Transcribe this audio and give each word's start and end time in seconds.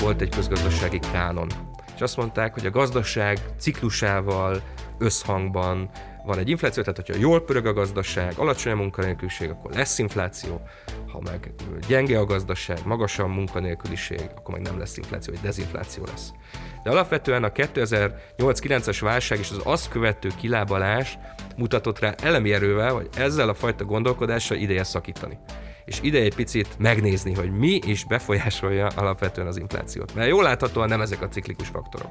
volt 0.00 0.20
egy 0.20 0.28
közgazdasági 0.28 0.98
kánon. 1.12 1.48
És 1.94 2.00
azt 2.00 2.16
mondták, 2.16 2.54
hogy 2.54 2.66
a 2.66 2.70
gazdaság 2.70 3.38
ciklusával 3.58 4.62
összhangban 4.98 5.90
van 6.24 6.38
egy 6.38 6.48
infláció, 6.48 6.82
tehát 6.82 6.96
hogyha 7.06 7.20
jól 7.20 7.44
pörög 7.44 7.66
a 7.66 7.72
gazdaság, 7.72 8.32
alacsony 8.36 8.72
a 8.72 8.76
munkanélküliség, 8.76 9.50
akkor 9.50 9.70
lesz 9.72 9.98
infláció, 9.98 10.60
ha 11.12 11.20
meg 11.20 11.52
gyenge 11.88 12.18
a 12.18 12.24
gazdaság, 12.24 12.78
magas 12.84 13.18
a 13.18 13.26
munkanélküliség, 13.26 14.30
akkor 14.36 14.54
meg 14.54 14.62
nem 14.62 14.78
lesz 14.78 14.96
infláció, 14.96 15.32
vagy 15.32 15.42
dezinfláció 15.42 16.04
lesz. 16.04 16.32
De 16.82 16.90
alapvetően 16.90 17.44
a 17.44 17.52
2008-9-es 17.52 18.98
válság 19.00 19.38
és 19.38 19.50
az 19.50 19.60
azt 19.64 19.88
követő 19.88 20.28
kilábalás 20.36 21.18
mutatott 21.56 21.98
rá 21.98 22.14
elemi 22.22 22.52
erővel, 22.52 22.92
hogy 22.92 23.08
ezzel 23.16 23.48
a 23.48 23.54
fajta 23.54 23.84
gondolkodással 23.84 24.56
ideje 24.56 24.84
szakítani 24.84 25.38
és 25.90 25.98
ide 26.02 26.18
egy 26.18 26.34
picit 26.34 26.68
megnézni, 26.78 27.34
hogy 27.34 27.50
mi 27.50 27.80
is 27.86 28.04
befolyásolja 28.04 28.86
alapvetően 28.86 29.46
az 29.46 29.56
inflációt. 29.56 30.14
Mert 30.14 30.28
jól 30.28 30.42
láthatóan 30.42 30.88
nem 30.88 31.00
ezek 31.00 31.22
a 31.22 31.28
ciklikus 31.28 31.68
faktorok. 31.68 32.10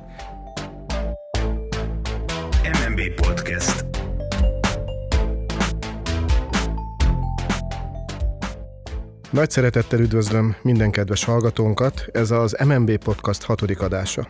MNB 2.64 3.02
Podcast. 3.16 3.86
Nagy 9.30 9.50
szeretettel 9.50 10.00
üdvözlöm 10.00 10.56
minden 10.62 10.92
kedves 10.92 11.24
hallgatónkat, 11.24 12.06
ez 12.12 12.32
az 12.32 12.58
MNB 12.66 12.98
Podcast 12.98 13.44
hatodik 13.44 13.82
adása. 13.82 14.28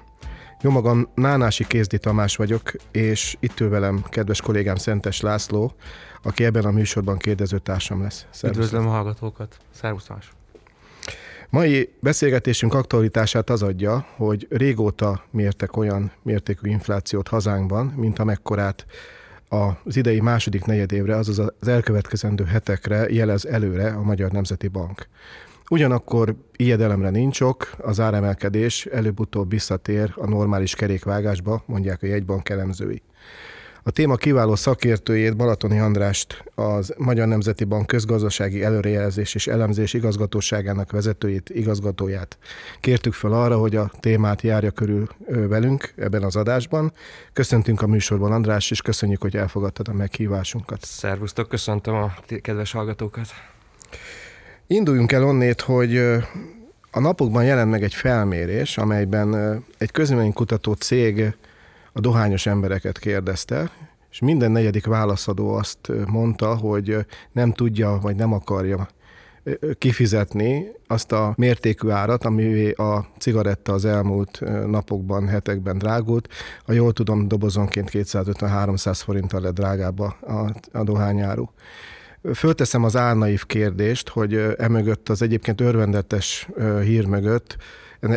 Jó 0.61 0.69
magam, 0.69 1.09
Nánási 1.15 1.67
Kézdi 1.67 1.97
Tamás 1.97 2.35
vagyok, 2.35 2.71
és 2.91 3.37
itt 3.39 3.59
ül 3.59 3.69
velem 3.69 4.03
kedves 4.09 4.41
kollégám 4.41 4.75
Szentes 4.75 5.21
László, 5.21 5.73
aki 6.23 6.45
ebben 6.45 6.65
a 6.65 6.71
műsorban 6.71 7.17
kérdezőtársam 7.17 8.01
lesz. 8.01 8.25
Szervusz. 8.29 8.57
Üdvözlöm 8.57 8.87
a 8.87 8.91
hallgatókat. 8.91 9.57
Szervusz 9.71 10.05
Tamás. 10.05 10.31
Mai 11.49 11.93
beszélgetésünk 11.99 12.73
aktualitását 12.73 13.49
az 13.49 13.63
adja, 13.63 14.05
hogy 14.15 14.47
régóta 14.49 15.23
mértek 15.31 15.77
olyan 15.77 16.11
mértékű 16.21 16.69
inflációt 16.69 17.27
hazánkban, 17.27 17.85
mint 17.85 18.19
amekkorát 18.19 18.85
az 19.49 19.95
idei 19.95 20.19
második 20.19 20.65
negyedévre, 20.65 21.15
azaz 21.15 21.39
az 21.39 21.67
elkövetkezendő 21.67 22.43
hetekre 22.43 23.09
jelez 23.09 23.45
előre 23.45 23.91
a 23.91 24.01
Magyar 24.01 24.31
Nemzeti 24.31 24.67
Bank. 24.67 25.07
Ugyanakkor 25.69 26.35
ijedelemre 26.55 27.09
nincs 27.09 27.41
ok, 27.41 27.71
az 27.77 27.99
áremelkedés 27.99 28.85
előbb-utóbb 28.85 29.49
visszatér 29.49 30.13
a 30.15 30.27
normális 30.27 30.75
kerékvágásba, 30.75 31.63
mondják 31.65 32.03
a 32.03 32.05
jegybank 32.05 32.49
elemzői. 32.49 33.01
A 33.83 33.91
téma 33.91 34.15
kiváló 34.15 34.55
szakértőjét, 34.55 35.35
Balatoni 35.35 35.79
Andrást, 35.79 36.43
az 36.55 36.93
Magyar 36.97 37.27
Nemzeti 37.27 37.63
Bank 37.63 37.85
közgazdasági 37.85 38.63
előrejelzés 38.63 39.35
és 39.35 39.47
elemzés 39.47 39.93
igazgatóságának 39.93 40.91
vezetőjét, 40.91 41.49
igazgatóját 41.49 42.37
kértük 42.79 43.13
fel 43.13 43.33
arra, 43.33 43.57
hogy 43.57 43.75
a 43.75 43.91
témát 43.99 44.41
járja 44.41 44.71
körül 44.71 45.07
velünk 45.27 45.93
ebben 45.95 46.23
az 46.23 46.35
adásban. 46.35 46.93
Köszöntünk 47.33 47.81
a 47.81 47.87
műsorban, 47.87 48.31
András, 48.31 48.71
és 48.71 48.81
köszönjük, 48.81 49.21
hogy 49.21 49.35
elfogadtad 49.35 49.87
a 49.87 49.93
meghívásunkat. 49.93 50.85
Szervusztok, 50.85 51.47
köszöntöm 51.47 51.95
a 51.95 52.13
kedves 52.41 52.71
hallgatókat. 52.71 53.27
Induljunk 54.67 55.11
el 55.11 55.23
onnét, 55.23 55.61
hogy 55.61 55.97
a 56.91 56.99
napokban 56.99 57.43
jelent 57.43 57.71
meg 57.71 57.83
egy 57.83 57.93
felmérés, 57.93 58.77
amelyben 58.77 59.61
egy 59.77 59.91
közvéleménykutató 59.91 60.73
cég 60.73 61.33
a 61.93 61.99
dohányos 61.99 62.45
embereket 62.45 62.99
kérdezte, 62.99 63.71
és 64.11 64.19
minden 64.19 64.51
negyedik 64.51 64.85
válaszadó 64.85 65.53
azt 65.53 65.91
mondta, 66.05 66.55
hogy 66.55 67.05
nem 67.31 67.51
tudja, 67.51 67.99
vagy 68.01 68.15
nem 68.15 68.33
akarja 68.33 68.87
kifizetni 69.77 70.71
azt 70.87 71.11
a 71.11 71.33
mértékű 71.37 71.89
árat, 71.89 72.25
ami 72.25 72.71
a 72.71 73.07
cigaretta 73.17 73.73
az 73.73 73.85
elmúlt 73.85 74.39
napokban, 74.67 75.27
hetekben 75.27 75.77
drágult. 75.77 76.27
Ha 76.65 76.73
jól 76.73 76.93
tudom, 76.93 77.27
dobozonként 77.27 77.89
250-300 77.93 78.99
forinttal 79.03 79.41
lett 79.41 79.53
drágább 79.53 79.99
a, 79.99 80.15
a 80.71 80.83
dohányáru. 80.83 81.45
Fölteszem 82.33 82.83
az 82.83 82.95
álnaív 82.95 83.45
kérdést, 83.45 84.09
hogy 84.09 84.55
emögött 84.57 85.09
az 85.09 85.21
egyébként 85.21 85.61
örvendetes 85.61 86.49
hír 86.83 87.05
mögött, 87.05 87.57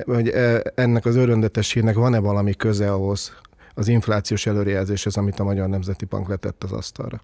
hogy 0.05 0.33
ennek 0.75 1.05
az 1.05 1.17
örvendetes 1.17 1.73
hírnek 1.73 1.95
van-e 1.95 2.19
valami 2.19 2.55
köze 2.55 2.93
ahhoz, 2.93 3.33
az 3.75 3.89
inflációs 3.89 4.47
előrejelzéshez, 4.47 5.17
amit 5.17 5.39
a 5.39 5.45
Magyar 5.45 5.69
Nemzeti 5.69 6.05
Bank 6.05 6.29
letett 6.29 6.65
az 6.65 6.73
asztalra. 6.73 7.21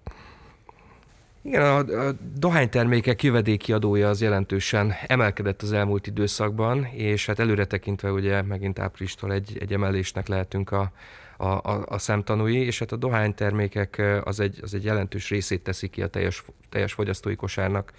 Igen, 1.41 1.61
a, 1.61 2.11
dohánytermékek 2.35 3.23
jövedéki 3.23 3.73
adója 3.73 4.09
az 4.09 4.21
jelentősen 4.21 4.93
emelkedett 5.07 5.61
az 5.61 5.71
elmúlt 5.71 6.07
időszakban, 6.07 6.85
és 6.85 7.25
hát 7.25 7.39
előre 7.39 7.65
tekintve 7.65 8.11
ugye 8.11 8.41
megint 8.41 8.79
áprilistól 8.79 9.33
egy, 9.33 9.57
egy 9.59 9.73
emelésnek 9.73 10.27
lehetünk 10.27 10.71
a, 10.71 10.91
a, 11.37 11.47
a, 11.47 11.85
a 11.87 11.97
szemtanúi, 11.97 12.55
és 12.55 12.79
hát 12.79 12.91
a 12.91 12.95
dohánytermékek 12.95 14.01
az 14.23 14.39
egy, 14.39 14.59
az 14.61 14.73
egy 14.73 14.83
jelentős 14.83 15.29
részét 15.29 15.63
teszi 15.63 15.87
ki 15.87 16.01
a 16.01 16.07
teljes, 16.07 16.43
teljes 16.69 16.93
fogyasztói 16.93 17.35
kosárnak 17.35 17.91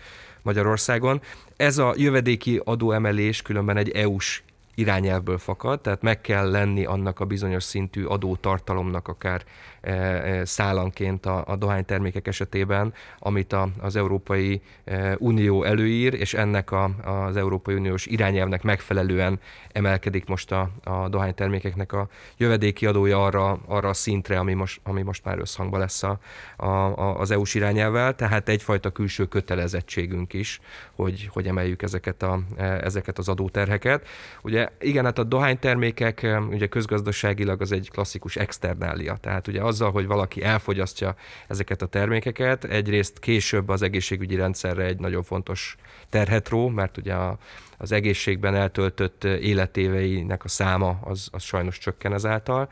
Magyarországon. 0.42 1.20
Ez 1.56 1.78
a 1.78 1.94
jövedéki 1.96 2.60
adóemelés 2.64 3.42
különben 3.42 3.76
egy 3.76 3.90
EU-s 3.90 4.42
irányelvből 4.80 5.38
fakad, 5.38 5.80
tehát 5.80 6.02
meg 6.02 6.20
kell 6.20 6.50
lenni 6.50 6.84
annak 6.84 7.20
a 7.20 7.24
bizonyos 7.24 7.62
szintű 7.62 8.04
adótartalomnak 8.04 9.08
akár 9.08 9.42
e, 9.80 9.92
e, 9.92 10.44
szállanként 10.44 11.26
a, 11.26 11.44
a 11.46 11.56
dohánytermékek 11.56 12.26
esetében, 12.26 12.94
amit 13.18 13.52
a, 13.52 13.68
az 13.80 13.96
Európai 13.96 14.62
e, 14.84 15.16
Unió 15.18 15.62
előír, 15.62 16.14
és 16.14 16.34
ennek 16.34 16.70
a, 16.70 16.84
az 17.04 17.36
Európai 17.36 17.74
Uniós 17.74 18.06
irányelvnek 18.06 18.62
megfelelően 18.62 19.40
emelkedik 19.72 20.26
most 20.26 20.52
a, 20.52 20.70
a 20.84 21.08
dohánytermékeknek 21.08 21.92
a 21.92 22.08
jövedéki 22.36 22.86
adója 22.86 23.24
arra, 23.24 23.58
arra 23.66 23.88
a 23.88 23.94
szintre, 23.94 24.38
ami 24.38 24.54
most, 24.54 24.80
ami 24.84 25.02
most 25.02 25.24
már 25.24 25.38
összhangban 25.38 25.80
lesz 25.80 26.02
a, 26.02 26.18
a, 26.56 27.18
az 27.20 27.30
EU-s 27.30 27.54
irányelvvel, 27.54 28.14
tehát 28.14 28.48
egyfajta 28.48 28.90
külső 28.90 29.24
kötelezettségünk 29.24 30.32
is, 30.32 30.60
hogy, 30.94 31.28
hogy 31.32 31.46
emeljük 31.46 31.82
ezeket, 31.82 32.22
a, 32.22 32.40
ezeket 32.56 33.18
az 33.18 33.28
adóterheket. 33.28 34.06
Ugye 34.42 34.68
igen, 34.80 35.04
hát 35.04 35.18
a 35.18 35.24
dohánytermékek 35.24 36.26
ugye 36.50 36.66
közgazdaságilag 36.66 37.60
az 37.60 37.72
egy 37.72 37.90
klasszikus 37.90 38.36
externália, 38.36 39.16
tehát 39.16 39.48
ugye 39.48 39.62
azzal, 39.62 39.90
hogy 39.90 40.06
valaki 40.06 40.42
elfogyasztja 40.42 41.14
ezeket 41.48 41.82
a 41.82 41.86
termékeket, 41.86 42.64
egyrészt 42.64 43.18
később 43.18 43.68
az 43.68 43.82
egészségügyi 43.82 44.34
rendszerre 44.34 44.84
egy 44.84 44.98
nagyon 44.98 45.22
fontos 45.22 45.76
terhet 46.08 46.48
ró, 46.48 46.68
mert 46.68 46.96
ugye 46.96 47.14
a, 47.14 47.38
az 47.78 47.92
egészségben 47.92 48.54
eltöltött 48.54 49.24
életéveinek 49.24 50.44
a 50.44 50.48
száma 50.48 50.98
az, 51.02 51.28
az 51.32 51.42
sajnos 51.42 51.78
csökken 51.78 52.12
ezáltal. 52.12 52.68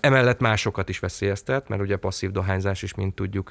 Emellett 0.00 0.40
másokat 0.40 0.88
is 0.88 0.98
veszélyeztet, 0.98 1.68
mert 1.68 1.82
ugye 1.82 1.94
a 1.94 1.98
passzív 1.98 2.30
dohányzás 2.30 2.82
is, 2.82 2.94
mint 2.94 3.14
tudjuk, 3.14 3.50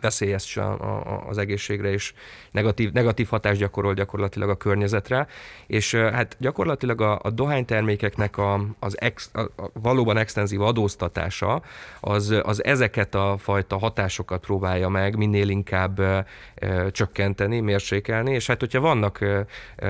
veszélyes 0.00 0.56
a, 0.56 0.70
a, 0.70 1.24
az 1.28 1.38
egészségre, 1.38 1.90
és 1.90 2.12
negatív, 2.50 2.92
negatív 2.92 3.28
hatást 3.28 3.60
gyakorol 3.60 3.94
gyakorlatilag 3.94 4.48
a 4.48 4.56
környezetre, 4.56 5.26
és 5.66 5.94
hát 5.94 6.36
gyakorlatilag 6.38 7.00
a, 7.00 7.18
a 7.22 7.30
dohánytermékeknek 7.30 8.36
a, 8.36 8.66
az 8.78 9.00
ex, 9.00 9.30
a, 9.32 9.40
a 9.40 9.70
valóban 9.72 10.16
extenzív 10.16 10.60
adóztatása 10.60 11.62
az, 12.00 12.34
az 12.42 12.64
ezeket 12.64 13.14
a 13.14 13.36
fajta 13.38 13.78
hatásokat 13.78 14.40
próbálja 14.40 14.88
meg 14.88 15.16
minél 15.16 15.48
inkább 15.48 16.00
e, 16.00 16.24
csökkenteni, 16.90 17.60
mérsékelni, 17.60 18.32
és 18.32 18.46
hát 18.46 18.60
hogyha 18.60 18.80
vannak, 18.80 19.20
e, 19.20 19.46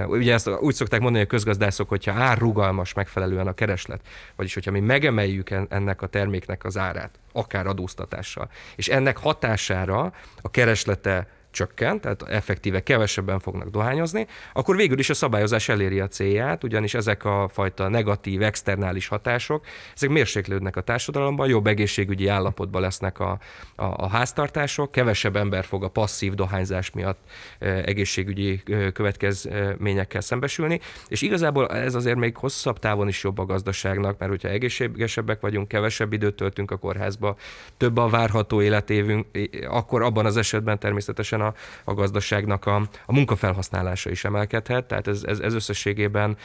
ugye 0.06 0.32
ezt 0.32 0.48
úgy 0.48 0.74
szokták 0.74 1.00
mondani 1.00 1.24
a 1.24 1.26
közgazdászok, 1.26 1.88
hogyha 1.88 2.12
ár 2.12 2.38
rugalmas 2.38 2.92
megfelelően 2.92 3.46
a 3.46 3.52
kereslet, 3.52 4.00
vagyis 4.36 4.54
hogyha 4.54 4.70
mi 4.70 4.80
megemeljük 4.80 5.50
ennek 5.50 6.02
a 6.02 6.06
terméknek 6.06 6.64
az 6.64 6.78
árát, 6.78 7.18
akár 7.32 7.66
adóztatással. 7.66 8.50
És 8.76 8.88
ennek 8.88 9.16
hatására 9.16 10.12
a 10.40 10.50
kereslete 10.50 11.28
csökken, 11.50 12.00
tehát 12.00 12.22
effektíve 12.22 12.82
kevesebben 12.82 13.38
fognak 13.38 13.68
dohányozni, 13.68 14.26
akkor 14.52 14.76
végül 14.76 14.98
is 14.98 15.10
a 15.10 15.14
szabályozás 15.14 15.68
eléri 15.68 16.00
a 16.00 16.06
célját, 16.08 16.64
ugyanis 16.64 16.94
ezek 16.94 17.24
a 17.24 17.48
fajta 17.52 17.88
negatív, 17.88 18.42
externális 18.42 19.08
hatások, 19.08 19.64
ezek 19.94 20.10
mérséklődnek 20.10 20.76
a 20.76 20.80
társadalomban, 20.80 21.48
jobb 21.48 21.66
egészségügyi 21.66 22.28
állapotban 22.28 22.82
lesznek 22.82 23.18
a, 23.18 23.38
a, 23.76 23.84
a 23.84 24.08
háztartások, 24.08 24.92
kevesebb 24.92 25.36
ember 25.36 25.64
fog 25.64 25.84
a 25.84 25.88
passzív 25.88 26.34
dohányzás 26.34 26.90
miatt 26.90 27.18
egészségügyi 27.58 28.62
következményekkel 28.92 30.20
szembesülni, 30.20 30.80
és 31.08 31.22
igazából 31.22 31.68
ez 31.68 31.94
azért 31.94 32.16
még 32.16 32.36
hosszabb 32.36 32.78
távon 32.78 33.08
is 33.08 33.22
jobb 33.22 33.38
a 33.38 33.44
gazdaságnak, 33.44 34.18
mert 34.18 34.30
hogyha 34.30 34.48
egészségesebbek 34.48 35.40
vagyunk, 35.40 35.68
kevesebb 35.68 36.12
időt 36.12 36.34
töltünk 36.34 36.70
a 36.70 36.76
kórházba, 36.76 37.36
több 37.76 37.96
a 37.96 38.08
várható 38.08 38.62
életévünk, 38.62 39.26
akkor 39.68 40.02
abban 40.02 40.26
az 40.26 40.36
esetben 40.36 40.78
természetesen 40.78 41.39
természetesen 41.40 41.84
a, 41.84 41.90
a 41.90 41.94
gazdaságnak 41.94 42.66
a, 42.66 42.76
a 43.06 43.12
munkafelhasználása 43.12 44.10
is 44.10 44.24
emelkedhet, 44.24 44.84
tehát 44.84 45.08
ez, 45.08 45.22
ez, 45.24 45.38
ez 45.38 45.54
összességében 45.54 46.36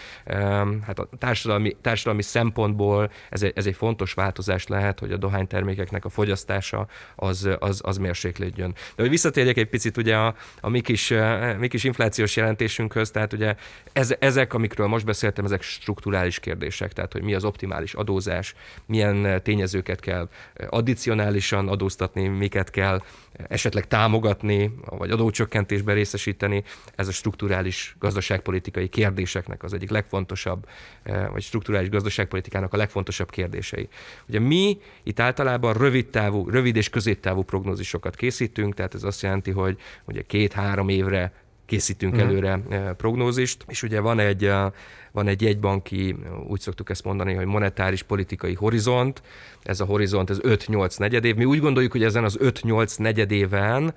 hát 0.86 1.00
a 1.00 1.07
társadalmi, 1.18 1.75
társadalmi 1.81 2.21
szempontból 2.21 3.12
ez 3.30 3.44
egy, 3.44 3.51
ez 3.56 3.65
egy 3.65 3.75
fontos 3.75 4.13
változás 4.13 4.68
lehet, 4.68 5.00
hogy 5.00 5.12
a 5.12 5.18
dohánytermékeknek 5.18 6.06
a 6.06 6.09
fogyasztása 6.09 6.88
az, 7.15 7.50
az, 7.59 7.81
az 7.83 7.97
mérséklődjön. 7.97 8.74
De 8.95 9.01
hogy 9.01 9.09
visszatérjek 9.09 9.57
egy 9.57 9.69
picit 9.69 9.97
ugye 9.97 10.15
a, 10.15 10.36
a 10.62 10.69
mi, 10.69 10.81
kis, 10.81 11.13
mi 11.59 11.68
kis 11.68 11.83
inflációs 11.83 12.36
jelentésünkhöz, 12.36 13.12
tehát 13.12 13.33
ugye 13.33 13.56
ez, 13.94 14.15
ezek, 14.19 14.53
amikről 14.53 14.88
most 14.88 15.06
beszéltem, 15.06 15.45
ezek 15.45 15.62
strukturális 15.62 16.39
kérdések, 16.39 16.94
tehát 16.94 17.12
hogy 17.12 17.21
mi 17.21 17.33
az 17.33 17.45
optimális 17.45 17.94
adózás, 17.94 18.56
milyen 18.86 19.41
tényezőket 19.44 20.00
kell 20.00 20.30
addicionálisan 20.69 21.68
adóztatni, 21.68 22.27
miket 22.27 22.69
kell 22.69 23.01
esetleg 23.48 23.88
támogatni, 23.88 24.71
vagy 24.86 25.12
adócsökkentésbe 25.12 25.94
részesíteni, 25.94 26.64
ez 26.96 27.08
a 27.08 27.12
strukturális 27.12 27.96
gazdaságpolitikai 28.00 28.88
kérdéseknek 28.88 29.64
az 29.64 29.74
egyik 29.74 29.90
legfontosabb, 29.90 30.68
vagy 31.32 31.42
strukturális 31.42 31.90
gazdaságpolitikának 31.90 32.74
a 32.74 32.78
legfontosabb 32.78 33.30
kérdései. 33.30 33.88
Ugye 34.28 34.40
mi 34.40 34.78
itt 35.04 35.20
általában 35.20 35.74
rövid 35.74 36.08
távú, 36.08 36.50
rövid 36.50 36.76
és 36.76 36.90
középtávú 36.90 37.42
prognózisokat 37.42 38.16
készítünk, 38.16 38.74
tehát 38.74 38.94
ez 38.94 39.04
azt 39.04 39.22
jelenti, 39.22 39.52
hogy 39.52 39.78
ugye 40.06 40.22
két-három 40.22 40.90
évre 40.90 41.34
készítünk 41.66 42.14
uh-huh. 42.14 42.30
előre 42.30 42.60
prognózist, 42.98 43.66
és 43.68 43.84
ugye 43.84 44.00
van 44.00 44.20
egy, 44.20 44.52
van 45.15 45.27
egy 45.27 45.41
jegybanki, 45.41 46.15
úgy 46.47 46.59
szoktuk 46.59 46.89
ezt 46.89 47.03
mondani, 47.03 47.33
hogy 47.33 47.45
monetáris 47.45 48.03
politikai 48.03 48.53
horizont, 48.53 49.21
ez 49.63 49.79
a 49.79 49.85
horizont, 49.85 50.29
ez 50.29 50.39
5-8 50.41 51.00
negyedév. 51.00 51.35
Mi 51.35 51.45
úgy 51.45 51.59
gondoljuk, 51.59 51.91
hogy 51.91 52.03
ezen 52.03 52.23
az 52.23 52.38
5-8 52.41 52.97
negyedéven 52.97 53.94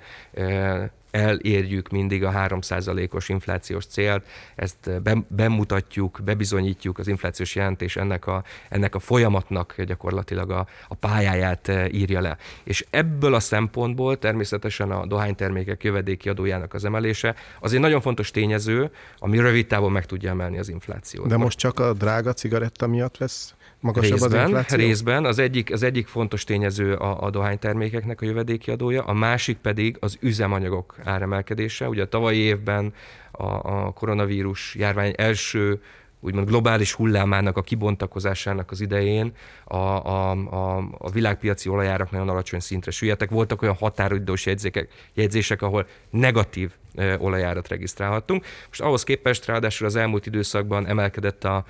elérjük 1.11 1.89
mindig 1.89 2.25
a 2.25 2.31
3%-os 2.31 3.29
inflációs 3.29 3.87
célt, 3.87 4.27
ezt 4.55 5.03
bemutatjuk, 5.29 6.21
bebizonyítjuk, 6.25 6.99
az 6.99 7.09
inflációs 7.09 7.55
jelentés 7.55 7.97
ennek 7.97 8.27
a, 8.27 8.45
ennek 8.69 8.95
a 8.95 8.99
folyamatnak 8.99 9.83
gyakorlatilag 9.83 10.51
a, 10.51 10.67
a 10.89 10.95
pályáját 10.95 11.73
írja 11.91 12.21
le. 12.21 12.37
És 12.63 12.87
ebből 12.91 13.35
a 13.35 13.41
szempontból 13.41 14.19
természetesen 14.19 14.91
a 14.91 15.07
dohánytermékek 15.07 15.85
jövedéki 15.85 16.29
adójának 16.29 16.75
az 16.75 16.85
emelése 16.85 17.35
az 17.61 17.73
egy 17.73 17.81
nagyon 17.81 18.01
fontos 18.01 18.31
tényező, 18.31 18.91
ami 19.19 19.39
rövid 19.39 19.67
távon 19.67 19.93
meg 19.93 20.07
tudja 20.07 20.31
emelni 20.31 20.59
az 20.59 20.69
inflációt. 20.69 21.27
De 21.27 21.37
most 21.37 21.59
csak 21.59 21.79
a 21.79 21.93
drága 21.93 22.33
cigaretta 22.33 22.87
miatt 22.87 23.19
lesz 23.19 23.55
magasabb 23.81 24.11
részben, 24.11 24.43
az 24.43 24.49
infláció? 24.49 24.79
Részben. 24.79 25.25
Az 25.25 25.39
egyik, 25.39 25.73
az 25.73 25.83
egyik 25.83 26.07
fontos 26.07 26.45
tényező 26.45 26.95
a, 26.95 27.23
a 27.23 27.31
dohánytermékeknek 27.31 28.21
a 28.21 28.25
jövedéki 28.25 28.71
adója, 28.71 29.05
a 29.05 29.13
másik 29.13 29.57
pedig 29.57 29.97
az 30.01 30.17
üzemanyagok 30.21 30.97
áremelkedése. 31.05 31.89
Ugye 31.89 32.03
a 32.03 32.09
tavalyi 32.09 32.39
évben 32.39 32.93
a, 33.33 33.45
a 33.45 33.93
koronavírus 33.93 34.75
járvány 34.75 35.13
első 35.17 35.81
úgymond 36.21 36.49
globális 36.49 36.93
hullámának 36.93 37.57
a 37.57 37.63
kibontakozásának 37.63 38.71
az 38.71 38.81
idején 38.81 39.33
a, 39.65 39.77
a, 39.77 40.31
a, 40.31 40.77
a 40.99 41.11
világpiaci 41.11 41.69
olajárak 41.69 42.11
nagyon 42.11 42.29
alacsony 42.29 42.61
szintre 42.61 42.91
süllyedtek. 42.91 43.31
Voltak 43.31 43.63
olyan 43.63 43.75
határidős 43.75 44.47
jegyzések, 44.47 44.89
jegyzések, 45.15 45.63
ahol 45.63 45.87
negatív 46.11 46.73
olajárat 47.19 47.69
regisztrálhattunk. 47.69 48.45
Most 48.69 48.81
ahhoz 48.81 49.05
képest 49.05 49.47
ráadásul 49.47 49.87
az 49.87 49.97
elmúlt 49.97 50.27
időszakban 50.27 50.87
emelkedett 50.87 51.45
a, 51.45 51.65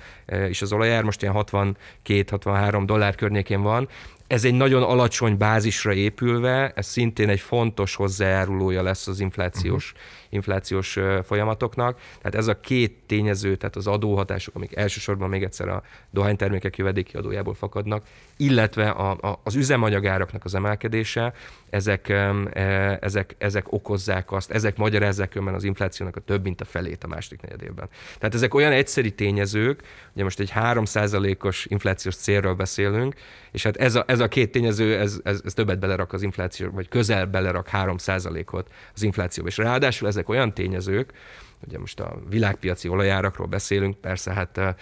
is 0.49 0.61
az 0.61 0.71
olajár, 0.71 1.03
most 1.03 1.21
ilyen 1.21 1.33
62-63 1.37 2.83
dollár 2.85 3.15
környékén 3.15 3.61
van, 3.61 3.89
ez 4.29 4.45
egy 4.45 4.53
nagyon 4.53 4.83
alacsony 4.83 5.37
bázisra 5.37 5.93
épülve, 5.93 6.71
ez 6.75 6.85
szintén 6.85 7.29
egy 7.29 7.39
fontos 7.39 7.95
hozzájárulója 7.95 8.81
lesz 8.81 9.07
az 9.07 9.19
inflációs, 9.19 9.91
uh-huh. 9.91 10.07
inflációs 10.29 10.97
folyamatoknak. 11.23 11.99
Tehát 12.17 12.35
ez 12.35 12.47
a 12.47 12.59
két 12.59 12.97
tényező, 13.05 13.55
tehát 13.55 13.75
az 13.75 13.87
adóhatások, 13.87 14.55
amik 14.55 14.75
elsősorban 14.75 15.29
még 15.29 15.43
egyszer 15.43 15.67
a 15.67 15.83
dohánytermékek 16.09 16.77
jövedéki 16.77 17.17
adójából 17.17 17.53
fakadnak, 17.53 18.05
illetve 18.37 18.89
a, 18.89 19.11
a, 19.11 19.39
az 19.43 19.55
üzemanyagáraknak 19.55 20.45
az 20.45 20.55
emelkedése, 20.55 21.33
ezek, 21.69 22.09
e, 22.09 22.97
ezek, 23.01 23.35
ezek 23.37 23.71
okozzák 23.73 24.31
azt, 24.31 24.51
ezek 24.51 24.77
magyarázzák 24.77 25.35
önben 25.35 25.53
az 25.53 25.63
inflációnak 25.63 26.15
a 26.15 26.19
több 26.19 26.43
mint 26.43 26.61
a 26.61 26.65
felét 26.65 27.03
a 27.03 27.07
második 27.07 27.41
negyedében. 27.41 27.89
Tehát 28.17 28.35
ezek 28.35 28.53
olyan 28.53 28.71
egyszeri 28.71 29.11
tényezők, 29.11 29.83
ugye 30.13 30.23
most 30.23 30.39
egy 30.39 30.51
3%-os 30.55 31.65
inflációs 31.65 32.15
célról 32.15 32.53
beszélünk, 32.53 33.15
és 33.51 33.63
hát 33.63 33.77
ez 33.77 33.95
a, 33.95 34.03
ez 34.07 34.19
a 34.19 34.27
két 34.27 34.51
tényező, 34.51 34.97
ez, 34.97 35.19
ez, 35.23 35.41
ez 35.45 35.53
többet 35.53 35.79
belerak 35.79 36.13
az 36.13 36.21
infláció, 36.21 36.69
vagy 36.71 36.87
közel 36.87 37.25
belerak 37.25 37.69
3%-ot 37.71 38.67
az 38.93 39.03
inflációba. 39.03 39.49
És 39.49 39.57
ráadásul 39.57 40.07
ezek 40.07 40.29
olyan 40.29 40.53
tényezők, 40.53 41.13
Ugye 41.67 41.79
most 41.79 41.99
a 41.99 42.19
világpiaci 42.29 42.87
olajárakról 42.87 43.47
beszélünk, 43.47 43.97
persze 43.97 44.33
hát 44.33 44.77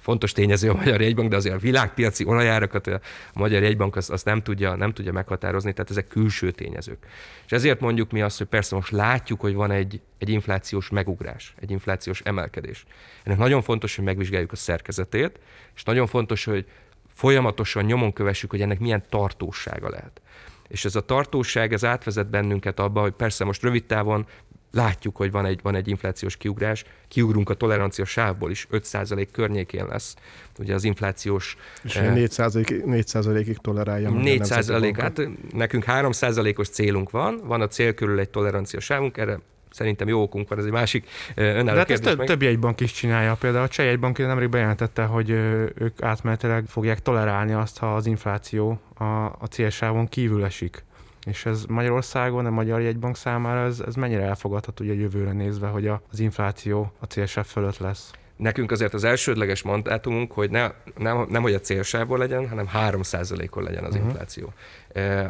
fontos 0.00 0.32
tényező 0.32 0.70
a 0.70 0.74
Magyar 0.74 1.00
Jegybank, 1.00 1.30
de 1.30 1.36
azért 1.36 1.54
a 1.54 1.58
világpiaci 1.58 2.24
olajárakat 2.24 2.86
a 2.86 3.00
Magyar 3.34 3.62
Jegybank 3.62 3.96
azt, 3.96 4.10
azt 4.10 4.24
nem, 4.24 4.42
tudja, 4.42 4.74
nem 4.74 4.92
tudja 4.92 5.12
meghatározni, 5.12 5.72
tehát 5.72 5.90
ezek 5.90 6.06
külső 6.06 6.50
tényezők. 6.50 7.06
És 7.44 7.52
ezért 7.52 7.80
mondjuk 7.80 8.10
mi 8.10 8.22
azt, 8.22 8.38
hogy 8.38 8.46
persze 8.46 8.74
most 8.74 8.90
látjuk, 8.90 9.40
hogy 9.40 9.54
van 9.54 9.70
egy, 9.70 10.00
egy 10.18 10.28
inflációs 10.28 10.90
megugrás, 10.90 11.54
egy 11.60 11.70
inflációs 11.70 12.20
emelkedés. 12.20 12.84
Ennek 13.22 13.38
nagyon 13.38 13.62
fontos, 13.62 13.96
hogy 13.96 14.04
megvizsgáljuk 14.04 14.52
a 14.52 14.56
szerkezetét, 14.56 15.38
és 15.74 15.82
nagyon 15.82 16.06
fontos, 16.06 16.44
hogy 16.44 16.66
folyamatosan 17.12 17.84
nyomon 17.84 18.12
kövessük, 18.12 18.50
hogy 18.50 18.60
ennek 18.60 18.78
milyen 18.78 19.04
tartósága 19.08 19.88
lehet. 19.88 20.20
És 20.68 20.84
ez 20.84 20.96
a 20.96 21.00
tartóság, 21.00 21.72
ez 21.72 21.84
átvezet 21.84 22.30
bennünket 22.30 22.78
abba, 22.80 23.00
hogy 23.00 23.12
persze 23.12 23.44
most 23.44 23.62
rövid 23.62 23.84
távon 23.84 24.26
látjuk, 24.72 25.16
hogy 25.16 25.30
van 25.30 25.46
egy, 25.46 25.60
van 25.62 25.74
egy 25.74 25.88
inflációs 25.88 26.36
kiugrás, 26.36 26.84
kiugrunk 27.08 27.50
a 27.50 27.54
tolerancia 27.54 28.04
sávból 28.04 28.50
is, 28.50 28.66
5% 28.70 29.28
környékén 29.32 29.86
lesz. 29.86 30.14
Ugye 30.58 30.74
az 30.74 30.84
inflációs... 30.84 31.56
És 31.82 31.96
eh, 31.96 32.14
4%, 32.14 32.82
4%-ig 32.86 33.56
tolerálja. 33.56 34.10
4%, 34.12 34.94
hát 34.98 35.20
nekünk 35.52 35.84
3%-os 35.86 36.68
célunk 36.68 37.10
van, 37.10 37.40
van 37.44 37.60
a 37.60 37.68
cél 37.68 37.94
körül 37.94 38.18
egy 38.18 38.30
tolerancia 38.30 38.80
sávunk, 38.80 39.16
erre 39.16 39.38
szerintem 39.72 40.08
jó 40.08 40.22
okunk 40.22 40.48
van, 40.48 40.58
ez 40.58 40.64
egy 40.64 40.70
másik 40.70 41.08
önálló 41.34 41.64
De 41.64 41.76
hát 41.76 41.90
ezt 41.90 42.02
több, 42.02 42.24
több 42.24 42.42
jegybank 42.42 42.80
is 42.80 42.92
csinálja. 42.92 43.34
Például 43.34 43.64
a 43.64 43.68
Cseh 43.68 43.86
jegybank 43.86 44.18
nemrég 44.18 44.48
bejelentette, 44.48 45.04
hogy 45.04 45.30
ők 45.74 46.02
átmenetileg 46.02 46.64
fogják 46.66 47.00
tolerálni 47.00 47.52
azt, 47.52 47.78
ha 47.78 47.94
az 47.94 48.06
infláció 48.06 48.80
a, 48.94 49.04
a 49.24 49.46
célsávon 49.50 50.08
kívül 50.08 50.44
esik. 50.44 50.84
És 51.26 51.46
ez 51.46 51.64
Magyarországon, 51.64 52.46
a 52.46 52.50
Magyar 52.50 52.80
Jegybank 52.80 53.16
számára 53.16 53.64
ez, 53.64 53.80
ez 53.86 53.94
mennyire 53.94 54.22
elfogadható 54.22 54.84
ugye 54.84 54.94
jövőre 54.94 55.32
nézve, 55.32 55.66
hogy 55.66 55.86
a, 55.86 56.02
az 56.10 56.20
infláció 56.20 56.92
a 56.98 57.04
célsáv 57.04 57.46
fölött 57.46 57.78
lesz? 57.78 58.10
Nekünk 58.36 58.70
azért 58.70 58.94
az 58.94 59.04
elsődleges 59.04 59.62
mandátumunk, 59.62 60.32
hogy 60.32 60.50
ne, 60.50 60.70
nem, 60.96 61.26
nem 61.28 61.42
hogy 61.42 61.54
a 61.54 61.60
célsávból 61.60 62.18
legyen, 62.18 62.48
hanem 62.48 62.68
3%-on 62.74 63.62
legyen 63.62 63.84
az 63.84 63.94
uh-huh. 63.94 64.08
infláció. 64.08 64.52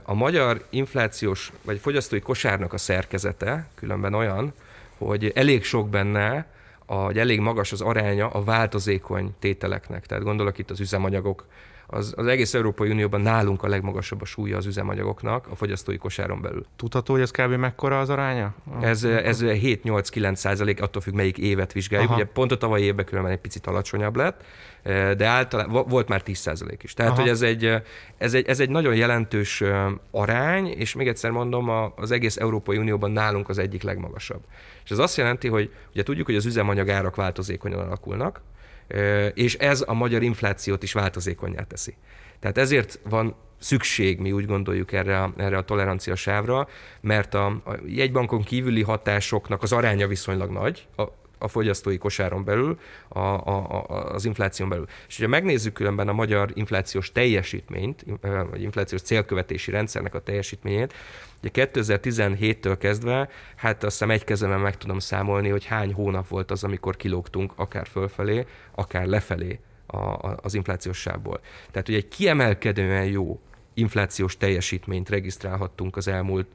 A 0.03 0.15
magyar 0.15 0.65
inflációs 0.71 1.53
vagy 1.63 1.79
fogyasztói 1.79 2.21
kosárnak 2.21 2.73
a 2.73 2.79
szerkezete 2.79 3.67
különben 3.75 4.15
olyan, 4.15 4.53
hogy 4.99 5.33
elég 5.35 5.65
sok 5.65 5.89
benne, 5.89 6.47
a, 6.87 6.95
hogy 6.95 7.19
elég 7.19 7.41
magas 7.41 7.73
az 7.73 7.81
aránya 7.81 8.29
a 8.29 8.45
változékony 8.45 9.35
tételeknek. 9.39 10.07
Tehát 10.07 10.25
gondolok 10.25 10.59
itt 10.59 10.71
az 10.71 10.81
üzemanyagok, 10.81 11.47
az, 11.93 12.13
az 12.17 12.27
egész 12.27 12.55
Európai 12.55 12.91
Unióban 12.91 13.21
nálunk 13.21 13.63
a 13.63 13.69
legmagasabb 13.69 14.21
a 14.23 14.25
súlya 14.25 14.57
az 14.57 14.67
üzemanyagoknak 14.67 15.47
a 15.51 15.55
fogyasztói 15.57 15.97
kosáron 15.97 16.41
belül. 16.41 16.67
Tudható, 16.77 17.13
hogy 17.13 17.23
ez 17.23 17.31
kb. 17.31 17.53
mekkora 17.53 18.01
az 18.01 18.09
aránya? 18.09 18.55
Ez, 18.81 19.05
ez 19.05 19.41
7-8-9 19.43 20.35
százalék, 20.35 20.83
attól 20.83 21.03
függ, 21.03 21.15
melyik 21.15 21.39
évet 21.39 21.73
vizsgáljuk. 21.73 22.11
Aha. 22.11 22.21
Ugye 22.21 22.31
pont 22.31 22.53
a 22.53 22.57
tavalyi 22.57 22.85
évben 22.85 23.05
különben 23.05 23.33
egy 23.33 23.39
picit 23.39 23.67
alacsonyabb 23.67 24.17
lett, 24.17 24.45
de 25.17 25.27
általában 25.27 25.85
volt 25.89 26.09
már 26.09 26.23
10 26.23 26.39
százalék 26.39 26.83
is. 26.83 26.95
Tehát, 26.95 27.13
Aha. 27.13 27.21
hogy 27.21 27.31
ez 27.31 27.43
egy, 27.43 27.83
ez, 28.19 28.35
egy, 28.35 28.47
ez 28.47 28.61
egy 28.61 28.71
nagyon 28.71 28.95
jelentős 28.95 29.63
arány, 30.11 30.67
és 30.67 30.95
még 30.95 31.09
egyszer 31.09 31.31
mondom, 31.31 31.93
az 31.97 32.11
egész 32.11 32.37
Európai 32.37 32.77
Unióban 32.77 33.11
nálunk 33.11 33.49
az 33.49 33.59
egyik 33.59 33.83
legmagasabb. 33.83 34.41
És 34.85 34.91
ez 34.91 34.99
azt 34.99 35.17
jelenti, 35.17 35.49
hogy 35.49 35.73
ugye 35.93 36.03
tudjuk, 36.03 36.27
hogy 36.27 36.37
az 36.37 36.47
üzemanyag 36.47 36.91
árak 36.91 37.17
változékonyan 37.17 37.79
alakulnak, 37.79 38.41
és 39.35 39.55
ez 39.55 39.85
a 39.87 39.95
magyar 39.95 40.23
inflációt 40.23 40.83
is 40.83 40.93
változékonyá 40.93 41.63
teszi. 41.63 41.95
Tehát 42.41 42.59
ezért 42.59 43.01
van 43.09 43.35
szükség, 43.59 44.19
mi 44.19 44.33
úgy 44.33 44.47
gondoljuk 44.47 44.93
erre 44.93 45.31
erre 45.37 45.57
a 45.57 45.65
tolerancia 45.65 46.15
sávra, 46.15 46.69
mert 47.01 47.35
a, 47.35 47.47
a 47.47 47.79
jegybankon 47.87 48.43
kívüli 48.43 48.83
hatásoknak 48.83 49.63
az 49.63 49.73
aránya 49.73 50.07
viszonylag 50.07 50.51
nagy, 50.51 50.87
a, 50.97 51.03
a 51.43 51.49
fogyasztói 51.49 51.99
kosáron 51.99 52.45
belül, 52.45 52.79
a, 53.09 53.19
a, 53.19 53.85
a, 53.89 54.13
az 54.13 54.25
infláción 54.25 54.69
belül. 54.69 54.87
És 55.09 55.17
hogyha 55.17 55.31
megnézzük 55.31 55.73
különben 55.73 56.09
a 56.09 56.13
magyar 56.13 56.51
inflációs 56.55 57.13
teljesítményt, 57.13 58.05
vagy 58.51 58.63
inflációs 58.63 59.03
célkövetési 59.03 59.71
rendszernek 59.71 60.15
a 60.15 60.21
teljesítményét, 60.21 60.95
ugye 61.43 61.67
2017-től 61.73 62.77
kezdve, 62.79 63.29
hát 63.57 63.85
azt 63.85 63.93
hiszem 63.93 64.11
egy 64.11 64.25
kezemben 64.25 64.61
meg 64.61 64.77
tudom 64.77 64.99
számolni, 64.99 65.49
hogy 65.49 65.65
hány 65.65 65.93
hónap 65.93 66.29
volt 66.29 66.51
az, 66.51 66.65
amikor 66.65 66.97
kilógtunk 66.97 67.53
akár 67.57 67.87
fölfelé, 67.87 68.47
akár 68.75 69.07
lefelé 69.07 69.61
a, 69.87 69.97
a, 69.97 70.39
az 70.43 70.55
inflációs 70.55 70.99
sávból. 70.99 71.41
Tehát 71.71 71.89
ugye 71.89 71.97
egy 71.97 72.09
kiemelkedően 72.09 73.05
jó 73.05 73.41
inflációs 73.75 74.37
teljesítményt 74.37 75.09
regisztrálhattunk 75.09 75.97
az 75.97 76.09
elmúlt 76.09 76.47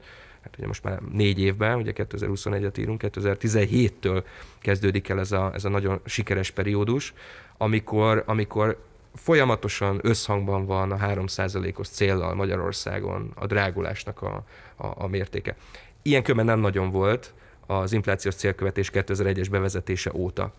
hát 0.42 0.54
ugye 0.58 0.66
most 0.66 0.84
már 0.84 1.00
négy 1.12 1.40
évben, 1.40 1.76
ugye 1.76 1.92
2021-et 1.94 2.78
írunk, 2.78 3.02
2017-től 3.04 4.24
kezdődik 4.58 5.08
el 5.08 5.18
ez 5.18 5.32
a, 5.32 5.50
ez 5.54 5.64
a 5.64 5.68
nagyon 5.68 6.00
sikeres 6.04 6.50
periódus, 6.50 7.14
amikor, 7.56 8.22
amikor 8.26 8.82
folyamatosan 9.14 10.00
összhangban 10.02 10.66
van 10.66 10.92
a 10.92 10.96
3%-os 10.96 11.88
céllal 11.88 12.34
Magyarországon 12.34 13.32
a 13.34 13.46
drágulásnak 13.46 14.22
a, 14.22 14.44
a, 14.76 14.86
a 14.96 15.06
mértéke. 15.06 15.56
Ilyen 16.02 16.22
kömen 16.22 16.44
nem 16.44 16.60
nagyon 16.60 16.90
volt 16.90 17.34
az 17.66 17.92
inflációs 17.92 18.34
célkövetés 18.34 18.90
2001-es 18.92 19.46
bevezetése 19.50 20.10
óta 20.14 20.52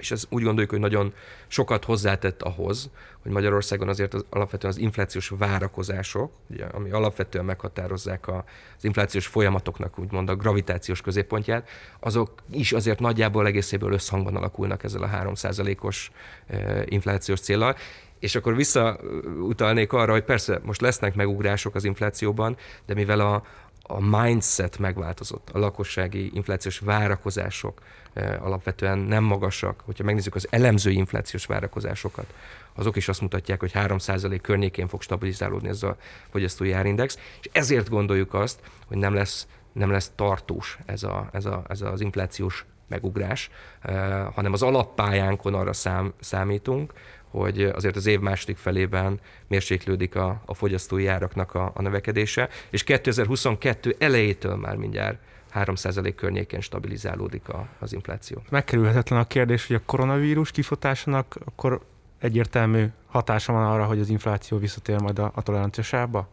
és 0.00 0.10
ez 0.10 0.24
úgy 0.28 0.42
gondoljuk, 0.42 0.70
hogy 0.70 0.80
nagyon 0.80 1.12
sokat 1.46 1.84
hozzátett 1.84 2.42
ahhoz, 2.42 2.90
hogy 3.22 3.32
Magyarországon 3.32 3.88
azért 3.88 4.14
az, 4.14 4.24
alapvetően 4.30 4.72
az 4.72 4.78
inflációs 4.78 5.28
várakozások, 5.38 6.32
ugye, 6.50 6.64
ami 6.64 6.90
alapvetően 6.90 7.44
meghatározzák 7.44 8.26
a, 8.26 8.44
az 8.76 8.84
inflációs 8.84 9.26
folyamatoknak 9.26 9.98
úgymond 9.98 10.28
a 10.28 10.36
gravitációs 10.36 11.00
középpontját, 11.00 11.68
azok 12.00 12.30
is 12.50 12.72
azért 12.72 13.00
nagyjából 13.00 13.46
egészéből 13.46 13.92
összhangban 13.92 14.36
alakulnak 14.36 14.84
ezzel 14.84 15.02
a 15.02 15.08
3%-os 15.08 16.10
e, 16.46 16.82
inflációs 16.86 17.40
célral, 17.40 17.76
és 18.18 18.34
akkor 18.34 18.56
visszautalnék 18.56 19.92
arra, 19.92 20.12
hogy 20.12 20.24
persze 20.24 20.60
most 20.62 20.80
lesznek 20.80 21.14
megugrások 21.14 21.74
az 21.74 21.84
inflációban, 21.84 22.56
de 22.86 22.94
mivel 22.94 23.20
a, 23.20 23.42
a 23.90 24.00
mindset 24.00 24.78
megváltozott, 24.78 25.50
a 25.52 25.58
lakossági 25.58 26.30
inflációs 26.34 26.78
várakozások 26.78 27.80
e, 28.12 28.38
alapvetően 28.42 28.98
nem 28.98 29.24
magasak. 29.24 29.82
Hogyha 29.84 30.04
megnézzük 30.04 30.34
az 30.34 30.46
elemző 30.50 30.90
inflációs 30.90 31.46
várakozásokat, 31.46 32.34
azok 32.74 32.96
is 32.96 33.08
azt 33.08 33.20
mutatják, 33.20 33.60
hogy 33.60 33.70
3% 33.74 34.38
környékén 34.42 34.88
fog 34.88 35.02
stabilizálódni 35.02 35.68
ez 35.68 35.82
a 35.82 35.96
fogyasztói 36.30 36.72
árindex, 36.72 37.18
és 37.40 37.48
ezért 37.52 37.88
gondoljuk 37.88 38.34
azt, 38.34 38.60
hogy 38.86 38.96
nem 38.96 39.14
lesz, 39.14 39.46
nem 39.72 39.90
lesz 39.90 40.12
tartós 40.14 40.78
ez, 40.86 41.02
a, 41.02 41.28
ez, 41.32 41.44
a, 41.44 41.64
ez 41.68 41.80
az 41.80 42.00
inflációs 42.00 42.64
megugrás, 42.88 43.50
e, 43.80 43.92
hanem 44.34 44.52
az 44.52 44.62
alappályánkon 44.62 45.54
arra 45.54 45.72
szám, 45.72 46.12
számítunk, 46.20 46.92
hogy 47.30 47.62
azért 47.62 47.96
az 47.96 48.06
év 48.06 48.20
második 48.20 48.56
felében 48.56 49.20
mérséklődik 49.46 50.14
a, 50.14 50.42
a 50.46 50.54
fogyasztói 50.54 51.06
áraknak 51.06 51.54
a, 51.54 51.72
a 51.74 51.82
növekedése, 51.82 52.48
és 52.70 52.84
2022 52.84 53.94
elejétől 53.98 54.56
már 54.56 54.76
mindjárt 54.76 55.18
3% 55.54 56.12
környékén 56.16 56.60
stabilizálódik 56.60 57.48
a, 57.48 57.66
az 57.78 57.92
infláció. 57.92 58.42
Megkerülhetetlen 58.50 59.18
a 59.18 59.26
kérdés, 59.26 59.66
hogy 59.66 59.76
a 59.76 59.82
koronavírus 59.86 60.50
kifutásának 60.50 61.36
akkor 61.44 61.80
egyértelmű 62.18 62.86
hatása 63.06 63.52
van 63.52 63.66
arra, 63.66 63.84
hogy 63.84 64.00
az 64.00 64.08
infláció 64.08 64.58
visszatér 64.58 65.00
majd 65.00 65.18
a, 65.18 65.30
a 65.34 65.42
toleranciasába? 65.42 66.28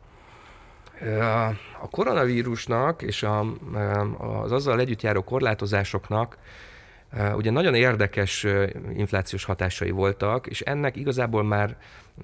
A 1.82 1.89
koronavírusnak 1.89 3.01
és 3.01 3.24
a, 3.24 3.46
az 4.20 4.51
azzal 4.51 4.80
együtt 4.80 5.01
járó 5.01 5.24
korlátozásoknak 5.24 6.38
Ugye 7.36 7.52
nagyon 7.52 7.74
érdekes 7.74 8.46
inflációs 8.96 9.44
hatásai 9.44 9.90
voltak, 9.90 10.48
és 10.48 10.62
ennek 10.62 10.96
igazából 10.96 11.44
már, 11.44 11.78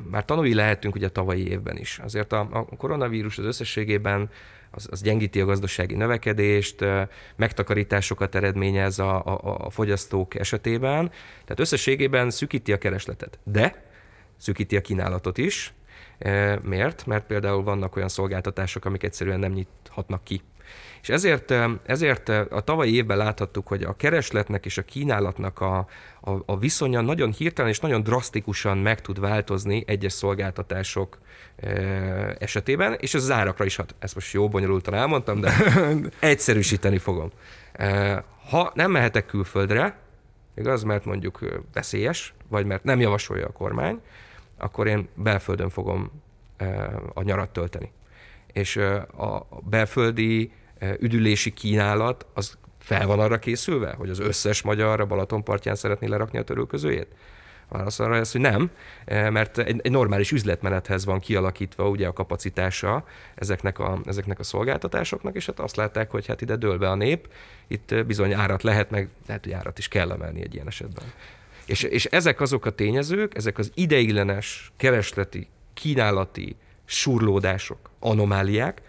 már 0.10 0.26
tanulni 0.26 0.54
lehetünk 0.54 0.96
ugye 0.96 1.06
a 1.06 1.10
tavalyi 1.10 1.48
évben 1.48 1.78
is. 1.78 2.00
Azért 2.04 2.34
a, 2.34 2.48
a 2.52 2.76
koronavírus 2.78 3.38
az 3.38 3.46
összességében 3.46 4.30
az, 4.72 4.88
az 4.92 5.02
gyengíti 5.02 5.42
a 5.42 5.46
gazdasági 5.46 5.96
növekedést, 5.96 6.86
megtakarításokat 7.36 8.36
eredményez 8.36 9.00
a, 9.00 9.26
a, 9.26 9.66
a 9.66 9.70
fogyasztók 9.70 10.36
esetében, 10.36 11.10
tehát 11.32 11.60
összességében 11.60 12.30
szükíti 12.30 12.74
a 12.74 12.78
keresletet. 12.78 13.40
De 13.44 13.84
szükíti 14.38 14.76
a 14.76 14.82
kínálatot 14.82 15.38
is. 15.38 15.74
Miért? 16.62 17.06
Mert 17.06 17.26
például 17.26 17.64
vannak 17.64 17.96
olyan 17.96 18.10
szolgáltatások, 18.10 18.86
amik 18.86 19.04
egyszerűen 19.04 19.40
nem 19.40 19.52
nyithatnak 19.52 20.24
ki 20.24 20.42
és 21.04 21.10
ezért, 21.10 21.54
ezért 21.86 22.30
a 22.30 22.62
tavalyi 22.62 22.96
évben 22.96 23.18
láthattuk, 23.18 23.68
hogy 23.68 23.84
a 23.84 23.96
keresletnek 23.96 24.66
és 24.66 24.78
a 24.78 24.82
kínálatnak 24.82 25.60
a, 25.60 25.88
a, 26.22 26.32
a 26.46 26.58
viszonya 26.58 27.02
nagyon 27.02 27.32
hirtelen 27.32 27.72
és 27.72 27.80
nagyon 27.80 28.04
drasztikusan 28.04 28.78
meg 28.78 29.02
tud 29.02 29.20
változni 29.20 29.84
egyes 29.88 30.14
szolgáltatások 30.14 31.18
esetében, 32.38 32.98
és 33.00 33.14
ez 33.14 33.24
az 33.24 33.32
árakra 33.32 33.66
is 33.66 33.76
hat. 33.76 33.96
Ezt 34.00 34.16
most 34.16 34.34
jó 34.34 34.50
bonyolultan 34.50 34.94
elmondtam, 34.94 35.40
de 35.40 35.54
egyszerűsíteni 36.20 36.98
fogom. 36.98 37.32
Ha 38.50 38.72
nem 38.74 38.92
mehetek 38.92 39.26
külföldre, 39.26 39.98
igaz, 40.56 40.84
mert 40.84 41.06
mondjuk 41.06 41.40
veszélyes, 41.74 42.34
vagy 42.48 42.66
mert 42.66 42.84
nem 42.84 43.00
javasolja 43.00 43.46
a 43.46 43.52
kormány, 43.52 44.02
akkor 44.58 44.88
én 44.88 45.08
belföldön 45.16 45.70
fogom 45.70 46.12
a 47.14 47.22
nyarat 47.22 47.50
tölteni. 47.50 47.92
És 48.54 48.76
a 49.18 49.48
belföldi 49.70 50.52
üdülési 51.00 51.54
kínálat, 51.54 52.26
az 52.34 52.58
fel 52.80 53.08
van 53.08 53.20
arra 53.20 53.40
készülve, 53.40 53.94
hogy 53.98 54.10
az 54.10 54.20
összes 54.20 54.62
magyar 54.62 55.00
a 55.00 55.06
Balatonpartján 55.06 55.76
szeretné 55.76 56.08
lerakni 56.08 56.40
a 56.40 56.44
törülközőjét? 56.44 57.08
Válasz 57.70 58.00
arra 58.00 58.16
ez, 58.16 58.32
hogy 58.32 58.42
nem, 58.42 58.72
mert 59.06 59.58
egy, 59.58 59.80
egy 59.84 59.92
normális 59.92 60.32
üzletmenethez 60.32 61.06
van 61.06 61.20
kialakítva 61.20 61.90
ugye 61.90 62.08
a 62.08 62.14
kapacitása 62.14 63.06
ezeknek 63.36 63.80
a, 63.80 64.02
ezeknek 64.06 64.40
a 64.40 64.44
szolgáltatásoknak, 64.44 65.36
és 65.36 65.46
hát 65.46 65.60
azt 65.60 65.76
látták, 65.76 66.12
hogy 66.12 66.26
hát 66.26 66.42
ide 66.42 66.56
dől 66.56 66.78
be 66.78 66.90
a 66.90 66.96
nép, 66.96 67.28
itt 67.68 68.06
bizony 68.06 68.34
árat 68.34 68.64
lehet, 68.64 68.90
meg 68.90 69.10
lehet, 69.28 69.44
hogy 69.44 69.54
árat 69.54 69.78
is 69.78 69.88
kell 69.88 70.12
emelni 70.12 70.42
egy 70.42 70.54
ilyen 70.54 70.68
esetben. 70.68 71.04
És, 71.66 71.84
és 71.84 72.06
ezek 72.06 72.42
azok 72.42 72.66
a 72.66 72.70
tényezők, 72.70 73.36
ezek 73.36 73.58
az 73.58 73.72
ideiglenes, 73.74 74.72
keresleti, 74.78 75.48
kínálati 75.74 76.56
surlódások, 76.86 77.90
anomáliák, 78.00 78.82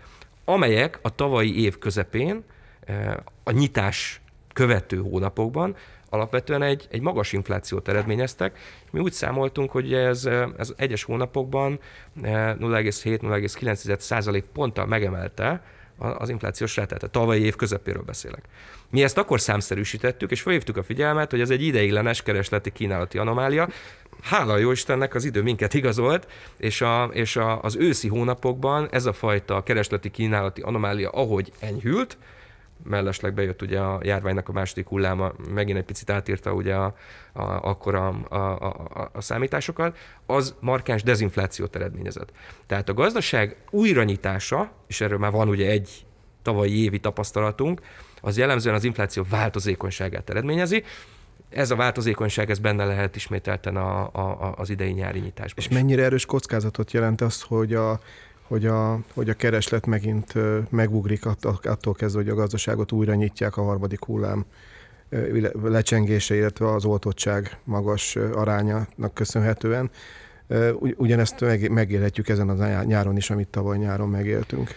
amelyek 0.45 0.99
a 1.03 1.15
tavalyi 1.15 1.63
év 1.63 1.79
közepén 1.79 2.45
eh, 2.85 3.15
a 3.45 3.51
nyitás 3.51 4.21
követő 4.53 4.97
hónapokban 4.97 5.77
alapvetően 6.09 6.63
egy, 6.63 6.87
egy 6.91 7.01
magas 7.01 7.33
inflációt 7.33 7.89
eredményeztek. 7.89 8.59
Mi 8.91 9.01
úgy 9.01 9.13
számoltunk, 9.13 9.71
hogy 9.71 9.95
ez, 9.95 10.27
eh, 10.27 10.49
ez 10.59 10.73
egyes 10.77 11.03
hónapokban 11.03 11.79
0,7-0,9 12.23 14.35
eh, 14.35 14.43
ponttal 14.53 14.87
megemelte 14.87 15.63
az 15.99 16.29
inflációs 16.29 16.77
rátát. 16.77 17.03
A 17.03 17.09
tavalyi 17.09 17.43
év 17.43 17.57
közepéről 17.57 18.03
beszélek. 18.03 18.45
Mi 18.91 19.03
ezt 19.03 19.19
akkor 19.19 19.41
számszerűsítettük, 19.41 20.31
és 20.31 20.41
felhívtuk 20.41 20.77
a 20.77 20.83
figyelmet, 20.83 21.31
hogy 21.31 21.41
ez 21.41 21.51
egy 21.51 21.63
ideiglenes 21.63 22.23
keresleti 22.23 22.71
kínálati 22.71 23.19
anomália, 23.19 23.69
hála 24.23 24.57
jó 24.57 24.71
Istennek 24.71 25.15
az 25.15 25.25
idő 25.25 25.43
minket 25.43 25.75
igazolt, 25.75 26.29
és, 26.57 26.81
a, 26.81 27.05
és 27.05 27.37
a, 27.37 27.63
az 27.63 27.77
őszi 27.77 28.09
hónapokban 28.09 28.89
ez 28.91 29.07
a 29.07 29.13
fajta 29.13 29.63
keresleti 29.63 30.11
kínálati 30.11 30.61
anomália, 30.61 31.11
ahogy 31.11 31.53
enyhült, 31.61 32.17
mellesleg 32.83 33.35
bejött 33.35 33.63
ugye 33.63 33.81
a 33.81 34.01
járványnak 34.03 34.49
a 34.49 34.53
második 34.53 34.89
hulláma, 34.89 35.33
megint 35.55 35.79
egy 35.79 35.85
picit 35.85 36.11
átírta 36.11 36.53
ugye 36.53 36.75
a, 36.75 36.95
a, 37.33 37.43
akkor 37.43 37.95
a, 37.95 38.15
a, 38.29 38.37
a, 38.37 39.11
a 39.13 39.21
számításokat, 39.21 39.97
az 40.27 40.55
markáns 40.61 41.03
dezinflációt 41.03 41.77
eredményezett. 41.77 42.33
Tehát 42.67 42.89
a 42.89 42.95
gazdaság 42.95 43.57
újranyitása, 43.71 44.73
és 44.87 45.01
erről 45.01 45.19
már 45.19 45.31
van 45.33 45.49
ugye 45.49 45.71
egy 45.71 46.07
tavalyi 46.43 46.83
évi 46.83 47.01
tapasztalatunk, 47.01 47.81
az 48.21 48.39
jellemzően 48.39 48.75
az 48.75 48.85
infláció 48.85 49.27
változékonyságát 49.31 50.31
eredményezi, 50.31 50.85
ez 51.55 51.71
a 51.71 51.77
változékonyság, 51.77 52.51
ez 52.51 52.59
benne 52.59 52.85
lehet 52.85 53.17
ismételten 53.17 53.77
a, 53.77 54.03
a, 54.13 54.55
az 54.57 54.71
idei 54.71 54.93
nyári 54.93 55.19
nyitásban. 55.19 55.65
És 55.65 55.67
is. 55.67 55.73
mennyire 55.73 56.03
erős 56.03 56.27
kockázatot 56.27 56.93
jelent 56.93 57.21
az, 57.21 57.43
hogy 57.43 57.75
a, 57.75 58.01
hogy 58.43 58.67
a, 58.67 58.99
hogy 59.15 59.29
a 59.29 59.35
kereslet 59.35 59.87
megint 59.87 60.33
megugrik 60.71 61.27
attól, 61.27 61.95
kezdve, 61.95 62.21
hogy 62.21 62.31
a 62.31 62.35
gazdaságot 62.35 62.93
újra 62.93 63.15
nyitják 63.15 63.57
a 63.57 63.63
harmadik 63.63 64.05
hullám 64.05 64.45
lecsengése, 65.63 66.35
illetve 66.35 66.73
az 66.73 66.85
oltottság 66.85 67.59
magas 67.65 68.17
arányának 68.17 69.15
köszönhetően. 69.15 69.91
Ugyanezt 70.97 71.45
megélhetjük 71.71 72.29
ezen 72.29 72.49
a 72.49 72.83
nyáron 72.83 73.17
is, 73.17 73.31
amit 73.31 73.49
tavaly 73.49 73.79
nyáron 73.79 74.09
megéltünk. 74.09 74.71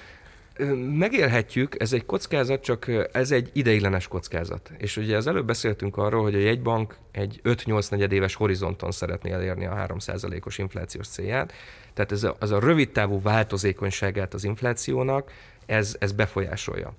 Megélhetjük, 0.98 1.82
ez 1.82 1.94
egy 1.94 2.06
kockázat, 2.06 2.62
csak 2.62 2.92
ez 3.12 3.32
egy 3.32 3.50
ideiglenes 3.54 4.08
kockázat. 4.08 4.72
És 4.78 4.98
ugye 4.98 5.18
az 5.18 5.28
előbb 5.28 5.46
beszéltünk 5.46 5.98
arról, 5.98 6.24
hogy 6.24 6.36
a 6.36 6.40
jegybank 6.40 6.96
egy 7.12 7.42
5-8 7.44 7.92
negyedéves 7.92 8.36
horizonton 8.36 8.92
szeretné 8.92 9.32
elérni 9.32 9.66
a 9.66 9.86
3%-os 9.88 10.58
inflációs 10.58 11.08
célját. 11.08 11.54
Tehát 11.94 12.12
ez 12.12 12.24
a, 12.24 12.36
az 12.40 12.52
a 12.52 12.60
rövid 12.60 12.90
távú 12.90 13.22
változékonyságát 13.22 14.34
az 14.34 14.44
inflációnak, 14.44 15.32
ez, 15.66 15.96
ez 16.00 16.12
befolyásolja. 16.12 16.94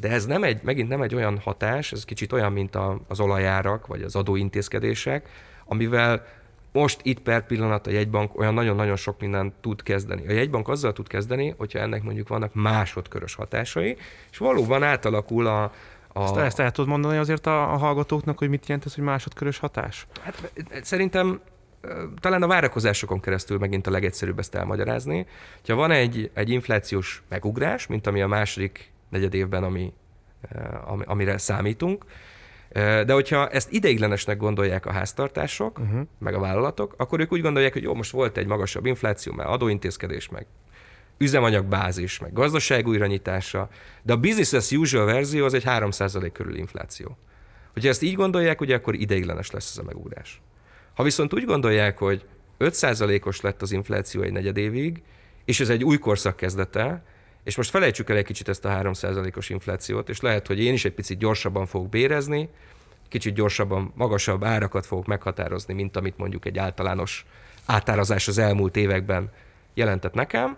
De 0.00 0.10
ez 0.10 0.26
nem 0.26 0.44
egy, 0.44 0.62
megint 0.62 0.88
nem 0.88 1.02
egy 1.02 1.14
olyan 1.14 1.38
hatás, 1.38 1.92
ez 1.92 2.04
kicsit 2.04 2.32
olyan, 2.32 2.52
mint 2.52 2.74
a, 2.74 3.00
az 3.08 3.20
olajárak, 3.20 3.86
vagy 3.86 4.02
az 4.02 4.16
adóintézkedések, 4.16 5.28
amivel 5.64 6.26
most 6.72 7.00
itt 7.02 7.20
per 7.20 7.46
pillanat 7.46 7.86
a 7.86 7.90
jegybank 7.90 8.38
olyan 8.38 8.54
nagyon-nagyon 8.54 8.96
sok 8.96 9.20
mindent 9.20 9.54
tud 9.60 9.82
kezdeni. 9.82 10.26
A 10.28 10.32
jegybank 10.32 10.68
azzal 10.68 10.92
tud 10.92 11.08
kezdeni, 11.08 11.54
hogyha 11.58 11.78
ennek 11.78 12.02
mondjuk 12.02 12.28
vannak 12.28 12.54
másodkörös 12.54 13.34
hatásai, 13.34 13.96
és 14.30 14.38
valóban 14.38 14.82
átalakul 14.82 15.46
a, 15.46 15.62
a... 16.12 16.22
Ezt, 16.22 16.36
ezt 16.36 16.60
el 16.60 16.70
tudod 16.70 16.90
mondani 16.90 17.16
azért 17.16 17.46
a, 17.46 17.72
a 17.72 17.76
hallgatóknak, 17.76 18.38
hogy 18.38 18.48
mit 18.48 18.66
jelent 18.66 18.86
ez, 18.86 18.94
hogy 18.94 19.04
másodkörös 19.04 19.58
hatás? 19.58 20.06
Hát 20.22 20.50
szerintem 20.82 21.40
talán 22.20 22.42
a 22.42 22.46
várakozásokon 22.46 23.20
keresztül 23.20 23.58
megint 23.58 23.86
a 23.86 23.90
legegyszerűbb 23.90 24.38
ezt 24.38 24.54
elmagyarázni. 24.54 25.26
Ha 25.66 25.74
van 25.74 25.90
egy, 25.90 26.30
egy 26.34 26.50
inflációs 26.50 27.22
megugrás, 27.28 27.86
mint 27.86 28.06
ami 28.06 28.22
a 28.22 28.26
második 28.26 28.92
negyed 29.08 29.34
évben, 29.34 29.62
ami, 29.62 29.92
amire 31.04 31.38
számítunk. 31.38 32.04
De 32.72 33.12
hogyha 33.12 33.48
ezt 33.48 33.72
ideiglenesnek 33.72 34.36
gondolják 34.36 34.86
a 34.86 34.92
háztartások, 34.92 35.78
uh-huh. 35.78 36.00
meg 36.18 36.34
a 36.34 36.40
vállalatok, 36.40 36.94
akkor 36.96 37.20
ők 37.20 37.32
úgy 37.32 37.40
gondolják, 37.40 37.72
hogy 37.72 37.82
jó, 37.82 37.94
most 37.94 38.10
volt 38.10 38.36
egy 38.36 38.46
magasabb 38.46 38.86
infláció, 38.86 39.32
mert 39.32 39.48
adóintézkedés, 39.48 40.28
meg 40.28 40.46
üzemanyagbázis, 41.18 42.18
meg 42.18 42.32
gazdaság 42.32 42.86
újranyitása, 42.86 43.68
de 44.02 44.12
a 44.12 44.16
business 44.16 44.52
as 44.52 44.70
usual 44.70 45.04
verzió 45.04 45.44
az 45.44 45.54
egy 45.54 45.64
3% 45.66 46.30
körül 46.32 46.56
infláció. 46.56 47.18
Hogyha 47.72 47.88
ezt 47.88 48.02
így 48.02 48.14
gondolják, 48.14 48.60
ugye 48.60 48.74
akkor 48.74 48.94
ideiglenes 48.94 49.50
lesz 49.50 49.70
ez 49.70 49.78
a 49.78 49.82
megugrás. 49.82 50.40
Ha 50.94 51.02
viszont 51.02 51.34
úgy 51.34 51.44
gondolják, 51.44 51.98
hogy 51.98 52.24
5%-os 52.58 53.40
lett 53.40 53.62
az 53.62 53.72
infláció 53.72 54.22
egy 54.22 54.32
negyed 54.32 54.56
évig, 54.56 55.02
és 55.44 55.60
ez 55.60 55.68
egy 55.68 55.84
új 55.84 55.98
korszak 55.98 56.36
kezdete, 56.36 57.04
és 57.44 57.56
most 57.56 57.70
felejtsük 57.70 58.10
el 58.10 58.16
egy 58.16 58.24
kicsit 58.24 58.48
ezt 58.48 58.64
a 58.64 58.68
3%-os 58.68 59.48
inflációt, 59.48 60.08
és 60.08 60.20
lehet, 60.20 60.46
hogy 60.46 60.60
én 60.60 60.72
is 60.72 60.84
egy 60.84 60.92
picit 60.92 61.18
gyorsabban 61.18 61.66
fogok 61.66 61.88
bérezni, 61.88 62.48
kicsit 63.08 63.34
gyorsabban, 63.34 63.92
magasabb 63.96 64.44
árakat 64.44 64.86
fogok 64.86 65.06
meghatározni, 65.06 65.74
mint 65.74 65.96
amit 65.96 66.18
mondjuk 66.18 66.44
egy 66.44 66.58
általános 66.58 67.26
átárazás 67.66 68.28
az 68.28 68.38
elmúlt 68.38 68.76
években 68.76 69.30
jelentett 69.74 70.14
nekem, 70.14 70.56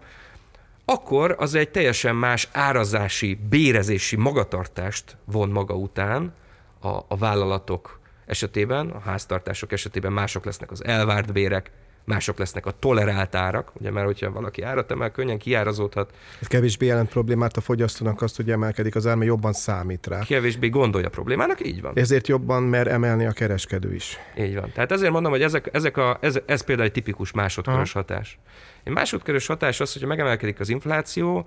akkor 0.85 1.37
az 1.39 1.55
egy 1.55 1.71
teljesen 1.71 2.17
más 2.17 2.49
árazási, 2.53 3.39
bérezési 3.49 4.17
magatartást 4.17 5.17
von 5.25 5.49
maga 5.49 5.75
után 5.75 6.35
a, 6.81 6.89
a 6.89 7.17
vállalatok 7.19 8.01
esetében, 8.27 8.91
a 8.91 9.01
háztartások 9.01 9.73
esetében 9.73 10.13
mások 10.13 10.45
lesznek 10.45 10.71
az 10.71 10.85
elvárt 10.85 11.33
bérek, 11.33 11.71
mások 12.05 12.39
lesznek 12.39 12.67
a 12.67 12.71
tolerált 12.71 13.35
árak, 13.35 13.71
ugye 13.75 13.91
mert 13.91 14.07
hogyha 14.07 14.31
valaki 14.31 14.63
árat 14.63 14.91
emel, 14.91 15.11
könnyen 15.11 15.39
kiárazódhat. 15.39 16.13
Ez 16.41 16.47
kevésbé 16.47 16.87
jelent 16.87 17.09
problémát 17.09 17.57
a 17.57 17.61
fogyasztónak 17.61 18.23
azt, 18.23 18.37
hogy 18.37 18.51
emelkedik 18.51 18.95
az 18.95 19.07
ár, 19.07 19.17
mert 19.17 19.29
jobban 19.29 19.53
számít 19.53 20.07
rá. 20.07 20.19
Kevésbé 20.19 20.69
gondolja 20.69 21.09
problémának, 21.09 21.67
így 21.67 21.81
van. 21.81 21.93
Ezért 21.95 22.29
jobban 22.29 22.63
mer 22.63 22.87
emelni 22.87 23.27
a 23.27 23.33
kereskedő 23.33 23.95
is. 23.95 24.19
Így 24.39 24.55
van. 24.55 24.73
Tehát 24.73 24.93
ezért 24.93 25.13
mondom, 25.13 25.33
hogy 25.33 25.43
ezek, 25.43 25.69
ezek 25.73 25.97
a, 25.97 26.19
ez, 26.21 26.39
ez 26.47 26.65
például 26.65 26.87
egy 26.87 26.95
tipikus 26.95 27.33
másodkörös 27.33 27.95
Aha. 27.95 28.05
hatás. 28.07 28.39
Egy 28.85 28.93
másodkörös 28.93 29.47
hatás 29.47 29.81
az, 29.81 29.93
hogyha 29.93 30.09
megemelkedik 30.09 30.61
az 30.61 30.69
infláció, 30.69 31.47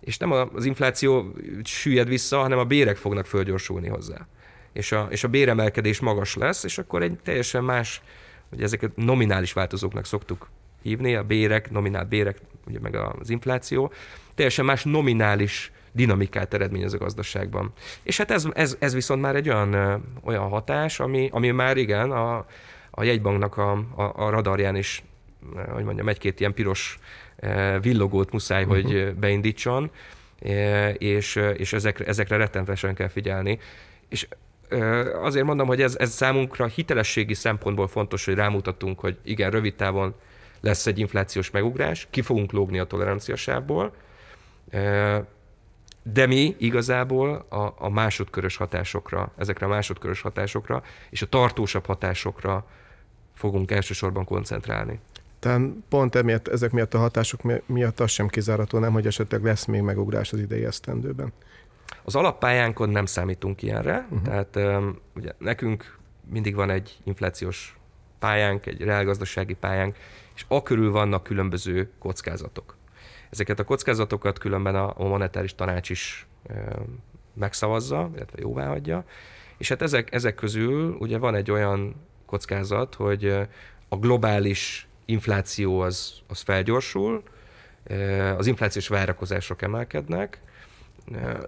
és 0.00 0.18
nem 0.18 0.32
az 0.32 0.64
infláció 0.64 1.34
süllyed 1.64 2.08
vissza, 2.08 2.38
hanem 2.38 2.58
a 2.58 2.64
bérek 2.64 2.96
fognak 2.96 3.26
fölgyorsulni 3.26 3.88
hozzá. 3.88 4.26
És 4.72 4.92
a, 4.92 5.06
és 5.10 5.24
a 5.24 5.28
béremelkedés 5.28 6.00
magas 6.00 6.34
lesz, 6.34 6.64
és 6.64 6.78
akkor 6.78 7.02
egy 7.02 7.18
teljesen 7.22 7.64
más 7.64 8.02
Ugye 8.54 8.64
ezeket 8.64 8.96
nominális 8.96 9.52
változóknak 9.52 10.06
szoktuk 10.06 10.48
hívni, 10.82 11.14
a 11.14 11.22
bérek, 11.22 11.70
nominált 11.70 12.08
bérek, 12.08 12.38
ugye 12.66 12.78
meg 12.80 12.94
az 12.94 13.30
infláció, 13.30 13.92
teljesen 14.34 14.64
más 14.64 14.84
nominális 14.84 15.72
dinamikát 15.92 16.54
eredményez 16.54 16.92
a 16.92 16.98
gazdaságban. 16.98 17.72
És 18.02 18.16
hát 18.16 18.30
ez, 18.30 18.46
ez, 18.54 18.76
ez 18.78 18.94
viszont 18.94 19.20
már 19.20 19.36
egy 19.36 19.48
olyan, 19.48 20.02
olyan 20.24 20.48
hatás, 20.48 21.00
ami, 21.00 21.28
ami 21.32 21.50
már 21.50 21.76
igen, 21.76 22.10
a, 22.10 22.46
a 22.90 23.02
jegybanknak 23.02 23.56
a, 23.56 23.72
a, 23.72 24.12
a 24.16 24.30
radarján 24.30 24.76
is, 24.76 25.02
hogy 25.72 25.84
mondjam, 25.84 26.08
egy-két 26.08 26.40
ilyen 26.40 26.54
piros 26.54 26.98
villogót 27.80 28.32
muszáj, 28.32 28.64
uh-huh. 28.64 28.82
hogy 28.82 29.14
beindítson, 29.14 29.90
és, 30.98 31.40
és 31.56 31.72
ezekre, 31.72 32.04
ezekre 32.04 32.36
rettentesen 32.36 32.94
kell 32.94 33.08
figyelni. 33.08 33.58
És 34.08 34.28
azért 35.22 35.44
mondom, 35.44 35.66
hogy 35.66 35.82
ez, 35.82 35.96
ez 35.98 36.10
számunkra 36.10 36.66
hitelességi 36.66 37.34
szempontból 37.34 37.88
fontos, 37.88 38.24
hogy 38.24 38.34
rámutatunk, 38.34 39.00
hogy 39.00 39.18
igen, 39.22 39.50
rövid 39.50 39.74
távon 39.74 40.14
lesz 40.60 40.86
egy 40.86 40.98
inflációs 40.98 41.50
megugrás, 41.50 42.06
ki 42.10 42.22
fogunk 42.22 42.52
lógni 42.52 42.78
a 42.78 42.84
toleranciasából, 42.84 43.92
de 46.02 46.26
mi 46.26 46.54
igazából 46.58 47.46
a, 47.48 47.74
a 47.78 47.88
másodkörös 47.88 48.56
hatásokra, 48.56 49.32
ezekre 49.36 49.66
a 49.66 49.68
másodkörös 49.68 50.20
hatásokra 50.20 50.82
és 51.10 51.22
a 51.22 51.26
tartósabb 51.26 51.86
hatásokra 51.86 52.66
fogunk 53.34 53.70
elsősorban 53.70 54.24
koncentrálni. 54.24 55.00
Tehát 55.38 55.60
pont 55.88 56.14
emiatt, 56.14 56.48
ezek 56.48 56.70
miatt 56.70 56.94
a 56.94 56.98
hatások 56.98 57.40
miatt 57.66 58.00
az 58.00 58.10
sem 58.10 58.28
kizárható, 58.28 58.78
nem, 58.78 58.92
hogy 58.92 59.06
esetleg 59.06 59.44
lesz 59.44 59.64
még 59.64 59.80
megugrás 59.80 60.32
az 60.32 60.38
idei 60.38 60.64
esztendőben. 60.64 61.32
Az 62.02 62.14
alappályánkon 62.14 62.88
nem 62.88 63.06
számítunk 63.06 63.62
ilyenre, 63.62 64.06
uh-huh. 64.10 64.22
tehát 64.22 64.82
ugye 65.14 65.32
nekünk 65.38 65.98
mindig 66.30 66.54
van 66.54 66.70
egy 66.70 66.98
inflációs 67.04 67.76
pályánk, 68.18 68.66
egy 68.66 68.80
reálgazdasági 68.80 69.54
pályánk, 69.54 69.96
és 70.34 70.44
a 70.48 70.62
körül 70.62 70.90
vannak 70.90 71.22
különböző 71.22 71.90
kockázatok. 71.98 72.76
Ezeket 73.30 73.58
a 73.58 73.64
kockázatokat 73.64 74.38
különben 74.38 74.74
a, 74.74 74.94
monetáris 74.96 75.54
tanács 75.54 75.90
is 75.90 76.26
megszavazza, 77.34 78.10
illetve 78.14 78.38
jóvá 78.40 78.66
hagyja, 78.66 79.04
és 79.56 79.68
hát 79.68 79.82
ezek, 79.82 80.14
ezek 80.14 80.34
közül 80.34 80.96
ugye 80.98 81.18
van 81.18 81.34
egy 81.34 81.50
olyan 81.50 81.94
kockázat, 82.26 82.94
hogy 82.94 83.24
a 83.88 83.96
globális 83.96 84.88
infláció 85.04 85.80
az, 85.80 86.12
az 86.26 86.40
felgyorsul, 86.40 87.22
az 88.36 88.46
inflációs 88.46 88.88
várakozások 88.88 89.62
emelkednek, 89.62 90.40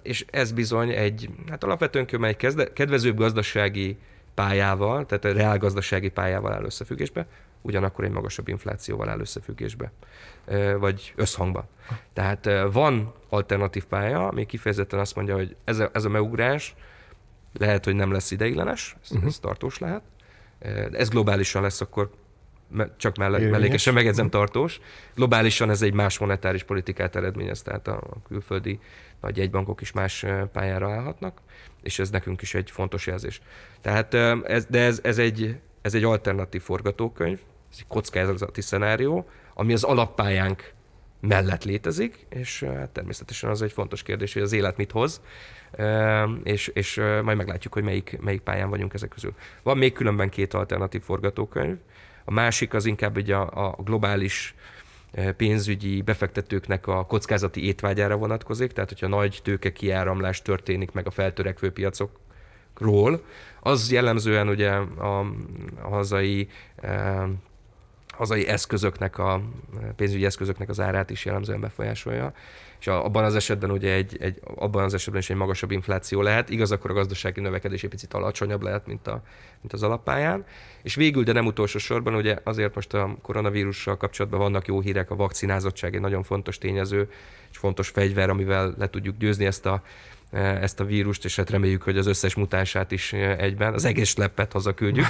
és 0.02 0.24
ez 0.30 0.52
bizony 0.52 0.90
egy, 0.90 1.30
hát 1.48 1.64
alapvetően 1.64 2.24
egy 2.24 2.36
kedvezőbb 2.72 3.16
gazdasági 3.16 3.98
pályával, 4.34 5.06
tehát 5.06 5.24
a 5.24 5.32
reálgazdasági 5.32 6.08
pályával 6.08 6.52
áll 6.52 6.64
összefüggésbe, 6.64 7.26
ugyanakkor 7.62 8.04
egy 8.04 8.10
magasabb 8.10 8.48
inflációval 8.48 9.08
áll 9.08 9.20
összefüggésbe, 9.20 9.92
vagy 10.78 11.12
összhangba. 11.16 11.68
Tehát 12.12 12.48
van 12.72 13.12
alternatív 13.28 13.84
pálya, 13.84 14.28
ami 14.28 14.46
kifejezetten 14.46 14.98
azt 14.98 15.14
mondja, 15.14 15.34
hogy 15.34 15.56
ez 15.64 15.78
a, 15.78 15.90
ez 15.92 16.04
a 16.04 16.08
meugrás 16.08 16.74
lehet, 17.52 17.84
hogy 17.84 17.94
nem 17.94 18.12
lesz 18.12 18.30
ideiglenes, 18.30 18.96
ez, 19.02 19.10
uh-huh. 19.10 19.26
ez 19.26 19.38
tartós 19.38 19.78
lehet, 19.78 20.02
de 20.58 20.98
ez 20.98 21.08
globálisan 21.08 21.62
lesz 21.62 21.80
akkor 21.80 22.10
csak 22.96 23.16
melle- 23.16 23.50
mellékesen 23.50 23.94
megedzem 23.94 24.30
tartós. 24.30 24.80
Globálisan 25.14 25.70
ez 25.70 25.82
egy 25.82 25.94
más 25.94 26.18
monetáris 26.18 26.62
politikát 26.62 27.16
eredményez, 27.16 27.62
tehát 27.62 27.88
a 27.88 28.02
külföldi 28.28 28.78
nagy 29.20 29.36
jegybankok 29.36 29.80
is 29.80 29.92
más 29.92 30.24
pályára 30.52 30.90
állhatnak, 30.90 31.40
és 31.82 31.98
ez 31.98 32.10
nekünk 32.10 32.42
is 32.42 32.54
egy 32.54 32.70
fontos 32.70 33.06
jelzés. 33.06 33.40
Tehát 33.80 34.14
ez, 34.44 34.66
de 34.66 34.80
ez, 34.80 35.00
ez, 35.02 35.18
egy, 35.18 35.56
ez 35.82 35.94
egy 35.94 36.04
alternatív 36.04 36.62
forgatókönyv, 36.62 37.38
ez 37.72 37.76
egy 37.78 37.86
kockázati 37.86 38.60
szenárió, 38.60 39.28
ami 39.54 39.72
az 39.72 39.84
alappályánk 39.84 40.74
mellett 41.20 41.64
létezik, 41.64 42.26
és 42.28 42.62
hát 42.62 42.90
természetesen 42.90 43.50
az 43.50 43.62
egy 43.62 43.72
fontos 43.72 44.02
kérdés, 44.02 44.32
hogy 44.32 44.42
az 44.42 44.52
élet 44.52 44.76
mit 44.76 44.90
hoz, 44.90 45.20
és, 46.42 46.68
és 46.68 46.96
majd 47.22 47.36
meglátjuk, 47.36 47.72
hogy 47.72 47.82
melyik, 47.82 48.18
melyik 48.20 48.40
pályán 48.40 48.70
vagyunk 48.70 48.94
ezek 48.94 49.08
közül. 49.08 49.34
Van 49.62 49.78
még 49.78 49.92
különben 49.92 50.28
két 50.28 50.54
alternatív 50.54 51.02
forgatókönyv, 51.02 51.76
a 52.28 52.32
másik 52.32 52.74
az 52.74 52.86
inkább 52.86 53.16
egy 53.16 53.30
a, 53.30 53.66
a 53.66 53.76
globális 53.82 54.54
e, 55.12 55.32
pénzügyi 55.32 56.02
befektetőknek 56.02 56.86
a 56.86 57.04
kockázati 57.04 57.66
étvágyára 57.66 58.16
vonatkozik, 58.16 58.72
tehát 58.72 58.88
hogyha 58.88 59.08
nagy 59.08 59.40
tőke 59.42 59.72
kiáramlás 59.72 60.42
történik 60.42 60.92
meg 60.92 61.06
a 61.06 61.10
feltörekvő 61.10 61.72
piacokról, 61.72 63.24
az 63.60 63.92
jellemzően 63.92 64.48
ugye 64.48 64.70
a, 64.70 65.26
hazai 65.82 66.48
e, 66.76 67.26
hazai 68.08 68.46
eszközöknek, 68.46 69.18
a 69.18 69.42
pénzügyi 69.96 70.24
eszközöknek 70.24 70.68
az 70.68 70.80
árát 70.80 71.10
is 71.10 71.24
jellemzően 71.24 71.60
befolyásolja 71.60 72.32
és 72.80 72.86
abban 72.86 73.24
az 73.24 73.34
esetben 73.34 73.70
ugye 73.70 73.92
egy, 73.92 74.16
egy, 74.20 74.40
abban 74.54 74.84
az 74.84 74.94
esetben 74.94 75.20
is 75.20 75.30
egy 75.30 75.36
magasabb 75.36 75.70
infláció 75.70 76.22
lehet, 76.22 76.50
igaz, 76.50 76.72
akkor 76.72 76.90
a 76.90 76.94
gazdasági 76.94 77.40
növekedés 77.40 77.82
egy 77.82 77.90
picit 77.90 78.14
alacsonyabb 78.14 78.62
lehet, 78.62 78.86
mint, 78.86 79.06
a, 79.06 79.22
mint 79.60 79.72
az 79.72 79.82
alappályán. 79.82 80.44
És 80.82 80.94
végül, 80.94 81.22
de 81.22 81.32
nem 81.32 81.46
utolsó 81.46 81.78
sorban, 81.78 82.14
ugye 82.14 82.38
azért 82.44 82.74
most 82.74 82.94
a 82.94 83.16
koronavírussal 83.22 83.96
kapcsolatban 83.96 84.40
vannak 84.40 84.66
jó 84.66 84.80
hírek, 84.80 85.10
a 85.10 85.16
vakcinázottság 85.16 85.94
egy 85.94 86.00
nagyon 86.00 86.22
fontos 86.22 86.58
tényező, 86.58 87.10
és 87.50 87.58
fontos 87.58 87.88
fegyver, 87.88 88.30
amivel 88.30 88.74
le 88.78 88.90
tudjuk 88.90 89.16
győzni 89.16 89.46
ezt 89.46 89.66
a 89.66 89.82
ezt 90.32 90.80
a 90.80 90.84
vírust, 90.84 91.24
és 91.24 91.36
hát 91.36 91.50
reméljük, 91.50 91.82
hogy 91.82 91.98
az 91.98 92.06
összes 92.06 92.34
mutánsát 92.34 92.92
is 92.92 93.12
egyben, 93.12 93.74
az 93.74 93.84
egész 93.84 94.16
leppet 94.16 94.52
hazaküldjük. 94.52 95.06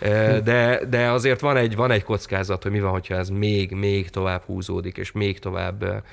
De, 0.44 0.80
de 0.88 1.10
azért 1.10 1.40
van 1.40 1.56
egy, 1.56 1.76
van 1.76 1.90
egy 1.90 2.02
kockázat, 2.02 2.62
hogy 2.62 2.72
mi 2.72 2.80
van, 2.80 2.90
hogyha 2.90 3.14
ez 3.14 3.28
még, 3.28 3.70
még 3.70 4.10
tovább 4.10 4.42
húzódik, 4.42 4.96
és 4.96 5.12
még 5.12 5.38
tovább 5.38 6.04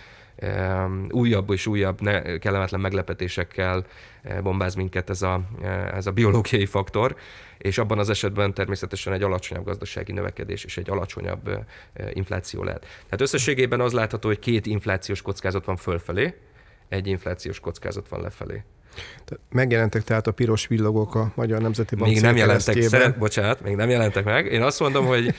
újabb 1.09 1.51
és 1.51 1.67
újabb 1.67 2.01
ne, 2.01 2.37
kellemetlen 2.37 2.79
meglepetésekkel 2.79 3.85
eh, 4.21 4.41
bombáz 4.41 4.75
minket 4.75 5.09
ez 5.09 5.21
a, 5.21 5.41
eh, 5.61 5.95
ez 5.95 6.07
a 6.07 6.11
biológiai 6.11 6.65
faktor, 6.65 7.15
és 7.57 7.77
abban 7.77 7.99
az 7.99 8.09
esetben 8.09 8.53
természetesen 8.53 9.13
egy 9.13 9.23
alacsonyabb 9.23 9.65
gazdasági 9.65 10.11
növekedés 10.11 10.63
és 10.63 10.77
egy 10.77 10.89
alacsonyabb 10.89 11.47
eh, 11.47 11.63
infláció 12.13 12.63
lehet. 12.63 12.81
Tehát 12.81 13.21
összességében 13.21 13.79
az 13.79 13.93
látható, 13.93 14.27
hogy 14.27 14.39
két 14.39 14.65
inflációs 14.65 15.21
kockázat 15.21 15.65
van 15.65 15.75
fölfelé, 15.75 16.33
egy 16.89 17.07
inflációs 17.07 17.59
kockázat 17.59 18.09
van 18.09 18.21
lefelé. 18.21 18.63
Megjelentek 19.49 20.03
tehát 20.03 20.27
a 20.27 20.31
piros 20.31 20.67
villogók 20.67 21.15
a 21.15 21.31
Magyar 21.35 21.61
Nemzeti 21.61 21.95
Bank 21.95 22.11
Még 22.11 22.21
nem 22.21 22.35
jelentek, 22.35 22.81
szeret, 22.81 23.17
bocsánat, 23.17 23.61
még 23.61 23.75
nem 23.75 23.89
jelentek 23.89 24.23
meg. 24.23 24.45
Én 24.45 24.61
azt 24.61 24.79
mondom, 24.79 25.05
hogy 25.05 25.33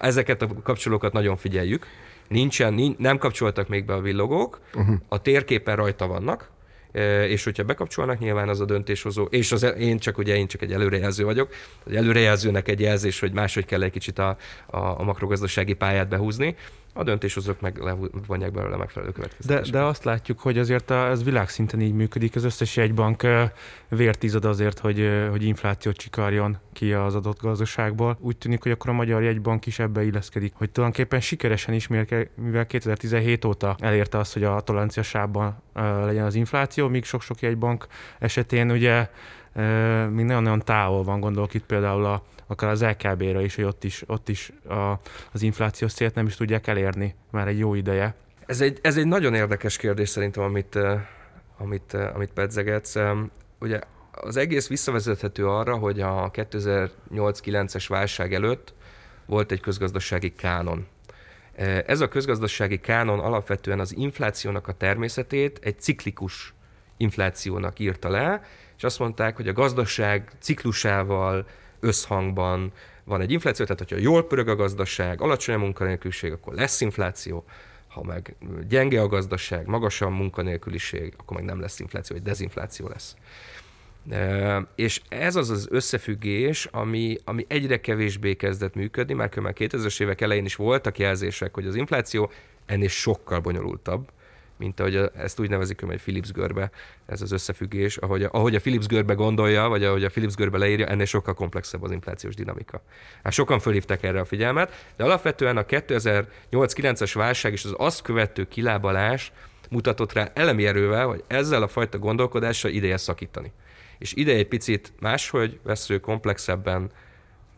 ezeket 0.00 0.42
a 0.42 0.48
kapcsolókat 0.62 1.12
nagyon 1.12 1.36
figyeljük, 1.36 1.86
nincsen, 2.28 2.74
nincs, 2.74 2.96
nem 2.96 3.18
kapcsoltak 3.18 3.68
még 3.68 3.84
be 3.84 3.94
a 3.94 4.00
villogók, 4.00 4.60
uh-huh. 4.74 4.96
a 5.08 5.22
térképen 5.22 5.76
rajta 5.76 6.06
vannak, 6.06 6.50
és 7.28 7.44
hogyha 7.44 7.62
bekapcsolnak, 7.62 8.18
nyilván 8.18 8.48
az 8.48 8.60
a 8.60 8.64
döntéshozó, 8.64 9.24
és 9.24 9.52
az, 9.52 9.74
én 9.78 9.98
csak 9.98 10.18
ugye 10.18 10.36
én 10.36 10.46
csak 10.46 10.62
egy 10.62 10.72
előrejelző 10.72 11.24
vagyok, 11.24 11.54
egy 11.86 11.96
előrejelzőnek 11.96 12.68
egy 12.68 12.80
jelzés, 12.80 13.20
hogy 13.20 13.32
máshogy 13.32 13.64
kell 13.64 13.82
egy 13.82 13.90
kicsit 13.90 14.18
a, 14.18 14.36
a, 14.66 14.78
a 14.78 15.02
makrogazdasági 15.02 15.72
pályát 15.72 16.08
behúzni, 16.08 16.56
a 16.92 17.02
döntéshozók 17.02 17.60
meg 17.60 17.78
levonják 17.78 18.52
belőle 18.52 18.76
megfelelő 18.76 19.12
következtetéseket. 19.12 19.72
De, 19.72 19.78
de 19.78 19.84
azt 19.84 20.04
látjuk, 20.04 20.40
hogy 20.40 20.58
azért 20.58 20.90
a, 20.90 21.08
ez 21.08 21.24
világszinten 21.24 21.80
így 21.80 21.94
működik, 21.94 22.36
az 22.36 22.44
összes 22.44 22.76
jegybank 22.76 23.26
vért 23.88 24.22
izad 24.22 24.44
azért, 24.44 24.78
hogy, 24.78 25.26
hogy 25.30 25.44
inflációt 25.44 25.96
csikarjon 25.96 26.58
ki 26.72 26.92
az 26.92 27.14
adott 27.14 27.40
gazdaságból. 27.40 28.18
Úgy 28.20 28.36
tűnik, 28.36 28.62
hogy 28.62 28.72
akkor 28.72 28.90
a 28.90 28.92
Magyar 28.92 29.22
Jegybank 29.22 29.66
is 29.66 29.78
ebbe 29.78 30.04
illeszkedik, 30.04 30.52
hogy 30.54 30.70
tulajdonképpen 30.70 31.20
sikeresen 31.20 31.74
is, 31.74 31.86
mivel 31.86 32.66
2017 32.66 33.44
óta 33.44 33.76
elérte 33.80 34.18
azt, 34.18 34.32
hogy 34.32 34.44
a 34.44 34.60
tolerancia 34.60 35.02
sávban 35.02 35.62
legyen 36.04 36.24
az 36.24 36.34
infláció, 36.34 36.88
míg 36.88 37.04
sok-sok 37.04 37.40
jegybank 37.40 37.86
esetén 38.18 38.70
ugye 38.70 39.08
még 40.10 40.24
nagyon-nagyon 40.24 40.62
távol 40.64 41.02
van, 41.02 41.20
gondolok 41.20 41.54
itt 41.54 41.64
például 41.64 42.04
a, 42.04 42.22
akár 42.48 42.70
az 42.70 42.82
LKB-ra 42.82 43.40
is, 43.40 43.54
hogy 43.54 43.64
ott 43.64 43.84
is, 43.84 44.02
ott 44.06 44.28
is 44.28 44.52
a, 44.68 44.92
az 45.32 45.42
inflációs 45.42 45.92
célt 45.92 46.14
nem 46.14 46.26
is 46.26 46.36
tudják 46.36 46.66
elérni 46.66 47.14
már 47.30 47.48
egy 47.48 47.58
jó 47.58 47.74
ideje. 47.74 48.14
Ez 48.46 48.60
egy, 48.60 48.78
ez 48.82 48.96
egy 48.96 49.06
nagyon 49.06 49.34
érdekes 49.34 49.76
kérdés 49.76 50.08
szerintem, 50.08 50.42
amit, 50.42 50.78
amit, 51.58 51.92
amit 51.92 52.32
pedzegetsz. 52.32 52.96
Ugye 53.60 53.80
az 54.10 54.36
egész 54.36 54.68
visszavezethető 54.68 55.46
arra, 55.46 55.76
hogy 55.76 56.00
a 56.00 56.30
2008-9-es 56.30 57.84
válság 57.88 58.34
előtt 58.34 58.74
volt 59.26 59.52
egy 59.52 59.60
közgazdasági 59.60 60.34
kánon. 60.34 60.86
Ez 61.86 62.00
a 62.00 62.08
közgazdasági 62.08 62.80
kánon 62.80 63.18
alapvetően 63.18 63.80
az 63.80 63.96
inflációnak 63.96 64.68
a 64.68 64.72
természetét 64.72 65.58
egy 65.62 65.80
ciklikus 65.80 66.54
inflációnak 66.96 67.78
írta 67.78 68.08
le, 68.08 68.42
és 68.76 68.84
azt 68.84 68.98
mondták, 68.98 69.36
hogy 69.36 69.48
a 69.48 69.52
gazdaság 69.52 70.32
ciklusával 70.40 71.46
összhangban. 71.80 72.72
Van 73.04 73.20
egy 73.20 73.30
infláció, 73.30 73.64
tehát 73.64 73.80
hogyha 73.80 74.02
jól 74.02 74.26
pörög 74.26 74.48
a 74.48 74.56
gazdaság, 74.56 75.20
alacsony 75.20 75.54
a 75.54 75.58
munkanélküliség, 75.58 76.32
akkor 76.32 76.54
lesz 76.54 76.80
infláció, 76.80 77.44
ha 77.88 78.02
meg 78.02 78.36
gyenge 78.68 79.00
a 79.00 79.06
gazdaság, 79.06 79.66
magas 79.66 80.00
a 80.00 80.08
munkanélküliség, 80.08 81.14
akkor 81.16 81.36
meg 81.36 81.46
nem 81.46 81.60
lesz 81.60 81.80
infláció, 81.80 82.16
vagy 82.16 82.24
dezinfláció 82.24 82.88
lesz. 82.88 83.16
E, 84.10 84.66
és 84.74 85.00
ez 85.08 85.36
az 85.36 85.50
az 85.50 85.68
összefüggés, 85.70 86.64
ami, 86.64 87.16
ami 87.24 87.44
egyre 87.48 87.80
kevésbé 87.80 88.34
kezdett 88.34 88.74
működni, 88.74 89.14
már 89.14 89.30
2000-es 89.34 90.00
évek 90.00 90.20
elején 90.20 90.44
is 90.44 90.54
voltak 90.54 90.98
jelzések, 90.98 91.54
hogy 91.54 91.66
az 91.66 91.74
infláció 91.74 92.30
ennél 92.66 92.88
sokkal 92.88 93.40
bonyolultabb, 93.40 94.10
mint 94.58 94.80
ahogy 94.80 94.96
a, 94.96 95.10
ezt 95.16 95.40
úgy 95.40 95.48
nevezik, 95.48 95.80
hogy 95.80 96.02
Philips 96.02 96.32
görbe, 96.32 96.70
ez 97.06 97.22
az 97.22 97.32
összefüggés, 97.32 97.96
ahogy 97.96 98.22
a, 98.22 98.28
ahogy 98.32 98.54
a 98.54 98.60
Philips 98.60 98.86
görbe 98.86 99.14
gondolja, 99.14 99.68
vagy 99.68 99.84
ahogy 99.84 100.04
a 100.04 100.08
Philips 100.08 100.34
görbe 100.34 100.58
leírja, 100.58 100.86
ennél 100.86 101.04
sokkal 101.04 101.34
komplexebb 101.34 101.82
az 101.82 101.90
inflációs 101.90 102.34
dinamika. 102.34 102.82
Hát 103.22 103.32
sokan 103.32 103.58
fölhívták 103.58 104.02
erre 104.02 104.20
a 104.20 104.24
figyelmet, 104.24 104.92
de 104.96 105.04
alapvetően 105.04 105.56
a 105.56 105.62
2008-9-es 105.62 107.10
válság 107.14 107.52
és 107.52 107.64
az 107.64 107.74
azt 107.76 108.02
követő 108.02 108.44
kilábalás 108.48 109.32
mutatott 109.70 110.12
rá 110.12 110.30
elemi 110.34 110.66
erővel, 110.66 111.06
hogy 111.06 111.24
ezzel 111.26 111.62
a 111.62 111.68
fajta 111.68 111.98
gondolkodással 111.98 112.70
ideje 112.70 112.96
szakítani. 112.96 113.52
És 113.98 114.12
ide 114.14 114.32
egy 114.32 114.48
picit 114.48 114.92
máshogy 115.00 115.58
vesző, 115.62 115.98
komplexebben 115.98 116.90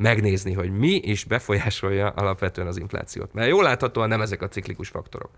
megnézni, 0.00 0.52
hogy 0.52 0.70
mi 0.70 0.94
is 0.94 1.24
befolyásolja 1.24 2.08
alapvetően 2.08 2.66
az 2.66 2.76
inflációt. 2.76 3.32
Mert 3.32 3.48
jól 3.48 3.62
láthatóan 3.62 4.08
nem 4.08 4.20
ezek 4.20 4.42
a 4.42 4.48
ciklikus 4.48 4.88
faktorok. 4.88 5.30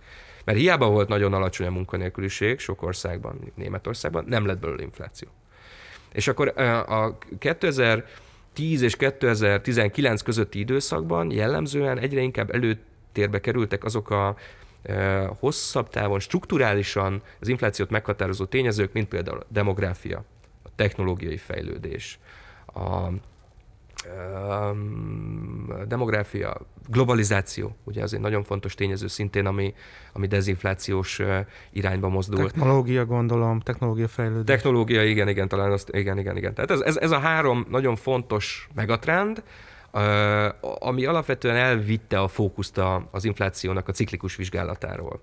Mert 0.45 0.59
hiába 0.59 0.89
volt 0.89 1.09
nagyon 1.09 1.33
alacsony 1.33 1.67
a 1.67 1.71
munkanélküliség 1.71 2.59
sok 2.59 2.83
országban, 2.83 3.53
Németországban, 3.55 4.25
nem 4.29 4.47
lett 4.47 4.59
belőle 4.59 4.83
infláció. 4.83 5.29
És 6.13 6.29
akkor 6.29 6.49
a 6.89 7.19
2010 7.39 8.83
és 8.83 8.97
2019 8.97 10.23
közötti 10.23 10.59
időszakban 10.59 11.31
jellemzően 11.31 11.99
egyre 11.99 12.21
inkább 12.21 12.51
előtérbe 12.51 13.41
kerültek 13.41 13.85
azok 13.85 14.11
a 14.11 14.37
hosszabb 15.39 15.89
távon, 15.89 16.21
strukturálisan 16.21 17.23
az 17.41 17.49
inflációt 17.49 17.91
meghatározó 17.91 18.45
tényezők, 18.45 18.93
mint 18.93 19.09
például 19.09 19.39
a 19.39 19.47
demográfia, 19.49 20.25
a 20.63 20.69
technológiai 20.77 21.37
fejlődés, 21.37 22.19
a 22.67 23.09
demográfia, 25.87 26.61
globalizáció, 26.89 27.77
ugye 27.85 28.03
az 28.03 28.15
egy 28.15 28.21
nagyon 28.21 28.45
fontos 28.45 28.75
tényező 28.75 29.07
szintén, 29.07 29.47
ami, 29.47 29.75
ami 30.13 30.27
dezinflációs 30.27 31.21
irányba 31.71 32.09
mozdul. 32.09 32.51
Technológia 32.51 33.05
gondolom, 33.05 33.61
technológia 33.61 34.09
fejlődés. 34.09 34.45
Technológia, 34.45 35.05
igen, 35.05 35.29
igen, 35.29 35.49
talán 35.49 35.73
azt, 35.73 35.89
igen, 35.93 36.19
igen, 36.19 36.37
igen. 36.37 36.55
Tehát 36.55 36.71
ez, 36.71 36.81
ez, 36.81 36.97
ez 36.97 37.11
a 37.11 37.19
három 37.19 37.67
nagyon 37.69 37.97
fontos 37.97 38.69
megatrend, 38.75 39.43
ami 40.79 41.05
alapvetően 41.05 41.57
elvitte 41.57 42.21
a 42.21 42.29
fókuszt 42.29 42.81
az 43.11 43.25
inflációnak 43.25 43.89
a 43.89 43.93
ciklikus 43.93 44.37
vizsgálatáról. 44.37 45.21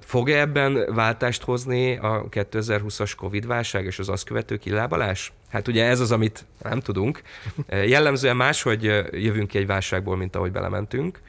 Fog-e 0.00 0.40
ebben 0.40 0.94
váltást 0.94 1.42
hozni 1.42 1.96
a 1.96 2.24
2020-as 2.30 3.12
Covid-válság 3.16 3.84
és 3.84 3.98
az 3.98 4.08
azt 4.08 4.24
követő 4.24 4.56
kilábalás? 4.56 5.32
Hát 5.48 5.68
ugye 5.68 5.84
ez 5.84 6.00
az, 6.00 6.12
amit 6.12 6.44
nem 6.62 6.80
tudunk. 6.80 7.22
Jellemzően 7.68 8.36
máshogy 8.36 8.82
jövünk 9.10 9.48
ki 9.48 9.58
egy 9.58 9.66
válságból, 9.66 10.16
mint 10.16 10.36
ahogy 10.36 10.52
belementünk. 10.52 11.20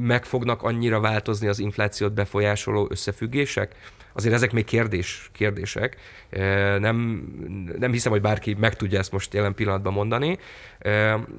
Meg 0.00 0.24
fognak 0.24 0.62
annyira 0.62 1.00
változni 1.00 1.48
az 1.48 1.58
inflációt 1.58 2.12
befolyásoló 2.12 2.86
összefüggések? 2.90 3.74
Azért 4.12 4.34
ezek 4.34 4.52
még 4.52 4.64
kérdés, 4.64 5.30
kérdések. 5.32 5.96
Nem, 6.78 7.24
nem 7.78 7.92
hiszem, 7.92 8.12
hogy 8.12 8.20
bárki 8.20 8.56
meg 8.60 8.76
tudja 8.76 8.98
ezt 8.98 9.12
most 9.12 9.34
jelen 9.34 9.54
pillanatban 9.54 9.92
mondani. 9.92 10.38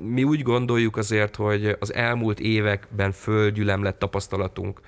Mi 0.02 0.24
úgy 0.24 0.42
gondoljuk 0.42 0.98
azért, 0.98 1.36
hogy 1.36 1.76
az 1.80 1.94
elmúlt 1.94 2.40
években 2.40 3.12
földgyülem 3.12 3.94
tapasztalatunk 3.98 4.82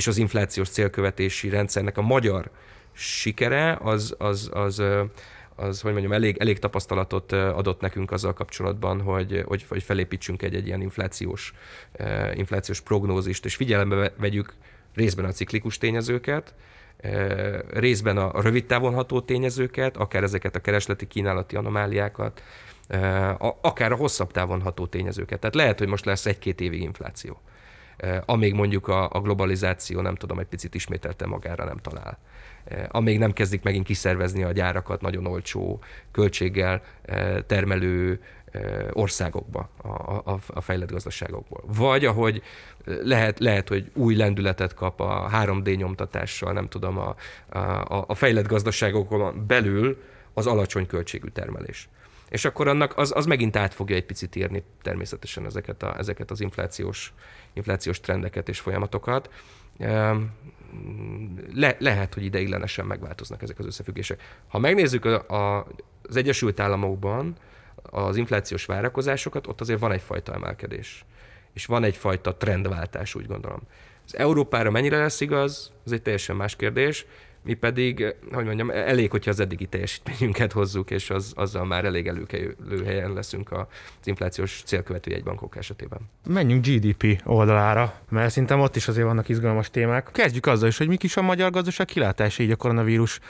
és 0.00 0.06
az 0.06 0.16
inflációs 0.16 0.68
célkövetési 0.68 1.48
rendszernek 1.48 1.98
a 1.98 2.02
magyar 2.02 2.50
sikere 2.92 3.78
az, 3.82 4.14
az, 4.18 4.50
az, 4.52 4.82
az 5.54 5.80
hogy 5.80 5.92
mondjam, 5.92 6.12
elég, 6.12 6.36
elég 6.38 6.58
tapasztalatot 6.58 7.32
adott 7.32 7.80
nekünk 7.80 8.10
azzal 8.10 8.32
kapcsolatban, 8.32 9.00
hogy, 9.00 9.42
hogy, 9.46 9.64
hogy 9.68 9.82
felépítsünk 9.82 10.42
egy, 10.42 10.54
egy 10.54 10.66
ilyen 10.66 10.80
inflációs, 10.80 11.52
inflációs 12.34 12.80
prognózist, 12.80 13.44
és 13.44 13.54
figyelembe 13.56 14.12
vegyük 14.16 14.54
részben 14.94 15.24
a 15.24 15.32
ciklikus 15.32 15.78
tényezőket, 15.78 16.54
részben 17.70 18.16
a 18.16 18.42
rövid 18.42 18.66
távon 18.66 18.94
ható 18.94 19.20
tényezőket, 19.20 19.96
akár 19.96 20.22
ezeket 20.22 20.56
a 20.56 20.60
keresleti 20.60 21.06
kínálati 21.06 21.56
anomáliákat, 21.56 22.42
akár 23.60 23.92
a 23.92 23.96
hosszabb 23.96 24.30
távon 24.30 24.60
ható 24.60 24.86
tényezőket. 24.86 25.40
Tehát 25.40 25.54
lehet, 25.54 25.78
hogy 25.78 25.88
most 25.88 26.04
lesz 26.04 26.26
egy-két 26.26 26.60
évig 26.60 26.82
infláció. 26.82 27.40
Eh, 28.00 28.20
amíg 28.26 28.54
mondjuk 28.54 28.88
a, 28.88 29.08
a 29.12 29.20
globalizáció, 29.20 30.00
nem 30.00 30.14
tudom, 30.14 30.38
egy 30.38 30.46
picit 30.46 30.74
ismételte 30.74 31.26
magára 31.26 31.64
nem 31.64 31.76
talál. 31.76 32.18
Eh, 32.64 32.84
amíg 32.88 33.18
nem 33.18 33.32
kezdik 33.32 33.62
megint 33.62 33.86
kiszervezni 33.86 34.42
a 34.42 34.52
gyárakat 34.52 35.00
nagyon 35.00 35.26
olcsó 35.26 35.80
költséggel 36.10 36.82
eh, 37.02 37.36
termelő 37.46 38.20
országokba, 38.92 39.68
a, 39.82 39.88
a, 39.88 40.38
a 40.46 40.60
fejlett 40.60 40.90
gazdaságokból. 40.90 41.64
Vagy 41.66 42.04
ahogy 42.04 42.42
lehet, 42.84 43.38
lehet, 43.38 43.68
hogy 43.68 43.90
új 43.94 44.14
lendületet 44.14 44.74
kap 44.74 45.00
a 45.00 45.30
3D 45.32 45.76
nyomtatással, 45.76 46.52
nem 46.52 46.68
tudom, 46.68 46.98
a, 46.98 47.14
a, 47.58 48.04
a 48.06 48.14
fejlett 48.14 48.46
gazdaságokon 48.46 49.44
belül 49.46 50.02
az 50.34 50.46
alacsony 50.46 50.86
költségű 50.86 51.28
termelés. 51.28 51.88
És 52.30 52.44
akkor 52.44 52.68
annak 52.68 52.96
az, 52.96 53.12
az 53.16 53.26
megint 53.26 53.56
át 53.56 53.74
fogja 53.74 53.96
egy 53.96 54.06
picit 54.06 54.36
írni 54.36 54.62
természetesen 54.82 55.46
ezeket, 55.46 55.82
a, 55.82 55.98
ezeket 55.98 56.30
az 56.30 56.40
inflációs 56.40 57.12
inflációs 57.52 58.00
trendeket 58.00 58.48
és 58.48 58.60
folyamatokat. 58.60 59.30
Le, 61.54 61.76
lehet, 61.78 62.14
hogy 62.14 62.24
ideiglenesen 62.24 62.86
megváltoznak 62.86 63.42
ezek 63.42 63.58
az 63.58 63.66
összefüggések. 63.66 64.38
Ha 64.48 64.58
megnézzük 64.58 65.04
a, 65.04 65.28
a, 65.28 65.66
az 66.02 66.16
Egyesült 66.16 66.60
Államokban 66.60 67.36
az 67.82 68.16
inflációs 68.16 68.64
várakozásokat, 68.64 69.46
ott 69.46 69.60
azért 69.60 69.80
van 69.80 69.92
egyfajta 69.92 70.34
emelkedés. 70.34 71.04
És 71.52 71.66
van 71.66 71.84
egyfajta 71.84 72.36
trendváltás, 72.36 73.14
úgy 73.14 73.26
gondolom. 73.26 73.60
Az 74.06 74.16
Európára 74.16 74.70
mennyire 74.70 74.98
lesz 74.98 75.20
igaz, 75.20 75.72
ez 75.86 75.92
egy 75.92 76.02
teljesen 76.02 76.36
más 76.36 76.56
kérdés 76.56 77.06
mi 77.42 77.54
pedig, 77.54 78.14
hogy 78.32 78.44
mondjam, 78.44 78.70
elég, 78.70 79.10
hogyha 79.10 79.30
az 79.30 79.40
eddigi 79.40 79.66
teljesítményünket 79.66 80.52
hozzuk, 80.52 80.90
és 80.90 81.10
az, 81.10 81.32
azzal 81.36 81.64
már 81.64 81.84
elég 81.84 82.06
előkelő 82.06 82.84
helyen 82.84 83.12
leszünk 83.12 83.52
az 83.52 83.66
inflációs 84.04 84.62
célkövető 84.64 85.10
jegybankok 85.10 85.56
esetében. 85.56 85.98
Menjünk 86.28 86.66
GDP 86.66 87.22
oldalára, 87.24 88.00
mert 88.08 88.30
szerintem 88.30 88.60
ott 88.60 88.76
is 88.76 88.88
azért 88.88 89.06
vannak 89.06 89.28
izgalmas 89.28 89.70
témák. 89.70 90.08
Kezdjük 90.12 90.46
azzal 90.46 90.68
is, 90.68 90.78
hogy 90.78 90.88
mik 90.88 91.02
is 91.02 91.16
a 91.16 91.22
magyar 91.22 91.50
gazdaság 91.50 91.86
kilátása 91.86 92.42
így 92.42 92.50
a 92.50 92.56
koronavírus 92.56 93.20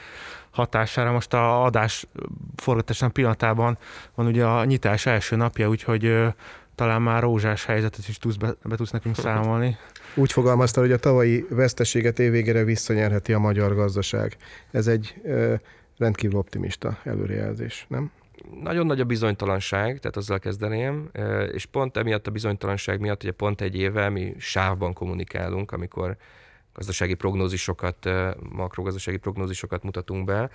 hatására. 0.50 1.12
Most 1.12 1.34
a 1.34 1.64
adás 1.64 2.06
forgatásának 2.56 3.14
pillanatában 3.14 3.78
van 4.14 4.26
ugye 4.26 4.44
a 4.44 4.64
nyitás 4.64 5.06
első 5.06 5.36
napja, 5.36 5.68
úgyhogy 5.68 6.16
talán 6.74 7.02
már 7.02 7.22
rózsás 7.22 7.64
helyzetet 7.64 8.08
is 8.08 8.18
tudsz 8.18 8.36
be, 8.36 8.54
be 8.62 8.76
tudsz 8.76 8.90
nekünk 8.90 9.16
számolni. 9.24 9.78
Úgy 10.14 10.32
fogalmazta, 10.32 10.80
hogy 10.80 10.92
a 10.92 10.98
tavalyi 10.98 11.46
veszteséget 11.50 12.18
évvégére 12.18 12.64
visszanyerheti 12.64 13.32
a 13.32 13.38
magyar 13.38 13.74
gazdaság. 13.74 14.36
Ez 14.70 14.86
egy 14.86 15.14
rendkívül 15.98 16.38
optimista 16.38 16.98
előrejelzés, 17.04 17.86
nem? 17.88 18.10
Nagyon 18.62 18.86
nagy 18.86 19.00
a 19.00 19.04
bizonytalanság, 19.04 19.98
tehát 19.98 20.16
azzal 20.16 20.38
kezdeném, 20.38 21.10
és 21.52 21.66
pont 21.66 21.96
emiatt 21.96 22.26
a 22.26 22.30
bizonytalanság 22.30 23.00
miatt, 23.00 23.22
ugye 23.22 23.32
pont 23.32 23.60
egy 23.60 23.76
éve 23.76 24.08
mi 24.08 24.34
sávban 24.38 24.92
kommunikálunk, 24.92 25.72
amikor 25.72 26.16
gazdasági 26.74 27.14
prognózisokat, 27.14 28.08
makrogazdasági 28.50 29.16
prognózisosokat 29.16 29.82
mutatunk 29.82 30.24
be. 30.24 30.50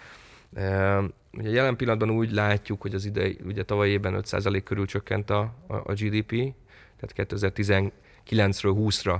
Ugye 1.32 1.50
jelen 1.50 1.76
pillanatban 1.76 2.10
úgy 2.10 2.32
látjuk, 2.32 2.82
hogy 2.82 2.94
az 2.94 3.06
idei, 3.06 3.38
ugye 3.46 3.64
tavaly 3.64 3.90
évben 3.90 4.22
5% 4.24 4.62
körül 4.64 4.86
csökkent 4.86 5.30
a, 5.30 5.54
a 5.68 5.94
GDP, 5.94 6.54
tehát 7.00 7.32
2019-ről 7.34 8.74
20-ra 8.78 9.20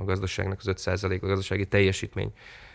a 0.00 0.04
gazdaságnak 0.04 0.58
az 0.64 0.84
5% 0.84 1.22
a 1.22 1.26
gazdasági 1.26 1.66
teljesítmény, 1.66 2.32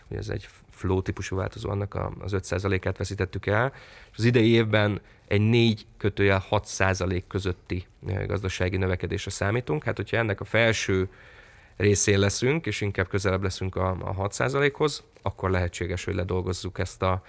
ugye 0.08 0.18
ez 0.18 0.28
egy 0.28 0.48
flow 0.70 1.02
típusú 1.02 1.36
változó, 1.36 1.70
annak 1.70 1.94
az 2.18 2.32
5%-át 2.36 2.96
veszítettük 2.96 3.46
el, 3.46 3.72
és 4.12 4.18
az 4.18 4.24
idei 4.24 4.48
évben 4.48 5.00
egy 5.28 5.40
4 5.40 5.86
kötőjel 5.96 6.44
6% 6.50 7.22
közötti 7.28 7.86
gazdasági 8.26 8.76
növekedésre 8.76 9.30
számítunk. 9.30 9.84
Hát, 9.84 9.96
hogyha 9.96 10.16
ennek 10.16 10.40
a 10.40 10.44
felső 10.44 11.08
részén 11.76 12.18
leszünk, 12.18 12.66
és 12.66 12.80
inkább 12.80 13.08
közelebb 13.08 13.42
leszünk 13.42 13.76
a, 13.76 13.88
a 13.90 14.28
6%-hoz, 14.28 15.02
akkor 15.22 15.50
lehetséges, 15.50 16.04
hogy 16.04 16.14
ledolgozzuk 16.14 16.78
ezt 16.78 17.02
a, 17.02 17.22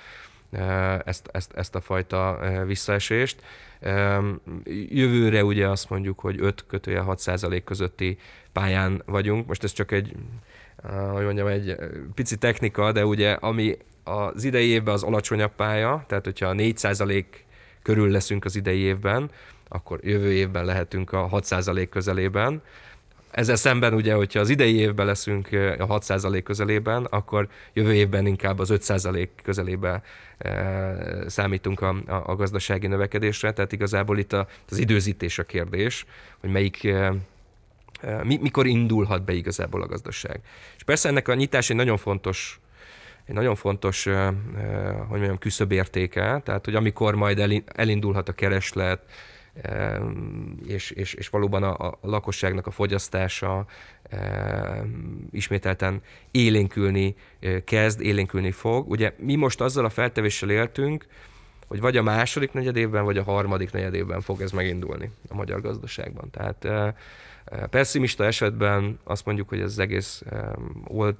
ezt, 1.05 1.29
ezt, 1.31 1.53
ezt 1.53 1.75
a 1.75 1.81
fajta 1.81 2.39
visszaesést. 2.65 3.41
Jövőre 4.89 5.43
ugye 5.43 5.67
azt 5.67 5.89
mondjuk, 5.89 6.19
hogy 6.19 6.41
5 6.41 6.65
kötője 6.67 6.99
6 6.99 7.19
százalék 7.19 7.63
közötti 7.63 8.17
pályán 8.55 9.01
vagyunk. 9.05 9.47
Most 9.47 9.63
ez 9.63 9.71
csak 9.71 9.91
egy, 9.91 10.15
hogy 11.11 11.23
mondjam, 11.23 11.47
egy 11.47 11.75
pici 12.13 12.37
technika, 12.37 12.91
de 12.91 13.05
ugye 13.05 13.31
ami 13.31 13.77
az 14.03 14.43
idei 14.43 14.67
évben 14.67 14.93
az 14.93 15.03
alacsonyabb 15.03 15.51
pálya, 15.55 16.03
tehát 16.07 16.23
hogyha 16.23 16.53
4 16.53 16.77
százalék 16.77 17.45
körül 17.81 18.09
leszünk 18.11 18.45
az 18.45 18.55
idei 18.55 18.79
évben, 18.79 19.29
akkor 19.67 19.99
jövő 20.03 20.31
évben 20.33 20.65
lehetünk 20.65 21.11
a 21.11 21.27
6 21.27 21.43
százalék 21.43 21.89
közelében. 21.89 22.61
Ezzel 23.31 23.55
szemben 23.55 23.93
ugye, 23.93 24.13
hogyha 24.13 24.39
az 24.39 24.49
idei 24.49 24.75
évben 24.75 25.05
leszünk 25.05 25.47
a 25.79 25.99
6% 25.99 26.41
közelében, 26.43 27.03
akkor 27.03 27.47
jövő 27.73 27.93
évben 27.93 28.25
inkább 28.25 28.59
az 28.59 28.69
5% 28.73 29.27
közelébe 29.43 30.01
számítunk 31.27 31.81
a, 31.81 31.95
a, 32.07 32.23
a 32.25 32.35
gazdasági 32.35 32.87
növekedésre, 32.87 33.53
tehát 33.53 33.71
igazából 33.71 34.17
itt 34.17 34.33
a, 34.33 34.47
az 34.69 34.77
időzítés 34.77 35.39
a 35.39 35.43
kérdés, 35.43 36.05
hogy 36.39 36.49
melyik 36.49 36.87
mi, 38.23 38.37
mikor 38.41 38.67
indulhat 38.67 39.25
be 39.25 39.33
igazából 39.33 39.81
a 39.81 39.87
gazdaság. 39.87 40.39
És 40.75 40.83
persze 40.83 41.09
ennek 41.09 41.27
a 41.27 41.33
nyitás 41.33 41.69
egy 41.69 41.75
nagyon 41.75 41.97
fontos 41.97 42.59
egy 43.25 43.35
nagyon 43.35 43.55
fontos, 43.55 44.03
hogy 45.07 45.19
mondjam, 45.19 45.37
küszöbértéke, 45.37 46.41
tehát 46.43 46.65
hogy 46.65 46.75
amikor 46.75 47.15
majd 47.15 47.63
elindulhat 47.65 48.29
a 48.29 48.33
kereslet, 48.33 49.01
és, 50.67 50.91
és, 50.91 51.13
és 51.13 51.29
valóban 51.29 51.63
a, 51.63 51.87
a 51.87 51.97
lakosságnak 52.01 52.67
a 52.67 52.71
fogyasztása 52.71 53.65
ismételten 55.31 56.01
élénkülni 56.31 57.15
kezd, 57.63 58.01
élénkülni 58.01 58.51
fog. 58.51 58.89
Ugye 58.89 59.13
mi 59.17 59.35
most 59.35 59.61
azzal 59.61 59.85
a 59.85 59.89
feltevéssel 59.89 60.49
éltünk, 60.49 61.05
hogy 61.67 61.79
vagy 61.79 61.97
a 61.97 62.03
második 62.03 62.51
negyedévben, 62.51 63.03
vagy 63.03 63.17
a 63.17 63.23
harmadik 63.23 63.71
negyedévben 63.71 64.21
fog 64.21 64.41
ez 64.41 64.51
megindulni 64.51 65.11
a 65.29 65.35
magyar 65.35 65.61
gazdaságban. 65.61 66.29
Tehát 66.31 66.67
pessimista 67.69 68.25
esetben 68.25 68.99
azt 69.03 69.25
mondjuk, 69.25 69.49
hogy 69.49 69.59
ez 69.59 69.71
az 69.71 69.79
egész 69.79 70.23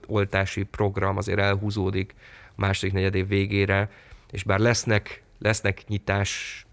oltási 0.08 0.64
program 0.64 1.18
azért 1.18 1.40
elhúzódik 1.40 2.16
második 2.56 2.94
negyedév 2.94 3.28
végére, 3.28 3.92
és 4.32 4.44
bár 4.44 4.60
lesznek, 4.60 5.24
lesznek 5.40 5.88
nyitás 5.88 6.66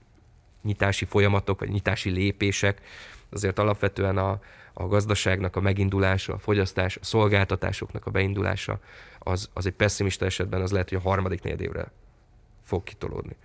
nyitási 0.63 1.05
folyamatok, 1.05 1.61
vagy 1.61 1.69
nyitási 1.69 2.11
lépések, 2.11 2.81
azért 3.31 3.59
alapvetően 3.59 4.17
a, 4.17 4.41
a 4.73 4.87
gazdaságnak 4.87 5.57
a 5.57 5.61
megindulása, 5.61 6.33
a 6.33 6.39
fogyasztás, 6.39 6.97
a 6.97 7.05
szolgáltatásoknak 7.05 8.07
a 8.07 8.11
beindulása, 8.11 8.81
az, 9.19 9.51
az 9.53 9.67
egy 9.67 9.73
pessimista 9.73 10.25
esetben 10.25 10.61
az 10.61 10.73
lehet, 10.73 10.89
hogy 10.89 10.99
a 10.99 11.09
harmadik 11.09 11.45
évre 11.45 11.91
fog 12.63 12.83
kitolódni. 12.83 13.37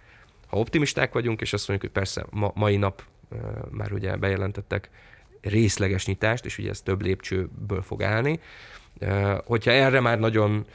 Ha 0.48 0.58
optimisták 0.58 1.14
vagyunk, 1.14 1.42
és 1.42 1.54
azt 1.54 1.68
mondjuk, 1.68 1.92
hogy 1.92 2.02
persze 2.02 2.26
ma, 2.30 2.52
mai 2.56 2.78
nap 2.78 3.04
e, 3.32 3.36
már 3.70 3.92
ugye 3.92 4.16
bejelentettek 4.16 4.90
részleges 5.50 6.06
nyitást, 6.06 6.46
és 6.46 6.58
ugye 6.58 6.70
ez 6.70 6.82
több 6.82 7.02
lépcsőből 7.02 7.82
fog 7.82 8.04
állni, 8.04 8.40
hogyha 9.46 9.72
erre 9.72 10.00
már 10.00 10.20
nagyon 10.20 10.66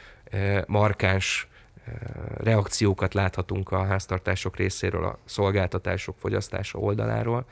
markáns 0.67 1.47
reakciókat 2.37 3.13
láthatunk 3.13 3.71
a 3.71 3.85
háztartások 3.85 4.57
részéről, 4.57 5.03
a 5.03 5.19
szolgáltatások 5.25 6.15
fogyasztása 6.19 6.79
oldaláról, 6.79 7.45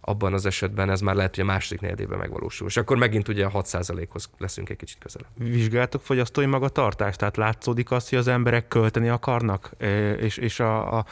abban 0.00 0.32
az 0.32 0.46
esetben 0.46 0.90
ez 0.90 1.00
már 1.00 1.14
lehet, 1.14 1.34
hogy 1.34 1.44
a 1.44 1.46
második 1.46 1.80
negyedében 1.80 2.18
megvalósul. 2.18 2.66
És 2.66 2.76
akkor 2.76 2.96
megint 2.96 3.28
ugye 3.28 3.44
a 3.44 3.50
6%-hoz 3.50 4.30
leszünk 4.38 4.68
egy 4.68 4.76
kicsit 4.76 4.98
közelebb. 4.98 5.30
Vizsgáltok 5.34 6.02
fogyasztói 6.02 6.46
magatartást? 6.46 7.18
Tehát 7.18 7.36
látszódik 7.36 7.90
azt, 7.90 8.08
hogy 8.08 8.18
az 8.18 8.28
emberek 8.28 8.68
költeni 8.68 9.08
akarnak, 9.08 9.70
és, 10.18 10.36
és 10.36 10.60
a, 10.60 10.98
a, 10.98 11.04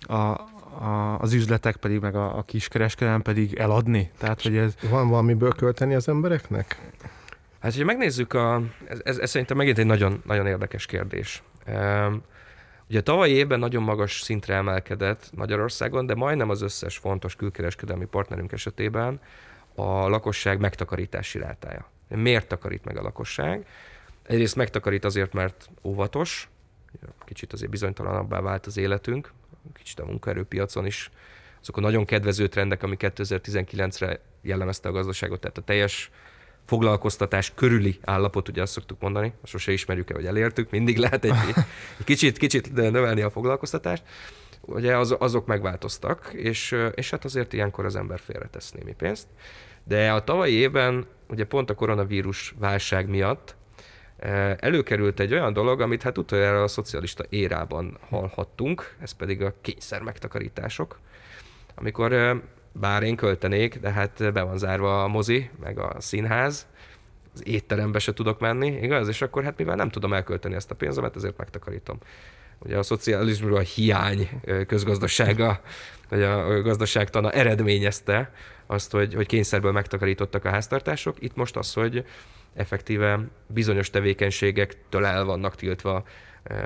a, 0.00 0.48
a, 0.80 1.18
az 1.18 1.32
üzletek 1.32 1.76
pedig, 1.76 2.00
meg 2.00 2.14
a, 2.14 2.38
a 2.38 2.42
kiskereskedelem 2.42 3.22
pedig 3.22 3.54
eladni? 3.54 4.10
Tehát, 4.18 4.42
hogy 4.42 4.56
ez... 4.56 4.74
Van 4.90 5.08
valamiből 5.08 5.52
költeni 5.52 5.94
az 5.94 6.08
embereknek? 6.08 6.78
Hát, 7.60 7.70
hogyha 7.70 7.86
megnézzük, 7.86 8.32
a, 8.32 8.62
ez, 8.88 9.00
ez, 9.04 9.18
ez 9.18 9.30
szerintem 9.30 9.56
megint 9.56 9.78
egy 9.78 9.86
nagyon, 9.86 10.22
nagyon 10.26 10.46
érdekes 10.46 10.86
kérdés. 10.86 11.42
Ugye 12.88 13.00
tavaly 13.00 13.30
évben 13.30 13.58
nagyon 13.58 13.82
magas 13.82 14.20
szintre 14.20 14.54
emelkedett 14.54 15.30
Magyarországon, 15.34 16.06
de 16.06 16.14
majdnem 16.14 16.50
az 16.50 16.62
összes 16.62 16.96
fontos 16.96 17.36
külkereskedelmi 17.36 18.04
partnerünk 18.04 18.52
esetében 18.52 19.20
a 19.74 20.08
lakosság 20.08 20.60
megtakarítási 20.60 21.38
rátája. 21.38 21.90
Miért 22.08 22.48
takarít 22.48 22.84
meg 22.84 22.96
a 22.96 23.02
lakosság? 23.02 23.66
Egyrészt 24.22 24.56
megtakarít 24.56 25.04
azért, 25.04 25.32
mert 25.32 25.70
óvatos, 25.82 26.48
kicsit 27.24 27.52
azért 27.52 27.70
bizonytalanabbá 27.70 28.40
vált 28.40 28.66
az 28.66 28.76
életünk, 28.76 29.32
kicsit 29.74 30.00
a 30.00 30.04
munkaerőpiacon 30.04 30.86
is. 30.86 31.10
Azok 31.60 31.76
a 31.76 31.80
nagyon 31.80 32.04
kedvező 32.04 32.48
trendek, 32.48 32.82
ami 32.82 32.96
2019-re 32.98 34.20
jellemezte 34.42 34.88
a 34.88 34.92
gazdaságot, 34.92 35.40
tehát 35.40 35.58
a 35.58 35.62
teljes 35.62 36.10
foglalkoztatás 36.66 37.52
körüli 37.54 37.98
állapot, 38.02 38.48
ugye 38.48 38.62
azt 38.62 38.72
szoktuk 38.72 39.00
mondani, 39.00 39.32
sose 39.44 39.72
ismerjük 39.72 40.10
el, 40.10 40.16
hogy 40.16 40.26
elértük, 40.26 40.70
mindig 40.70 40.96
lehet 40.96 41.24
egy, 41.24 41.30
egy 41.98 42.04
kicsit, 42.04 42.38
kicsit 42.38 42.72
növelni 42.72 43.20
a 43.20 43.30
foglalkoztatást, 43.30 44.02
ugye 44.60 44.96
az, 44.96 45.16
azok 45.18 45.46
megváltoztak, 45.46 46.30
és, 46.32 46.76
és 46.94 47.10
hát 47.10 47.24
azért 47.24 47.52
ilyenkor 47.52 47.84
az 47.84 47.96
ember 47.96 48.20
félretesz 48.20 48.70
némi 48.70 48.94
pénzt. 48.94 49.26
De 49.84 50.12
a 50.12 50.24
tavalyi 50.24 50.54
évben, 50.54 51.06
ugye 51.28 51.44
pont 51.44 51.70
a 51.70 51.74
koronavírus 51.74 52.54
válság 52.58 53.08
miatt 53.08 53.56
előkerült 54.58 55.20
egy 55.20 55.32
olyan 55.32 55.52
dolog, 55.52 55.80
amit 55.80 56.02
hát 56.02 56.18
utoljára 56.18 56.62
a 56.62 56.68
szocialista 56.68 57.24
érában 57.28 57.98
hallhattunk, 58.08 58.96
ez 59.00 59.12
pedig 59.12 59.42
a 59.42 59.54
kényszer 59.60 60.02
megtakarítások, 60.02 60.98
amikor 61.74 62.12
eh, 62.12 62.36
bár 62.72 63.02
én 63.02 63.16
költenék, 63.16 63.78
de 63.78 63.90
hát 63.90 64.32
be 64.32 64.42
van 64.42 64.58
zárva 64.58 65.02
a 65.04 65.08
mozi, 65.08 65.50
meg 65.60 65.78
a 65.78 65.94
színház, 65.98 66.66
az 67.34 67.46
étterembe 67.46 67.98
se 67.98 68.12
tudok 68.12 68.40
menni, 68.40 68.66
igaz? 68.66 69.08
És 69.08 69.22
akkor 69.22 69.44
hát 69.44 69.58
mivel 69.58 69.76
nem 69.76 69.88
tudom 69.88 70.12
elkölteni 70.12 70.54
ezt 70.54 70.70
a 70.70 70.74
pénzemet, 70.74 71.16
ezért 71.16 71.36
megtakarítom. 71.36 71.98
Ugye 72.58 72.78
a 72.78 72.82
szocializmusról 72.82 73.56
a 73.56 73.60
hiány 73.60 74.28
közgazdasága, 74.66 75.60
vagy 76.08 76.22
a 76.22 76.62
gazdaságtana 76.62 77.30
eredményezte 77.30 78.32
azt, 78.72 78.90
hogy, 78.90 79.14
hogy 79.14 79.26
kényszerből 79.26 79.72
megtakarítottak 79.72 80.44
a 80.44 80.50
háztartások. 80.50 81.16
Itt 81.18 81.34
most 81.36 81.56
az, 81.56 81.72
hogy 81.72 82.04
effektíve 82.54 83.20
bizonyos 83.46 83.90
tevékenységektől 83.90 85.06
el 85.06 85.24
vannak 85.24 85.54
tiltva 85.54 86.04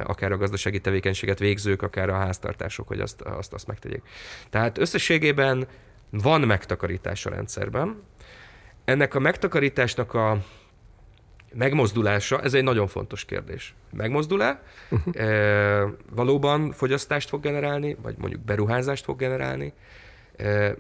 akár 0.05 0.33
a 0.33 0.37
gazdasági 0.37 0.81
tevékenységet 0.81 1.39
végzők, 1.39 1.83
akár 1.83 2.09
a 2.09 2.15
háztartások, 2.15 2.89
hogy 2.89 3.01
azt, 3.01 3.21
azt, 3.21 3.53
azt 3.53 3.67
megtegyék. 3.67 4.03
Tehát 4.51 4.79
összességében 4.79 5.67
van 6.11 6.41
megtakarítás 6.41 7.27
a 7.27 7.31
rendszerben. 7.31 8.03
Ennek 8.85 9.15
a 9.15 9.19
megtakarításnak 9.19 10.15
a 10.15 10.39
megmozdulása, 11.55 12.41
ez 12.41 12.55
egy 12.55 12.63
nagyon 12.63 12.87
fontos 12.87 13.25
kérdés. 13.25 13.75
Megmozdul-e? 13.93 14.63
Uh-huh. 14.91 15.21
E, 15.21 15.87
valóban 16.11 16.73
fogyasztást 16.73 17.29
fog 17.29 17.43
generálni, 17.43 17.97
vagy 18.03 18.15
mondjuk 18.19 18.41
beruházást 18.41 19.05
fog 19.05 19.19
generálni? 19.19 19.73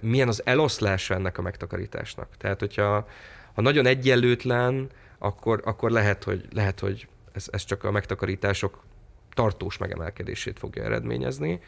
Milyen 0.01 0.29
az 0.29 0.43
eloszlása 0.45 1.15
ennek 1.15 1.39
a 1.39 1.43
megtakarításnak? 1.43 2.29
Tehát, 2.39 2.61
hogyha 2.61 3.09
ha 3.55 3.63
nagyon 3.63 3.87
egyenlőtlen, 3.87 4.91
akkor, 5.19 5.61
akkor 5.65 5.91
lehet, 5.91 6.25
hogy, 6.25 6.45
lehet, 6.53 6.81
hogy 6.81 7.09
ez, 7.33 7.47
ez 7.51 7.65
csak 7.65 7.85
a 7.85 7.91
megtakarítások 7.91 8.83
tartós 9.35 9.79
megemelkedését 9.79 10.59
fogja 10.59 10.85
eredményezni 10.85 11.61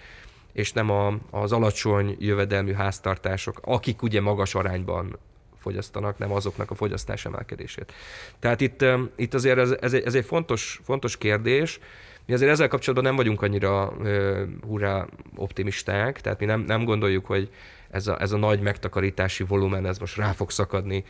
és 0.52 0.72
nem 0.72 0.90
a, 0.90 1.18
az 1.30 1.52
alacsony 1.52 2.16
jövedelmű 2.18 2.72
háztartások, 2.72 3.60
akik 3.62 4.02
ugye 4.02 4.20
magas 4.20 4.54
arányban 4.54 5.18
fogyasztanak, 5.58 6.18
nem 6.18 6.32
azoknak 6.32 6.70
a 6.70 6.74
fogyasztás 6.74 7.24
emelkedését. 7.24 7.92
Tehát 8.38 8.60
itt, 8.60 8.84
itt 9.16 9.34
azért 9.34 9.58
ez, 9.58 9.76
ez, 9.80 9.92
egy, 9.92 10.02
ez 10.04 10.14
egy 10.14 10.24
fontos, 10.24 10.80
fontos 10.84 11.16
kérdés, 11.16 11.78
mi 12.26 12.34
azért 12.34 12.50
ezzel 12.50 12.68
kapcsolatban 12.68 13.08
nem 13.08 13.16
vagyunk 13.16 13.42
annyira 13.42 13.88
uh, 13.88 14.42
hurrá 14.66 15.06
optimisták, 15.36 16.20
tehát 16.20 16.38
mi 16.38 16.46
nem, 16.46 16.60
nem 16.60 16.84
gondoljuk, 16.84 17.26
hogy 17.26 17.50
ez 17.90 18.06
a, 18.06 18.20
ez 18.20 18.32
a 18.32 18.36
nagy 18.36 18.60
megtakarítási 18.60 19.44
volumen, 19.44 19.86
ez 19.86 19.98
most 19.98 20.16
rá 20.16 20.32
fog 20.32 20.50
szakadni 20.50 21.04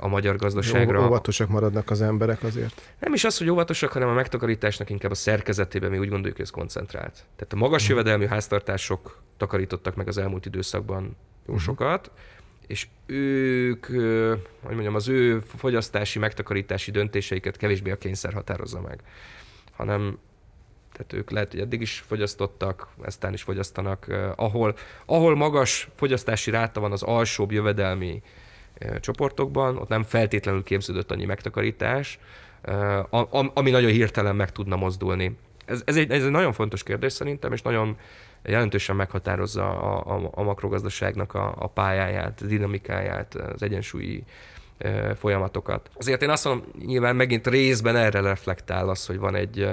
a 0.00 0.08
magyar 0.08 0.36
gazdaságra. 0.36 1.06
Óvatosak 1.06 1.48
maradnak 1.48 1.90
az 1.90 2.02
emberek 2.02 2.42
azért? 2.42 2.92
Nem 2.98 3.12
is 3.12 3.24
az, 3.24 3.38
hogy 3.38 3.50
óvatosak, 3.50 3.92
hanem 3.92 4.08
a 4.08 4.12
megtakarításnak 4.12 4.90
inkább 4.90 5.10
a 5.10 5.14
szerkezetében 5.14 5.90
mi 5.90 5.98
úgy 5.98 6.08
gondoljuk, 6.08 6.36
hogy 6.36 6.44
ez 6.44 6.50
koncentrált. 6.50 7.12
Tehát 7.12 7.52
a 7.52 7.56
magas 7.56 7.86
hmm. 7.86 7.96
jövedelmű 7.96 8.26
háztartások 8.26 9.22
takarítottak 9.36 9.94
meg 9.94 10.08
az 10.08 10.18
elmúlt 10.18 10.46
időszakban 10.46 11.16
jó 11.48 11.58
sokat, 11.58 12.10
és 12.70 12.86
ők, 13.06 13.86
hogy 14.62 14.72
mondjam, 14.74 14.94
az 14.94 15.08
ő 15.08 15.40
fogyasztási, 15.56 16.18
megtakarítási 16.18 16.90
döntéseiket 16.90 17.56
kevésbé 17.56 17.90
a 17.90 17.98
kényszer 17.98 18.32
határozza 18.32 18.80
meg, 18.80 19.00
hanem 19.72 20.18
tehát 20.92 21.12
ők 21.12 21.30
lehet, 21.30 21.50
hogy 21.50 21.60
eddig 21.60 21.80
is 21.80 22.04
fogyasztottak, 22.06 22.88
eztán 23.02 23.32
is 23.32 23.42
fogyasztanak. 23.42 24.06
Ahol, 24.36 24.76
ahol 25.06 25.36
magas 25.36 25.88
fogyasztási 25.96 26.50
ráta 26.50 26.80
van 26.80 26.92
az 26.92 27.02
alsóbb 27.02 27.52
jövedelmi 27.52 28.22
csoportokban, 29.00 29.76
ott 29.76 29.88
nem 29.88 30.02
feltétlenül 30.02 30.62
képződött 30.62 31.10
annyi 31.10 31.24
megtakarítás, 31.24 32.18
ami 33.54 33.70
nagyon 33.70 33.90
hirtelen 33.90 34.36
meg 34.36 34.52
tudna 34.52 34.76
mozdulni. 34.76 35.36
Ez, 35.64 35.82
ez, 35.84 35.96
egy, 35.96 36.10
ez 36.10 36.24
egy 36.24 36.30
nagyon 36.30 36.52
fontos 36.52 36.82
kérdés 36.82 37.12
szerintem, 37.12 37.52
és 37.52 37.62
nagyon 37.62 37.96
jelentősen 38.44 38.96
meghatározza 38.96 39.68
a, 39.68 40.14
a, 40.14 40.30
a 40.34 40.42
makrogazdaságnak 40.42 41.34
a, 41.34 41.54
a 41.58 41.66
pályáját, 41.66 42.40
a 42.42 42.46
dinamikáját, 42.46 43.34
az 43.34 43.62
egyensúlyi 43.62 44.24
folyamatokat. 45.16 45.90
Azért 45.94 46.22
én 46.22 46.30
azt 46.30 46.44
mondom, 46.44 46.66
nyilván 46.86 47.16
megint 47.16 47.46
részben 47.46 47.96
erre 47.96 48.20
reflektál 48.20 48.88
az, 48.88 49.06
hogy 49.06 49.18
van 49.18 49.34
egy 49.34 49.68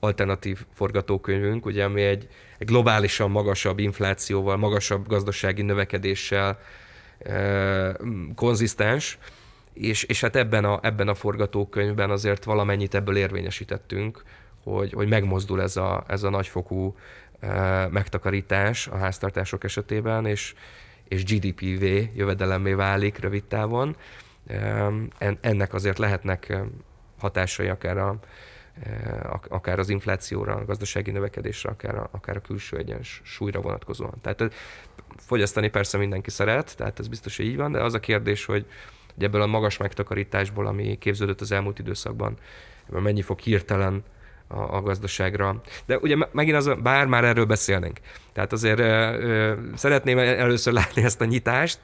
alternatív 0.00 0.64
forgatókönyvünk, 0.74 1.66
ugye, 1.66 1.84
ami 1.84 2.02
egy, 2.02 2.28
egy 2.58 2.66
globálisan 2.66 3.30
magasabb 3.30 3.78
inflációval, 3.78 4.56
magasabb 4.56 5.06
gazdasági 5.06 5.62
növekedéssel 5.62 6.58
konzisztens, 8.34 9.18
és, 9.72 10.02
és 10.02 10.20
hát 10.20 10.36
ebben 10.36 10.64
a, 10.64 10.78
ebben 10.82 11.08
a 11.08 11.14
forgatókönyvben 11.14 12.10
azért 12.10 12.44
valamennyit 12.44 12.94
ebből 12.94 13.16
érvényesítettünk, 13.16 14.22
hogy, 14.64 14.92
hogy 14.92 15.08
megmozdul 15.08 15.62
ez 15.62 15.76
a, 15.76 16.04
ez 16.08 16.22
a 16.22 16.30
nagyfokú 16.30 16.96
megtakarítás 17.90 18.86
a 18.86 18.96
háztartások 18.96 19.64
esetében, 19.64 20.26
és, 20.26 20.54
és 21.08 21.24
GDPV 21.24 21.84
jövedelemmé 22.16 22.72
válik 22.72 23.18
rövid 23.18 23.44
távon. 23.44 23.96
Ennek 25.40 25.74
azért 25.74 25.98
lehetnek 25.98 26.56
hatásai 27.18 27.68
akár 27.68 27.98
a, 27.98 28.18
akár 29.48 29.78
az 29.78 29.88
inflációra, 29.88 30.54
a 30.54 30.64
gazdasági 30.64 31.10
növekedésre, 31.10 31.70
akár 31.70 31.94
a, 31.94 32.08
akár 32.10 32.36
a 32.36 32.40
külső 32.40 32.76
egyensúlyra 32.76 33.60
vonatkozóan. 33.60 34.14
Tehát 34.20 34.54
fogyasztani 35.16 35.68
persze 35.68 35.98
mindenki 35.98 36.30
szeret, 36.30 36.76
tehát 36.76 36.98
ez 36.98 37.08
biztos, 37.08 37.36
hogy 37.36 37.46
így 37.46 37.56
van, 37.56 37.72
de 37.72 37.82
az 37.82 37.94
a 37.94 38.00
kérdés, 38.00 38.44
hogy, 38.44 38.66
ebből 39.18 39.42
a 39.42 39.46
magas 39.46 39.76
megtakarításból, 39.76 40.66
ami 40.66 40.98
képződött 40.98 41.40
az 41.40 41.52
elmúlt 41.52 41.78
időszakban, 41.78 42.36
mennyi 42.88 43.22
fog 43.22 43.38
hirtelen 43.38 44.04
a, 44.52 44.76
a 44.76 44.82
gazdaságra. 44.82 45.60
De 45.86 45.98
ugye 45.98 46.16
megint 46.32 46.56
az, 46.56 46.70
bár 46.82 47.06
már 47.06 47.24
erről 47.24 47.44
beszélnénk. 47.44 48.00
Tehát 48.32 48.52
azért 48.52 48.78
ö, 48.78 48.84
ö, 48.84 49.54
szeretném 49.74 50.18
először 50.18 50.72
látni 50.72 51.02
ezt 51.02 51.20
a 51.20 51.24
nyitást, 51.24 51.78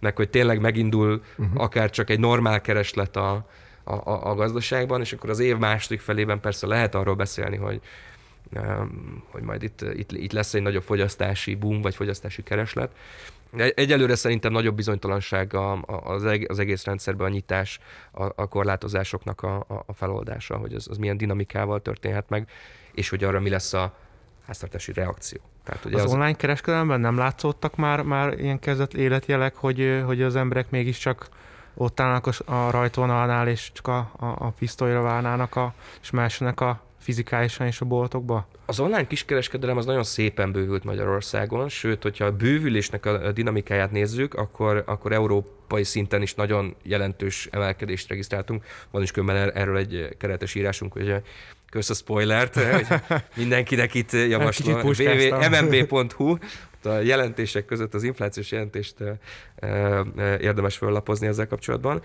meg 0.00 0.16
hogy 0.16 0.30
tényleg 0.30 0.60
megindul 0.60 1.22
uh-huh. 1.36 1.62
akár 1.62 1.90
csak 1.90 2.10
egy 2.10 2.20
normál 2.20 2.60
kereslet 2.60 3.16
a, 3.16 3.46
a, 3.84 4.28
a, 4.30 4.34
gazdaságban, 4.34 5.00
és 5.00 5.12
akkor 5.12 5.30
az 5.30 5.38
év 5.38 5.56
második 5.56 6.00
felében 6.00 6.40
persze 6.40 6.66
lehet 6.66 6.94
arról 6.94 7.14
beszélni, 7.14 7.56
hogy 7.56 7.80
hogy 9.30 9.42
majd 9.42 9.62
itt, 9.62 9.84
itt, 9.94 10.12
itt 10.12 10.32
lesz 10.32 10.54
egy 10.54 10.62
nagyobb 10.62 10.82
fogyasztási 10.82 11.54
boom, 11.54 11.80
vagy 11.80 11.94
fogyasztási 11.94 12.42
kereslet. 12.42 12.90
Egyelőre 13.56 14.14
szerintem 14.14 14.52
nagyobb 14.52 14.74
bizonytalanság 14.74 15.54
az, 16.46 16.58
egész 16.58 16.84
rendszerben 16.84 17.26
a 17.26 17.30
nyitás, 17.30 17.78
a, 18.10 18.48
korlátozásoknak 18.48 19.42
a, 19.42 19.66
a 19.86 19.92
feloldása, 19.92 20.56
hogy 20.56 20.74
az, 20.74 20.88
az 20.90 20.96
milyen 20.96 21.16
dinamikával 21.16 21.82
történhet 21.82 22.28
meg, 22.28 22.48
és 22.92 23.08
hogy 23.08 23.24
arra 23.24 23.40
mi 23.40 23.50
lesz 23.50 23.72
a 23.72 23.94
háztartási 24.46 24.92
reakció. 24.92 25.40
Tehát, 25.64 25.84
ugye 25.84 25.96
az, 25.96 26.02
az 26.04 26.12
online 26.12 26.36
kereskedelemben 26.36 27.00
nem 27.00 27.16
látszottak 27.16 27.76
már, 27.76 28.02
már 28.02 28.38
ilyen 28.38 28.58
kezdett 28.58 28.94
életjelek, 28.94 29.54
hogy, 29.54 30.02
hogy 30.04 30.22
az 30.22 30.36
emberek 30.36 30.70
mégiscsak 30.70 31.28
ott 31.74 32.00
állnak 32.00 32.26
a, 32.26 32.70
rajtvonalnál, 32.70 33.48
és 33.48 33.72
csak 33.72 33.88
a, 33.88 33.98
a, 34.16 34.26
a 34.26 34.52
pisztolyra 34.58 35.02
várnának, 35.02 35.56
a, 35.56 35.74
és 36.02 36.10
másnak 36.10 36.60
a 36.60 36.80
fizikálisan 37.04 37.66
is 37.66 37.80
a 37.80 37.84
boltokba? 37.84 38.48
Az 38.66 38.80
online 38.80 39.06
kiskereskedelem 39.06 39.76
az 39.76 39.86
nagyon 39.86 40.02
szépen 40.04 40.52
bővült 40.52 40.84
Magyarországon, 40.84 41.68
sőt, 41.68 42.02
hogyha 42.02 42.24
a 42.24 42.32
bővülésnek 42.32 43.06
a 43.06 43.32
dinamikáját 43.32 43.90
nézzük, 43.90 44.34
akkor, 44.34 44.82
akkor 44.86 45.12
európai 45.12 45.84
szinten 45.84 46.22
is 46.22 46.34
nagyon 46.34 46.76
jelentős 46.82 47.48
emelkedést 47.50 48.08
regisztráltunk. 48.08 48.64
Van 48.90 49.02
is 49.02 49.10
különben 49.10 49.52
erről 49.52 49.76
egy 49.76 50.08
keretes 50.18 50.54
írásunk, 50.54 50.92
hogy 50.92 51.14
kösz 51.70 51.90
a 51.90 51.94
spoilert, 51.94 52.54
hogy 52.54 52.86
mindenkinek 53.36 53.94
itt 53.94 54.12
javaslom, 54.12 54.80
www.mmb.hu, 54.80 56.36
a 56.84 56.88
jelentések 56.88 57.64
között 57.64 57.94
az 57.94 58.02
inflációs 58.02 58.50
jelentést 58.50 58.94
érdemes 60.40 60.76
föllapozni 60.76 61.26
ezzel 61.26 61.46
kapcsolatban. 61.46 62.02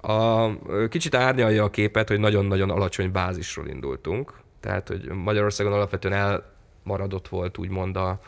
A, 0.00 0.48
kicsit 0.88 1.14
árnyalja 1.14 1.64
a 1.64 1.70
képet, 1.70 2.08
hogy 2.08 2.18
nagyon-nagyon 2.18 2.70
alacsony 2.70 3.12
bázisról 3.12 3.66
indultunk, 3.66 4.32
tehát 4.60 4.88
hogy 4.88 5.08
Magyarországon 5.08 5.72
alapvetően 5.72 6.42
elmaradott 6.84 7.28
volt 7.28 7.58
úgymond 7.58 7.96
a, 7.96 8.20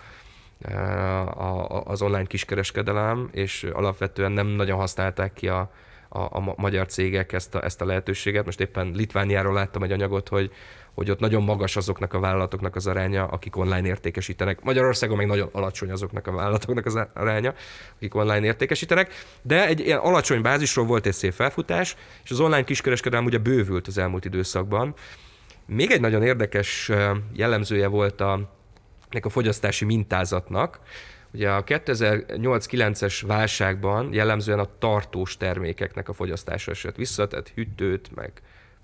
a, 1.24 1.82
az 1.85 2.02
online 2.02 2.26
kiskereskedelem, 2.26 3.28
és 3.32 3.64
alapvetően 3.72 4.32
nem 4.32 4.46
nagyon 4.46 4.78
használták 4.78 5.32
ki 5.32 5.48
a, 5.48 5.70
a, 6.08 6.20
a 6.20 6.54
magyar 6.56 6.87
cégek 6.87 7.32
ezt 7.32 7.54
a, 7.54 7.64
ezt 7.64 7.80
a 7.80 7.85
lehetőséget. 7.85 8.44
Most 8.44 8.61
éppen 8.61 8.90
Litvániáról 8.94 9.54
láttam 9.54 9.82
egy 9.82 9.92
anyagot, 9.92 10.28
hogy 10.28 10.52
hogy 10.94 11.11
ott 11.11 11.18
nagyon 11.18 11.42
magas 11.42 11.76
azoknak 11.76 12.14
a 12.14 12.20
vállalatoknak 12.20 12.76
az 12.76 12.87
aránya, 12.87 13.26
akik 13.26 13.57
online 13.57 13.87
értékesítenek. 13.87 14.62
Magyarországon 14.62 15.16
meg 15.16 15.26
nagyon 15.26 15.48
alacsony 15.52 15.90
azoknak 15.90 16.26
a 16.26 16.33
vállalatoknak 16.33 16.87
az 16.87 16.98
aránya, 17.14 17.55
akik 17.96 18.14
online 18.14 18.44
értékesítenek, 18.44 19.14
de 19.42 19.66
egy 19.66 19.81
ilyen 19.81 19.98
alacsony 19.98 20.42
bázisról 20.42 20.87
volt 20.87 21.07
egy 21.07 21.12
szép 21.12 21.33
felfutás, 21.33 21.96
és 22.24 22.31
az 22.31 22.40
online 22.40 22.64
kiskereskedelem 22.64 23.24
ugye 23.24 23.38
bővült 23.38 23.87
az 23.87 23.98
elmúlt 23.98 24.24
időszakban. 24.24 24.94
Még 25.66 25.90
egy 25.90 26.00
nagyon 26.00 26.22
érdekes 26.22 26.90
jellemzője 27.33 27.87
volt 27.87 28.20
a, 28.20 28.50
a 29.22 29.28
fogyasztási 29.28 29.85
mintázatnak, 29.85 30.81
Ugye 31.35 31.50
a 31.50 31.64
2008-9-es 31.64 33.22
válságban 33.26 34.12
jellemzően 34.12 34.59
a 34.59 34.78
tartós 34.78 35.37
termékeknek 35.37 36.09
a 36.09 36.12
fogyasztása 36.12 36.70
esett 36.70 36.96
vissza, 36.96 37.26
tehát 37.26 37.52
hűtőt, 37.55 38.14
meg 38.14 38.33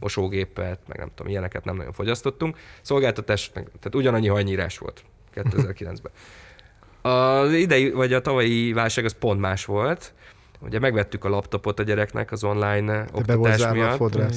mosógépet, 0.01 0.81
meg 0.87 0.99
nem 0.99 1.11
tudom, 1.15 1.33
ilyeneket 1.33 1.65
nem 1.65 1.77
nagyon 1.77 1.93
fogyasztottunk. 1.93 2.59
Szolgáltatás, 2.81 3.51
tehát 3.53 3.95
ugyanannyi 3.95 4.29
hajnyírás 4.29 4.79
volt 4.79 5.05
2009-ben. 5.35 6.13
Az 7.03 7.53
idei, 7.53 7.91
vagy 7.91 8.13
a 8.13 8.21
tavalyi 8.21 8.73
válság 8.73 9.05
az 9.05 9.15
pont 9.19 9.41
más 9.41 9.65
volt. 9.65 10.13
Ugye 10.61 10.79
megvettük 10.79 11.25
a 11.25 11.29
laptopot 11.29 11.79
a 11.79 11.83
gyereknek 11.83 12.33
az 12.33 12.45
online 12.45 13.05
Te 13.05 13.09
oktatás 13.13 13.73
miatt. 13.73 14.15
A 14.15 14.29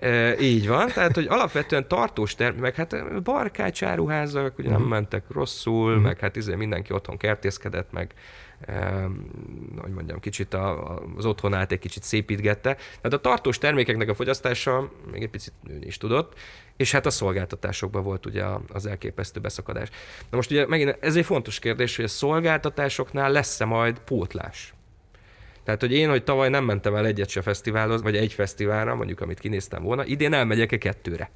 e, 0.00 0.40
így 0.40 0.68
van, 0.68 0.88
tehát 0.88 1.14
hogy 1.14 1.26
alapvetően 1.28 1.88
tartós 1.88 2.34
termék, 2.34 2.60
meg 2.60 2.74
hát 2.74 3.22
barkács 3.22 3.82
áruházak 3.82 4.58
ugye 4.58 4.68
uh-huh. 4.68 4.72
nem 4.72 4.80
mhm. 4.80 4.90
mentek 4.90 5.24
rosszul, 5.30 5.88
uh-huh. 5.88 6.02
meg 6.02 6.18
hát 6.18 6.36
izé 6.36 6.54
mindenki 6.54 6.92
otthon 6.92 7.16
kertészkedett, 7.16 7.92
meg 7.92 8.14
hogy 9.80 9.92
mondjam, 9.92 10.20
kicsit 10.20 10.54
a, 10.54 10.94
az 11.16 11.26
otthonát 11.26 11.72
egy 11.72 11.78
kicsit 11.78 12.02
szépítgette. 12.02 12.74
Tehát 12.74 13.12
a 13.12 13.20
tartós 13.20 13.58
termékeknek 13.58 14.08
a 14.08 14.14
fogyasztása 14.14 14.90
még 15.12 15.22
egy 15.22 15.30
picit 15.30 15.52
nőni 15.62 15.86
is 15.86 15.96
tudott, 15.96 16.38
és 16.76 16.92
hát 16.92 17.06
a 17.06 17.10
szolgáltatásokban 17.10 18.02
volt 18.02 18.26
ugye 18.26 18.44
az 18.72 18.86
elképesztő 18.86 19.40
beszakadás. 19.40 19.88
Na 20.30 20.36
most 20.36 20.50
ugye 20.50 20.66
megint 20.66 20.96
ez 21.00 21.16
egy 21.16 21.24
fontos 21.24 21.58
kérdés, 21.58 21.96
hogy 21.96 22.04
a 22.04 22.08
szolgáltatásoknál 22.08 23.32
lesz-e 23.32 23.64
majd 23.64 23.98
pótlás? 23.98 24.74
Tehát, 25.64 25.80
hogy 25.80 25.92
én, 25.92 26.08
hogy 26.08 26.24
tavaly 26.24 26.48
nem 26.48 26.64
mentem 26.64 26.94
el 26.94 27.06
egyet 27.06 27.28
se 27.28 27.42
fesztiválhoz, 27.42 28.02
vagy 28.02 28.16
egy 28.16 28.32
fesztiválra, 28.32 28.94
mondjuk, 28.94 29.20
amit 29.20 29.38
kinéztem 29.38 29.82
volna, 29.82 30.04
idén 30.04 30.32
elmegyek-e 30.32 30.78
kettőre? 30.78 31.30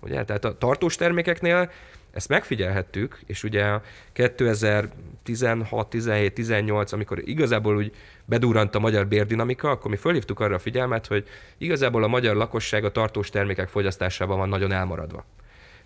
Ugye? 0.00 0.24
Tehát 0.24 0.44
a 0.44 0.58
tartós 0.58 0.96
termékeknél 0.96 1.70
ezt 2.16 2.28
megfigyelhettük, 2.28 3.20
és 3.26 3.42
ugye 3.42 3.80
2016, 4.12 5.88
17, 5.88 6.34
18, 6.34 6.92
amikor 6.92 7.22
igazából 7.24 7.76
úgy 7.76 7.92
bedurrant 8.24 8.74
a 8.74 8.78
magyar 8.78 9.06
bérdinamika, 9.06 9.70
akkor 9.70 9.90
mi 9.90 9.96
fölhívtuk 9.96 10.40
arra 10.40 10.54
a 10.54 10.58
figyelmet, 10.58 11.06
hogy 11.06 11.28
igazából 11.58 12.04
a 12.04 12.06
magyar 12.06 12.36
lakosság 12.36 12.84
a 12.84 12.92
tartós 12.92 13.30
termékek 13.30 13.68
fogyasztásában 13.68 14.38
van 14.38 14.48
nagyon 14.48 14.72
elmaradva. 14.72 15.24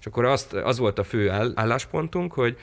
És 0.00 0.06
akkor 0.06 0.24
azt, 0.24 0.52
az 0.52 0.78
volt 0.78 0.98
a 0.98 1.04
fő 1.04 1.30
álláspontunk, 1.54 2.32
hogy 2.32 2.56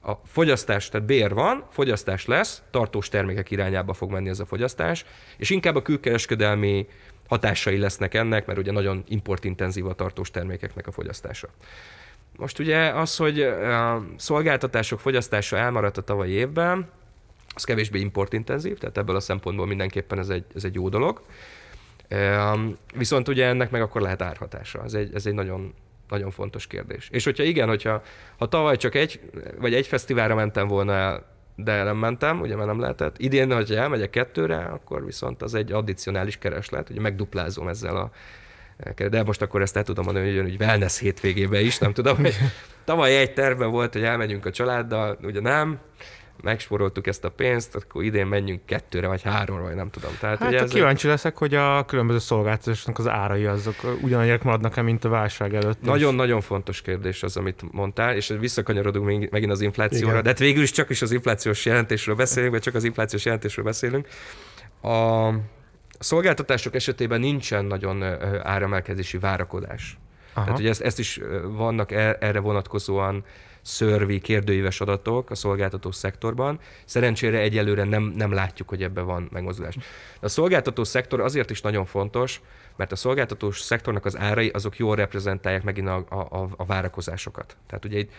a 0.00 0.12
fogyasztás, 0.24 0.88
tehát 0.88 1.06
bér 1.06 1.34
van, 1.34 1.64
fogyasztás 1.70 2.26
lesz, 2.26 2.62
tartós 2.70 3.08
termékek 3.08 3.50
irányába 3.50 3.92
fog 3.92 4.10
menni 4.10 4.28
ez 4.28 4.40
a 4.40 4.46
fogyasztás, 4.46 5.04
és 5.36 5.50
inkább 5.50 5.76
a 5.76 5.82
külkereskedelmi 5.82 6.88
hatásai 7.28 7.78
lesznek 7.78 8.14
ennek, 8.14 8.46
mert 8.46 8.58
ugye 8.58 8.72
nagyon 8.72 9.04
importintenzív 9.08 9.86
a 9.86 9.94
tartós 9.94 10.30
termékeknek 10.30 10.86
a 10.86 10.92
fogyasztása. 10.92 11.48
Most 12.36 12.58
ugye 12.58 12.88
az, 12.88 13.16
hogy 13.16 13.40
a 13.42 14.04
szolgáltatások 14.16 15.00
fogyasztása 15.00 15.56
elmaradt 15.56 15.96
a 15.96 16.02
tavalyi 16.02 16.32
évben, 16.32 16.88
az 17.54 17.64
kevésbé 17.64 18.00
importintenzív, 18.00 18.78
tehát 18.78 18.98
ebből 18.98 19.16
a 19.16 19.20
szempontból 19.20 19.66
mindenképpen 19.66 20.18
ez 20.18 20.28
egy, 20.28 20.44
ez 20.54 20.64
egy 20.64 20.74
jó 20.74 20.88
dolog. 20.88 21.22
Viszont 22.94 23.28
ugye 23.28 23.46
ennek 23.46 23.70
meg 23.70 23.82
akkor 23.82 24.00
lehet 24.00 24.22
árhatása. 24.22 24.82
Ez 24.84 24.94
egy, 24.94 25.14
ez 25.14 25.26
egy 25.26 25.34
nagyon, 25.34 25.74
nagyon 26.08 26.30
fontos 26.30 26.66
kérdés. 26.66 27.08
És 27.12 27.24
hogyha 27.24 27.42
igen, 27.42 27.68
hogyha 27.68 28.02
ha 28.38 28.48
tavaly 28.48 28.76
csak 28.76 28.94
egy, 28.94 29.20
vagy 29.58 29.74
egy 29.74 29.86
fesztiválra 29.86 30.34
mentem 30.34 30.68
volna 30.68 30.92
el, 30.92 31.30
de 31.56 31.82
nem 31.82 31.96
mentem, 31.96 32.40
ugye 32.40 32.54
mert 32.54 32.66
nem 32.66 32.80
lehetett. 32.80 33.18
Idén, 33.18 33.52
hogyha 33.52 33.74
elmegyek 33.74 34.10
kettőre, 34.10 34.56
akkor 34.56 35.04
viszont 35.04 35.42
az 35.42 35.54
egy 35.54 35.72
addicionális 35.72 36.38
kereslet, 36.38 36.90
ugye 36.90 37.00
megduplázom 37.00 37.68
ezzel 37.68 37.96
a 37.96 38.10
de 39.08 39.22
most 39.22 39.42
akkor 39.42 39.62
ezt 39.62 39.76
el 39.76 39.82
tudom 39.82 40.04
mondani, 40.04 40.26
hogy 40.26 40.34
jön, 40.34 40.44
hogy 40.44 40.60
wellness 40.60 40.98
hétvégébe 40.98 41.60
is, 41.60 41.78
nem 41.78 41.92
tudom, 41.92 42.16
hogy 42.16 42.34
tavaly 42.84 43.16
egy 43.16 43.32
terve 43.32 43.64
volt, 43.64 43.92
hogy 43.92 44.02
elmegyünk 44.02 44.46
a 44.46 44.50
családdal, 44.50 45.18
ugye 45.22 45.40
nem, 45.40 45.80
megsporoltuk 46.42 47.06
ezt 47.06 47.24
a 47.24 47.28
pénzt, 47.28 47.74
akkor 47.74 48.04
idén 48.04 48.26
menjünk 48.26 48.66
kettőre 48.66 49.06
vagy 49.06 49.22
háromra, 49.22 49.62
vagy 49.62 49.74
nem 49.74 49.90
tudom. 49.90 50.10
Tehát, 50.20 50.38
hát 50.38 50.48
ugye 50.48 50.60
ez 50.60 50.70
kíváncsi 50.70 51.06
leszek, 51.06 51.38
hogy 51.38 51.54
a 51.54 51.84
különböző 51.84 52.18
szolgáltatásoknak 52.18 52.98
az 52.98 53.08
árai 53.08 53.44
azok 53.44 53.74
ugyanannyira 54.00 54.38
maradnak-e, 54.42 54.82
mint 54.82 55.04
a 55.04 55.08
válság 55.08 55.54
előtt. 55.54 55.82
Nagyon-nagyon 55.82 56.40
fontos 56.40 56.82
kérdés 56.82 57.22
az, 57.22 57.36
amit 57.36 57.72
mondtál, 57.72 58.16
és 58.16 58.34
visszakanyarodunk 58.38 59.30
megint 59.30 59.52
az 59.52 59.60
inflációra, 59.60 60.10
Igen. 60.10 60.22
de 60.22 60.28
hát 60.28 60.38
végül 60.38 60.62
is 60.62 60.70
csak 60.70 60.90
is 60.90 61.02
az 61.02 61.12
inflációs 61.12 61.64
jelentésről 61.64 62.14
beszélünk, 62.14 62.52
vagy 62.52 62.62
csak 62.62 62.74
az 62.74 62.84
inflációs 62.84 63.24
jelentésről 63.24 63.64
beszélünk. 63.64 64.06
A 64.82 65.28
szolgáltatások 66.02 66.74
esetében 66.74 67.20
nincsen 67.20 67.64
nagyon 67.64 68.02
áremelkedési 68.42 69.18
várakodás. 69.18 69.98
Aha. 70.32 70.44
Tehát 70.44 70.60
ugye 70.60 70.68
ezt, 70.68 70.80
ezt 70.80 70.98
is 70.98 71.20
vannak 71.42 71.92
e, 71.92 72.16
erre 72.20 72.40
vonatkozóan 72.40 73.24
szörvi, 73.62 74.20
kérdőíves 74.20 74.80
adatok 74.80 75.30
a 75.30 75.34
szolgáltató 75.34 75.90
szektorban. 75.90 76.58
Szerencsére 76.84 77.38
egyelőre 77.38 77.84
nem, 77.84 78.02
nem 78.02 78.32
látjuk, 78.32 78.68
hogy 78.68 78.82
ebben 78.82 79.04
van 79.04 79.28
megmozdulás. 79.32 79.76
A 80.20 80.28
szolgáltató 80.28 80.84
szektor 80.84 81.20
azért 81.20 81.50
is 81.50 81.60
nagyon 81.60 81.84
fontos, 81.84 82.40
mert 82.76 82.92
a 82.92 82.96
szolgáltatós 82.96 83.60
szektornak 83.60 84.04
az 84.04 84.18
árai 84.18 84.48
azok 84.48 84.76
jól 84.76 84.96
reprezentálják 84.96 85.62
megint 85.62 85.88
a, 85.88 86.04
a, 86.08 86.48
a 86.56 86.64
várakozásokat. 86.64 87.56
Tehát 87.66 87.84
ugye 87.84 87.98
itt 87.98 88.12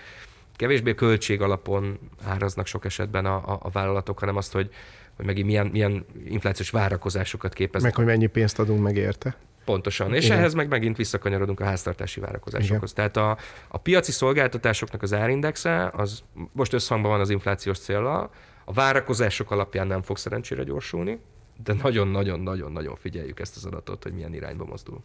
kevésbé 0.55 0.95
költség 0.95 1.41
alapon 1.41 1.99
áraznak 2.23 2.65
sok 2.65 2.85
esetben 2.85 3.25
a, 3.25 3.35
a, 3.35 3.59
a 3.61 3.69
vállalatok, 3.69 4.19
hanem 4.19 4.37
azt, 4.37 4.51
hogy, 4.51 4.73
hogy 5.15 5.25
megint 5.25 5.47
milyen, 5.47 5.67
milyen 5.67 6.05
inflációs 6.25 6.69
várakozásokat 6.69 7.53
képeznek. 7.53 7.91
Meg 7.95 8.05
hogy 8.05 8.05
mennyi 8.05 8.27
pénzt 8.27 8.59
adunk 8.59 8.81
meg 8.81 8.95
érte. 8.95 9.35
Pontosan. 9.65 10.13
És 10.13 10.25
Igen. 10.25 10.37
ehhez 10.37 10.53
meg 10.53 10.67
megint 10.67 10.97
visszakanyarodunk 10.97 11.59
a 11.59 11.63
háztartási 11.63 12.19
várakozásokhoz. 12.19 12.91
Igen. 12.91 13.11
Tehát 13.11 13.37
a, 13.37 13.43
a 13.67 13.77
piaci 13.77 14.11
szolgáltatásoknak 14.11 15.01
az 15.01 15.13
árindexe, 15.13 15.91
az 15.95 16.23
most 16.51 16.73
összhangban 16.73 17.11
van 17.11 17.19
az 17.19 17.29
inflációs 17.29 17.79
célra, 17.79 18.29
a 18.65 18.73
várakozások 18.73 19.51
alapján 19.51 19.87
nem 19.87 20.01
fog 20.01 20.17
szerencsére 20.17 20.63
gyorsulni, 20.63 21.19
de 21.63 21.73
nagyon-nagyon-nagyon-nagyon 21.81 22.95
figyeljük 22.95 23.39
ezt 23.39 23.55
az 23.55 23.65
adatot, 23.65 24.03
hogy 24.03 24.13
milyen 24.13 24.33
irányba 24.33 24.65
mozdul 24.65 25.03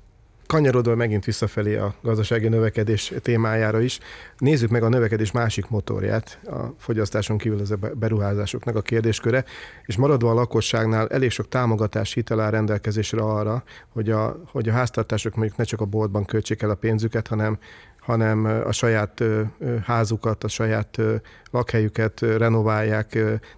kanyarodva 0.48 0.94
megint 0.94 1.24
visszafelé 1.24 1.76
a 1.76 1.94
gazdasági 2.02 2.48
növekedés 2.48 3.12
témájára 3.22 3.80
is. 3.80 3.98
Nézzük 4.38 4.70
meg 4.70 4.82
a 4.82 4.88
növekedés 4.88 5.30
másik 5.30 5.68
motorját, 5.68 6.38
a 6.44 6.74
fogyasztáson 6.78 7.38
kívül 7.38 7.60
az 7.60 7.70
a 7.70 7.76
beruházásoknak 7.94 8.76
a 8.76 8.82
kérdésköre, 8.82 9.44
és 9.84 9.96
maradva 9.96 10.30
a 10.30 10.34
lakosságnál 10.34 11.08
elég 11.08 11.30
sok 11.30 11.48
támogatás 11.48 12.12
hitel 12.12 12.40
áll 12.40 12.50
rendelkezésre 12.50 13.20
arra, 13.20 13.62
hogy 13.88 14.10
a, 14.10 14.42
hogy 14.50 14.68
a 14.68 14.72
háztartások 14.72 15.34
mondjuk 15.34 15.56
ne 15.56 15.64
csak 15.64 15.80
a 15.80 15.84
boltban 15.84 16.24
költsék 16.24 16.62
el 16.62 16.70
a 16.70 16.74
pénzüket, 16.74 17.26
hanem 17.26 17.58
hanem 18.08 18.44
a 18.44 18.72
saját 18.72 19.22
házukat, 19.84 20.44
a 20.44 20.48
saját 20.48 20.98
lakhelyüket 21.50 22.20
renoválják, 22.20 23.08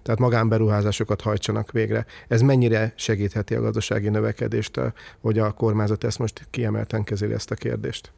tehát 0.03 0.19
magánberuházásokat 0.19 1.21
hajtsanak 1.21 1.71
végre. 1.71 2.05
Ez 2.27 2.41
mennyire 2.41 2.93
segítheti 2.95 3.55
a 3.55 3.61
gazdasági 3.61 4.09
növekedést, 4.09 4.79
hogy 5.21 5.39
a 5.39 5.51
kormányzat 5.51 6.03
ezt 6.03 6.19
most 6.19 6.47
kiemelten 6.49 7.03
kezeli 7.03 7.33
ezt 7.33 7.51
a 7.51 7.55
kérdést? 7.55 8.11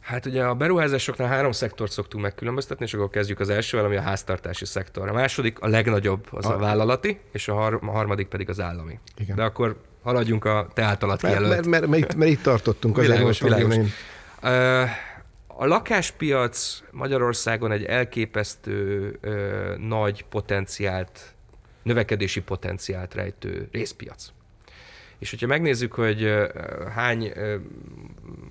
Hát 0.00 0.26
ugye 0.26 0.44
a 0.44 0.54
beruházásoknál 0.54 1.28
három 1.28 1.52
szektort 1.52 1.92
szoktunk 1.92 2.22
megkülönböztetni, 2.22 2.84
és 2.84 2.94
akkor 2.94 3.10
kezdjük 3.10 3.40
az 3.40 3.48
elsővel, 3.48 3.86
ami 3.86 3.96
a 3.96 4.00
háztartási 4.00 4.64
szektor. 4.64 5.08
A 5.08 5.12
második, 5.12 5.60
a 5.60 5.68
legnagyobb, 5.68 6.26
az 6.30 6.46
a, 6.46 6.54
a 6.54 6.58
vállalati, 6.58 7.20
és 7.32 7.48
a, 7.48 7.54
har- 7.54 7.82
a 7.82 7.90
harmadik 7.90 8.26
pedig 8.26 8.48
az 8.48 8.60
állami. 8.60 8.98
Igen. 9.18 9.36
De 9.36 9.42
akkor 9.42 9.76
haladjunk 10.02 10.44
a 10.44 10.68
te 10.74 10.82
általad 10.82 11.22
mert, 11.22 11.40
mert, 11.40 11.66
mert, 11.66 11.86
mert, 11.86 12.02
itt, 12.02 12.14
mert 12.14 12.30
itt 12.30 12.42
tartottunk. 12.42 12.98
Az 12.98 13.06
világos, 13.06 13.40
világos. 13.40 13.74
Én... 13.74 13.88
Uh, 14.42 14.88
a 15.62 15.66
lakáspiac 15.66 16.82
Magyarországon 16.90 17.72
egy 17.72 17.84
elképesztő 17.84 19.18
ö, 19.20 19.74
nagy 19.78 20.24
potenciált, 20.24 21.34
növekedési 21.82 22.40
potenciált 22.40 23.14
rejtő 23.14 23.68
részpiac. 23.72 24.32
És 25.18 25.30
hogyha 25.30 25.46
megnézzük, 25.46 25.92
hogy 25.92 26.32
hány, 26.94 27.32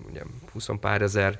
ugye 0.09 0.22
20 0.51 0.68
pár 0.80 1.01
ezer 1.01 1.39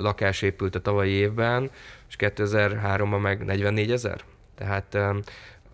lakás 0.00 0.42
épült 0.42 0.74
a 0.74 0.80
tavalyi 0.80 1.12
évben, 1.12 1.70
és 2.08 2.14
2003-ban 2.18 3.20
meg 3.20 3.44
44 3.44 3.90
ezer. 3.90 4.20
Tehát 4.54 4.98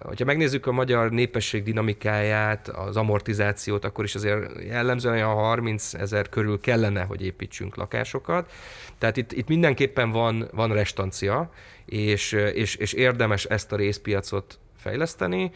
hogyha 0.05 0.25
megnézzük 0.25 0.67
a 0.67 0.73
magyar 0.73 1.11
népesség 1.11 1.63
dinamikáját, 1.63 2.69
az 2.69 2.97
amortizációt, 2.97 3.85
akkor 3.85 4.05
is 4.05 4.15
azért 4.15 4.65
jellemzően 4.65 5.25
a 5.25 5.35
30 5.35 5.95
ezer 5.95 6.29
körül 6.29 6.61
kellene, 6.61 7.03
hogy 7.03 7.25
építsünk 7.25 7.77
lakásokat. 7.77 8.53
Tehát 8.99 9.17
itt, 9.17 9.33
itt 9.33 9.49
mindenképpen 9.49 10.11
van, 10.11 10.49
van 10.53 10.73
restancia, 10.73 11.51
és, 11.85 12.33
és, 12.33 12.75
és 12.75 12.93
érdemes 12.93 13.45
ezt 13.45 13.73
a 13.73 13.77
részpiacot 13.77 14.59
fejleszteni. 14.77 15.51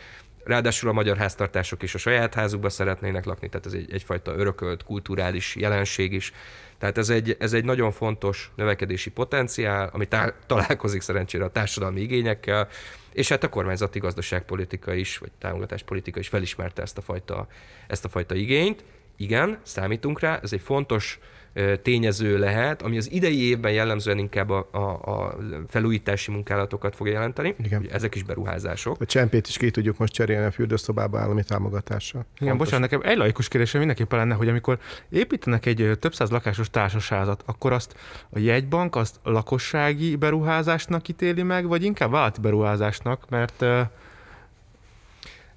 Ráadásul 0.45 0.89
a 0.89 0.93
magyar 0.93 1.17
háztartások 1.17 1.83
is 1.83 1.95
a 1.95 1.99
saját 1.99 2.35
házukba 2.35 2.69
szeretnének 2.69 3.25
lakni, 3.25 3.49
tehát 3.49 3.67
ez 3.67 3.73
egy, 3.73 3.93
egyfajta 3.93 4.35
örökölt 4.35 4.83
kulturális 4.83 5.57
jelenség 5.57 6.13
is. 6.13 6.33
Tehát 6.79 6.99
ez 6.99 7.09
egy, 7.09 7.37
ez 7.39 7.53
egy 7.53 7.65
nagyon 7.65 7.91
fontos 7.91 8.51
növekedési 8.55 9.11
potenciál, 9.11 9.91
ami 9.93 10.07
tá- 10.07 10.35
találkozik 10.47 11.01
szerencsére 11.01 11.45
a 11.45 11.51
társadalmi 11.51 12.01
igényekkel, 12.01 12.69
és 13.13 13.29
hát 13.29 13.45
a 13.45 13.49
kormányzati 13.49 13.99
gazdaságpolitika 13.99 14.95
is, 14.95 15.19
vagy 15.19 15.31
támogatáspolitika 15.39 16.21
is 16.21 16.29
felismerte 16.29 16.83
ezt 16.83 16.99
a 16.99 17.01
fajta, 17.01 17.47
ezt 17.87 18.05
a 18.05 18.09
fajta 18.09 18.35
igényt. 18.35 18.85
Igen, 19.17 19.59
számítunk 19.63 20.21
rá, 20.21 20.41
ez 20.43 20.53
egy 20.53 20.61
fontos 20.61 21.19
tényező 21.83 22.39
lehet, 22.39 22.83
ami 22.83 22.97
az 22.97 23.13
idei 23.13 23.43
évben 23.43 23.73
jellemzően 23.73 24.19
inkább 24.19 24.51
a, 24.51 24.69
a, 24.71 24.79
a 24.79 25.37
felújítási 25.69 26.31
munkálatokat 26.31 26.97
fogja 26.97 27.13
jelenteni. 27.13 27.55
Igen. 27.59 27.81
Ugye 27.81 27.91
ezek 27.91 28.15
is 28.15 28.23
beruházások. 28.23 29.01
A 29.01 29.05
csempét 29.05 29.47
is 29.47 29.57
ki 29.57 29.71
tudjuk 29.71 29.99
most 29.99 30.13
cserélni 30.13 30.47
a 30.47 30.51
fürdőszobába 30.51 31.19
állami 31.19 31.43
támogatással. 31.43 32.21
Igen, 32.21 32.49
Fontos. 32.49 32.59
bocsánat, 32.59 32.91
nekem 32.91 33.11
egy 33.11 33.17
laikus 33.17 33.49
kérdésem 33.49 33.79
mindenképpen 33.79 34.19
lenne, 34.19 34.35
hogy 34.35 34.49
amikor 34.49 34.79
építenek 35.11 35.67
egy 35.67 35.91
több 36.01 36.15
száz 36.15 36.31
lakásos 36.31 36.71
társasházat, 36.71 37.43
akkor 37.47 37.73
azt 37.73 37.95
a 38.31 38.39
jegybank 38.39 38.97
azt 38.97 39.17
lakossági 39.23 40.17
beruházásnak 40.17 41.09
ítéli 41.09 41.43
meg, 41.43 41.67
vagy 41.67 41.85
inkább 41.85 42.11
vállalati 42.11 42.41
beruházásnak, 42.41 43.29
mert 43.29 43.65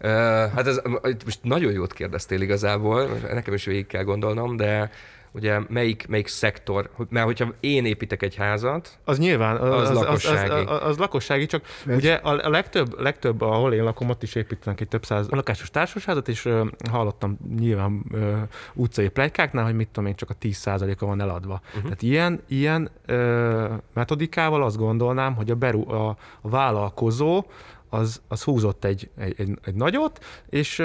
Uh, 0.03 0.07
hát 0.53 0.67
ez 0.67 0.81
most 1.25 1.39
nagyon 1.41 1.71
jót 1.71 1.93
kérdeztél 1.93 2.41
igazából, 2.41 3.05
nekem 3.33 3.53
is 3.53 3.65
végig 3.65 3.87
kell 3.87 4.03
gondolnom, 4.03 4.55
de 4.55 4.91
ugye 5.31 5.59
melyik, 5.69 6.07
melyik 6.07 6.27
szektor, 6.27 6.89
mert 7.09 7.25
hogyha 7.25 7.53
én 7.59 7.85
építek 7.85 8.23
egy 8.23 8.35
házat, 8.35 8.99
az 9.05 9.17
nyilván, 9.17 9.57
az, 9.57 9.89
az, 9.89 9.95
lakossági. 9.95 10.49
Az, 10.49 10.59
az, 10.59 10.81
az, 10.81 10.89
az 10.89 10.97
lakossági, 10.97 11.45
csak 11.45 11.65
Ez... 11.87 11.95
ugye 11.95 12.13
a, 12.13 12.49
legtöbb, 12.49 12.99
legtöbb, 12.99 13.41
ahol 13.41 13.73
én 13.73 13.83
lakom, 13.83 14.09
ott 14.09 14.23
is 14.23 14.35
építenek 14.35 14.81
egy 14.81 14.87
több 14.87 15.05
száz 15.05 15.29
lakásos 15.29 15.69
társasházat, 15.69 16.27
és 16.27 16.45
uh, 16.45 16.67
hallottam 16.89 17.37
nyilván 17.59 18.03
uh, 18.11 18.37
utcai 18.73 19.09
plegykáknál, 19.09 19.65
hogy 19.65 19.75
mit 19.75 19.87
tudom 19.87 20.09
én, 20.09 20.15
csak 20.15 20.29
a 20.29 20.35
10%-a 20.41 21.05
van 21.05 21.21
eladva. 21.21 21.61
Uh-huh. 21.67 21.83
Tehát 21.83 22.01
ilyen, 22.01 22.41
ilyen 22.47 22.91
uh, 23.07 23.71
metodikával 23.93 24.63
azt 24.63 24.77
gondolnám, 24.77 25.35
hogy 25.35 25.51
a, 25.51 25.55
beru, 25.55 25.91
a, 25.91 26.09
a 26.41 26.49
vállalkozó 26.49 27.45
az, 27.93 28.21
az 28.27 28.43
húzott 28.43 28.85
egy, 28.85 29.09
egy, 29.17 29.33
egy, 29.37 29.49
egy 29.65 29.75
nagyot, 29.75 30.25
és, 30.49 30.83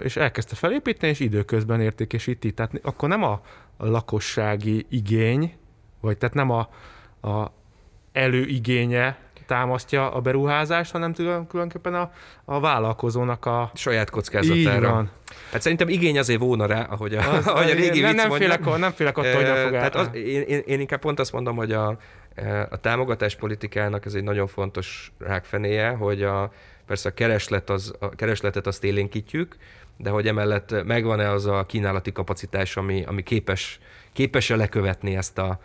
és 0.00 0.16
elkezdte 0.16 0.54
felépíteni, 0.54 1.12
és 1.12 1.20
időközben 1.20 1.80
értékesíti. 1.80 2.52
Tehát 2.52 2.80
akkor 2.82 3.08
nem 3.08 3.22
a, 3.22 3.40
lakossági 3.82 4.86
igény, 4.88 5.54
vagy 6.00 6.18
tehát 6.18 6.34
nem 6.34 6.50
a, 6.50 6.68
a 7.28 7.52
előigénye 8.12 9.18
támasztja 9.46 10.10
a 10.10 10.20
beruházást, 10.20 10.92
hanem 10.92 11.12
tulajdonképpen 11.12 11.94
a, 11.94 12.10
a 12.44 12.60
vállalkozónak 12.60 13.46
a... 13.46 13.70
Saját 13.74 14.10
kockázatára. 14.10 15.06
Hát 15.50 15.62
szerintem 15.62 15.88
igény 15.88 16.18
azért 16.18 16.40
volna 16.40 16.66
rá, 16.66 16.82
ahogy 16.82 17.14
a, 17.14 17.32
az, 17.32 17.46
ahogy 17.46 17.70
a 17.70 17.74
régi 17.74 18.00
nem, 18.00 18.14
nem, 18.14 18.30
félek, 18.30 18.78
nem 18.78 18.92
félek 18.92 19.18
attól, 19.18 19.34
hogy 19.34 19.44
nem 19.44 19.62
fog 19.62 19.70
tehát 19.70 19.94
az, 19.94 20.08
én, 20.12 20.42
én, 20.42 20.62
én, 20.66 20.80
inkább 20.80 21.00
pont 21.00 21.20
azt 21.20 21.32
mondom, 21.32 21.56
hogy 21.56 21.72
a, 21.72 21.96
A 22.70 22.76
támogatás 22.76 23.36
politikának 23.36 24.04
ez 24.04 24.14
egy 24.14 24.22
nagyon 24.22 24.46
fontos 24.46 25.12
rákfenéje, 25.18 25.90
hogy 25.90 26.22
a, 26.22 26.52
persze 26.86 27.08
a, 27.08 27.14
kereslet 27.14 27.70
az, 27.70 27.94
a 27.98 28.08
keresletet 28.08 28.66
azt 28.66 28.84
élénkítjük, 28.84 29.56
de 29.96 30.10
hogy 30.10 30.26
emellett 30.26 30.84
megvan-e 30.84 31.30
az 31.30 31.46
a 31.46 31.64
kínálati 31.64 32.12
kapacitás, 32.12 32.76
ami, 32.76 33.04
ami 33.04 33.22
képes, 33.22 33.80
képes-e 34.12 34.56
lekövetni 34.56 35.16
ezt 35.16 35.38
a, 35.38 35.60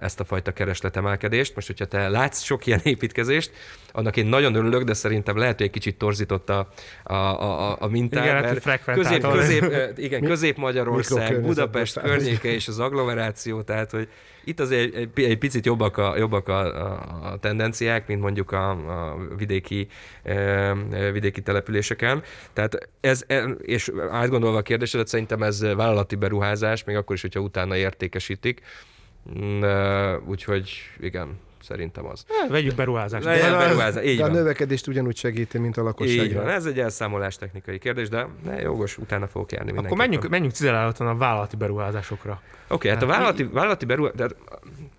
ezt 0.00 0.20
a 0.20 0.24
fajta 0.24 0.52
keresletemelkedést. 0.52 1.54
Most, 1.54 1.66
hogyha 1.66 1.84
te 1.84 2.08
látsz 2.08 2.42
sok 2.42 2.66
ilyen 2.66 2.80
építkezést, 2.94 3.50
annak 3.92 4.16
én 4.16 4.26
nagyon 4.26 4.54
örülök, 4.54 4.82
de 4.82 4.94
szerintem 4.94 5.36
lehet, 5.36 5.56
hogy 5.56 5.66
egy 5.66 5.72
kicsit 5.72 5.98
torzított 5.98 6.50
a, 6.50 6.68
a, 7.02 7.14
a, 7.14 7.76
a 7.80 7.86
mintát. 7.86 8.24
Igen, 8.24 8.40
mert 8.40 8.84
közép, 8.84 9.26
közép, 9.26 9.62
e, 9.62 9.92
igen, 9.96 10.22
Közép-Magyarország, 10.22 11.40
Budapest 11.40 12.00
környéke 12.00 12.48
és 12.48 12.68
az 12.68 12.78
agglomeráció, 12.78 13.62
tehát 13.62 13.90
hogy 13.90 14.08
itt 14.44 14.60
azért 14.60 14.94
egy, 14.94 15.08
egy, 15.14 15.24
egy 15.24 15.38
picit 15.38 15.66
jobbak 15.66 15.96
a, 15.96 16.16
jobbak 16.16 16.48
a, 16.48 16.60
a, 16.60 17.30
a 17.32 17.38
tendenciák, 17.38 18.06
mint 18.06 18.20
mondjuk 18.20 18.52
a, 18.52 18.70
a 18.70 19.16
vidéki, 19.36 19.88
e, 20.22 20.74
vidéki 21.12 21.42
településeken. 21.42 22.22
Tehát 22.52 22.88
ez, 23.00 23.24
és 23.60 23.92
átgondolva 24.10 24.58
a 24.58 24.62
kérdésedet, 24.62 25.06
szerintem 25.06 25.42
ez 25.42 25.62
vállalati 25.62 26.16
beruházás, 26.16 26.84
még 26.84 26.96
akkor 26.96 27.16
is, 27.16 27.22
hogyha 27.22 27.40
utána 27.40 27.76
értékesítik. 27.76 28.60
Úgyhogy 30.26 30.70
igen, 31.00 31.38
szerintem 31.62 32.06
az. 32.06 32.24
Ne, 32.28 32.48
vegyük 32.48 32.74
beruházást. 32.74 33.24
De, 33.24 33.38
de, 33.38 33.56
beruházás. 33.56 34.04
Így 34.04 34.16
de 34.16 34.22
van. 34.22 34.30
a 34.30 34.34
növekedést 34.34 34.86
ugyanúgy 34.86 35.16
segíti, 35.16 35.58
mint 35.58 35.76
a 35.76 35.82
lakosság. 35.82 36.26
Így 36.26 36.34
van. 36.34 36.48
Ez 36.48 36.66
egy 36.66 36.80
elszámolás 36.80 37.36
technikai 37.36 37.78
kérdés, 37.78 38.08
de 38.08 38.26
ne, 38.44 38.60
jogos, 38.60 38.98
utána 38.98 39.26
fogok 39.26 39.52
járni 39.52 39.76
Akkor 39.76 39.96
menjünk, 39.96 40.28
menjünk 40.28 40.54
cizeláltan 40.54 41.06
a 41.06 41.16
vállalati 41.16 41.56
beruházásokra. 41.56 42.32
Oké, 42.32 42.74
okay, 42.74 42.90
hát 42.90 43.02
a 43.02 43.06
vállalati, 43.06 43.44
vállalati 43.44 43.84
beruházás, 43.84 44.16
de, 44.16 44.34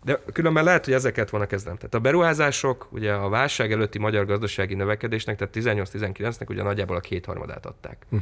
de 0.04 0.20
különben 0.34 0.64
lehet, 0.64 0.86
hogy 0.86 0.94
ezeket 0.94 1.30
volna 1.30 1.46
kezdem. 1.46 1.76
Tehát 1.76 1.94
a 1.94 2.00
beruházások, 2.00 2.88
ugye 2.92 3.14
a 3.14 3.30
válság 3.30 3.72
előtti 3.72 4.00
magyar 4.00 4.26
gazdasági 4.26 4.74
növekedésnek, 4.74 5.38
tehát 5.38 5.80
18-19-nek 5.80 6.50
ugye 6.50 6.64
nagyjából 6.64 6.96
a 6.96 7.00
kétharmadát 7.00 7.66
adták. 7.66 8.06
Hm. 8.10 8.18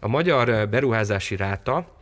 A 0.00 0.08
magyar 0.08 0.68
beruházási 0.68 1.36
ráta, 1.36 1.95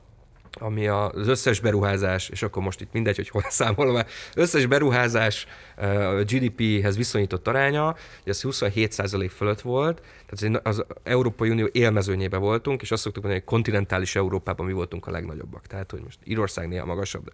ami 0.54 0.86
az 0.86 1.28
összes 1.28 1.60
beruházás, 1.60 2.28
és 2.28 2.42
akkor 2.42 2.62
most 2.62 2.80
itt 2.80 2.92
mindegy, 2.92 3.16
hogy 3.16 3.28
hol 3.28 3.44
számolom, 3.50 4.02
összes 4.34 4.66
beruházás 4.66 5.46
a 5.76 6.22
GDP-hez 6.22 6.96
viszonyított 6.96 7.48
aránya, 7.48 7.84
hogy 8.22 8.32
ez 8.32 8.40
27% 8.42 9.30
fölött 9.36 9.60
volt, 9.60 10.02
tehát 10.26 10.66
az 10.66 10.84
Európai 11.02 11.50
Unió 11.50 11.68
élmezőnyébe 11.72 12.36
voltunk, 12.36 12.82
és 12.82 12.90
azt 12.90 13.02
szoktuk 13.02 13.22
mondani, 13.22 13.44
hogy 13.44 13.54
kontinentális 13.54 14.16
Európában 14.16 14.66
mi 14.66 14.72
voltunk 14.72 15.06
a 15.06 15.10
legnagyobbak. 15.10 15.66
Tehát, 15.66 15.90
hogy 15.90 16.00
most 16.00 16.18
Írország 16.24 16.68
néha 16.68 16.86
magasabb, 16.86 17.24
de 17.24 17.32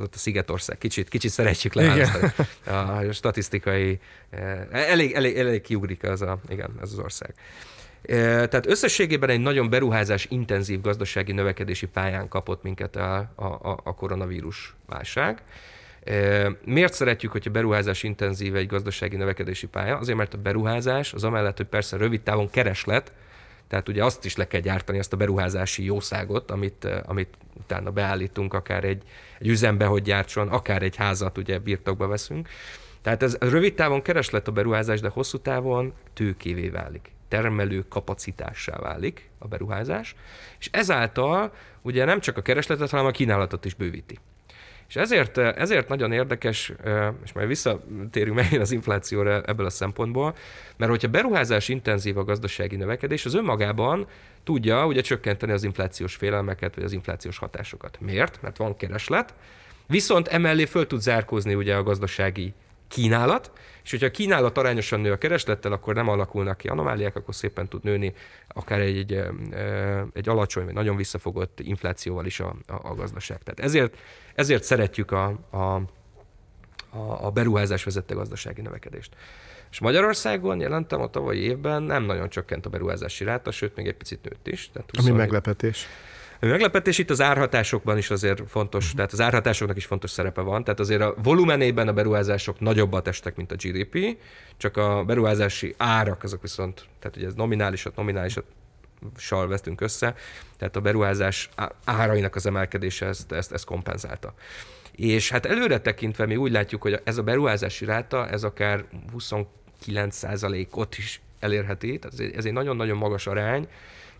ott 0.00 0.14
a 0.14 0.18
Szigetország, 0.18 0.78
kicsit, 0.78 1.08
kicsit 1.08 1.30
szeretjük 1.30 1.74
leválasztani. 1.74 2.32
A 3.08 3.12
statisztikai, 3.12 4.00
elég, 4.70 5.12
elég, 5.12 5.36
elég 5.36 5.60
kiugrik 5.60 6.02
az, 6.02 6.22
a, 6.22 6.38
igen, 6.48 6.70
ez 6.82 6.92
az 6.92 6.98
ország. 6.98 7.34
Tehát 8.06 8.66
összességében 8.66 9.28
egy 9.28 9.40
nagyon 9.40 9.70
beruházás 9.70 10.26
intenzív 10.30 10.80
gazdasági 10.80 11.32
növekedési 11.32 11.86
pályán 11.86 12.28
kapott 12.28 12.62
minket 12.62 12.96
a, 12.96 13.16
a, 13.34 13.80
a 13.84 13.94
koronavírus 13.94 14.74
válság. 14.86 15.42
Miért 16.64 16.92
szeretjük, 16.92 17.32
hogyha 17.32 17.50
beruházás 17.50 18.02
intenzív 18.02 18.56
egy 18.56 18.66
gazdasági 18.66 19.16
növekedési 19.16 19.66
pálya? 19.66 19.96
Azért, 19.96 20.18
mert 20.18 20.34
a 20.34 20.38
beruházás 20.38 21.12
az 21.12 21.24
amellett, 21.24 21.56
hogy 21.56 21.66
persze 21.66 21.96
rövid 21.96 22.20
távon 22.20 22.50
kereslet, 22.50 23.12
tehát 23.68 23.88
ugye 23.88 24.04
azt 24.04 24.24
is 24.24 24.36
le 24.36 24.46
kell 24.46 24.60
gyártani, 24.60 24.98
ezt 24.98 25.12
a 25.12 25.16
beruházási 25.16 25.84
jószágot, 25.84 26.50
amit, 26.50 26.88
amit 27.06 27.34
utána 27.52 27.90
beállítunk 27.90 28.54
akár 28.54 28.84
egy, 28.84 29.02
egy 29.38 29.48
üzembe, 29.48 29.84
hogy 29.84 30.02
gyártson, 30.02 30.48
akár 30.48 30.82
egy 30.82 30.96
házat 30.96 31.38
ugye 31.38 31.58
birtokba 31.58 32.06
veszünk. 32.06 32.48
Tehát 33.02 33.22
ez 33.22 33.36
rövid 33.40 33.74
távon 33.74 34.02
kereslet 34.02 34.48
a 34.48 34.52
beruházás, 34.52 35.00
de 35.00 35.08
hosszú 35.08 35.38
távon 35.38 35.92
tőkévé 36.12 36.68
válik 36.68 37.12
termelő 37.34 37.84
kapacitássá 37.88 38.76
válik 38.76 39.30
a 39.38 39.48
beruházás, 39.48 40.14
és 40.58 40.68
ezáltal 40.72 41.52
ugye 41.82 42.04
nem 42.04 42.20
csak 42.20 42.36
a 42.36 42.42
keresletet, 42.42 42.90
hanem 42.90 43.06
a 43.06 43.10
kínálatot 43.10 43.64
is 43.64 43.74
bővíti. 43.74 44.18
És 44.88 44.96
ezért, 44.96 45.38
ezért 45.38 45.88
nagyon 45.88 46.12
érdekes, 46.12 46.72
és 47.24 47.32
majd 47.32 47.46
visszatérünk 47.46 48.36
megint 48.40 48.62
az 48.62 48.70
inflációra 48.70 49.42
ebből 49.42 49.66
a 49.66 49.70
szempontból, 49.70 50.36
mert 50.76 50.90
hogyha 50.90 51.08
beruházás 51.08 51.68
intenzív 51.68 52.18
a 52.18 52.24
gazdasági 52.24 52.76
növekedés, 52.76 53.24
az 53.24 53.34
önmagában 53.34 54.06
tudja 54.44 54.86
ugye 54.86 55.00
csökkenteni 55.00 55.52
az 55.52 55.64
inflációs 55.64 56.14
félelmeket, 56.14 56.74
vagy 56.74 56.84
az 56.84 56.92
inflációs 56.92 57.38
hatásokat. 57.38 57.98
Miért? 58.00 58.42
Mert 58.42 58.56
van 58.56 58.76
kereslet, 58.76 59.34
viszont 59.86 60.28
emellé 60.28 60.64
föl 60.64 60.86
tud 60.86 61.00
zárkózni 61.00 61.54
ugye 61.54 61.74
a 61.74 61.82
gazdasági 61.82 62.54
kínálat, 62.88 63.50
és 63.84 63.90
hogyha 63.90 64.06
a 64.06 64.10
kínálat 64.10 64.58
arányosan 64.58 65.00
nő 65.00 65.12
a 65.12 65.18
kereslettel, 65.18 65.72
akkor 65.72 65.94
nem 65.94 66.08
alakulnak 66.08 66.56
ki 66.56 66.68
anomáliák, 66.68 67.16
akkor 67.16 67.34
szépen 67.34 67.68
tud 67.68 67.82
nőni 67.84 68.14
akár 68.48 68.80
egy, 68.80 69.12
egy, 69.12 69.26
egy 70.12 70.28
alacsony, 70.28 70.64
vagy 70.64 70.74
nagyon 70.74 70.96
visszafogott 70.96 71.60
inflációval 71.60 72.26
is 72.26 72.40
a, 72.40 72.54
a, 72.66 72.72
a 72.82 72.94
gazdaság. 72.94 73.42
Tehát 73.42 73.60
ezért, 73.60 73.96
ezért 74.34 74.62
szeretjük 74.62 75.10
a, 75.10 75.24
a, 75.50 75.82
a, 77.20 77.30
beruházás 77.30 77.84
vezette 77.84 78.14
gazdasági 78.14 78.60
növekedést. 78.60 79.16
És 79.70 79.80
Magyarországon 79.80 80.60
jelentem 80.60 81.00
a 81.00 81.10
tavalyi 81.10 81.40
évben 81.40 81.82
nem 81.82 82.02
nagyon 82.04 82.28
csökkent 82.28 82.66
a 82.66 82.70
beruházási 82.70 83.24
ráta, 83.24 83.50
sőt, 83.50 83.76
még 83.76 83.86
egy 83.86 83.96
picit 83.96 84.22
nőtt 84.22 84.46
is. 84.46 84.70
Tehát 84.72 84.90
20, 84.96 85.06
Ami 85.06 85.16
meglepetés. 85.16 85.86
A 86.40 86.46
meglepetés 86.46 86.98
itt 86.98 87.10
az 87.10 87.20
árhatásokban 87.20 87.98
is 87.98 88.10
azért 88.10 88.42
fontos, 88.48 88.92
tehát 88.96 89.12
az 89.12 89.20
árhatásoknak 89.20 89.76
is 89.76 89.84
fontos 89.84 90.10
szerepe 90.10 90.40
van. 90.40 90.64
Tehát 90.64 90.80
azért 90.80 91.00
a 91.00 91.14
volumenében 91.22 91.88
a 91.88 91.92
beruházások 91.92 92.60
nagyobbat 92.60 93.08
estek, 93.08 93.36
mint 93.36 93.52
a 93.52 93.54
GDP, 93.54 94.16
csak 94.56 94.76
a 94.76 95.04
beruházási 95.04 95.74
árak 95.76 96.22
azok 96.22 96.42
viszont, 96.42 96.84
tehát 96.98 97.16
ugye 97.16 97.26
ez 97.26 97.34
nominálisat, 97.34 97.96
nominálisat 97.96 98.44
sal 99.16 99.48
vesztünk 99.48 99.80
össze, 99.80 100.14
tehát 100.58 100.76
a 100.76 100.80
beruházás 100.80 101.48
árainak 101.84 102.34
az 102.34 102.46
emelkedése 102.46 103.06
ezt, 103.06 103.32
ezt, 103.32 103.52
ezt 103.52 103.64
kompenzálta. 103.64 104.34
És 104.96 105.30
hát 105.30 105.46
előre 105.46 105.80
tekintve 105.80 106.26
mi 106.26 106.36
úgy 106.36 106.52
látjuk, 106.52 106.82
hogy 106.82 107.00
ez 107.04 107.18
a 107.18 107.22
beruházási 107.22 107.84
ráta, 107.84 108.28
ez 108.28 108.44
akár 108.44 108.84
29%-ot 109.18 110.98
is 110.98 111.20
elérheti, 111.40 111.98
tehát 111.98 112.18
ez 112.18 112.26
egy, 112.26 112.34
ez 112.36 112.44
egy 112.44 112.52
nagyon-nagyon 112.52 112.96
magas 112.96 113.26
arány, 113.26 113.68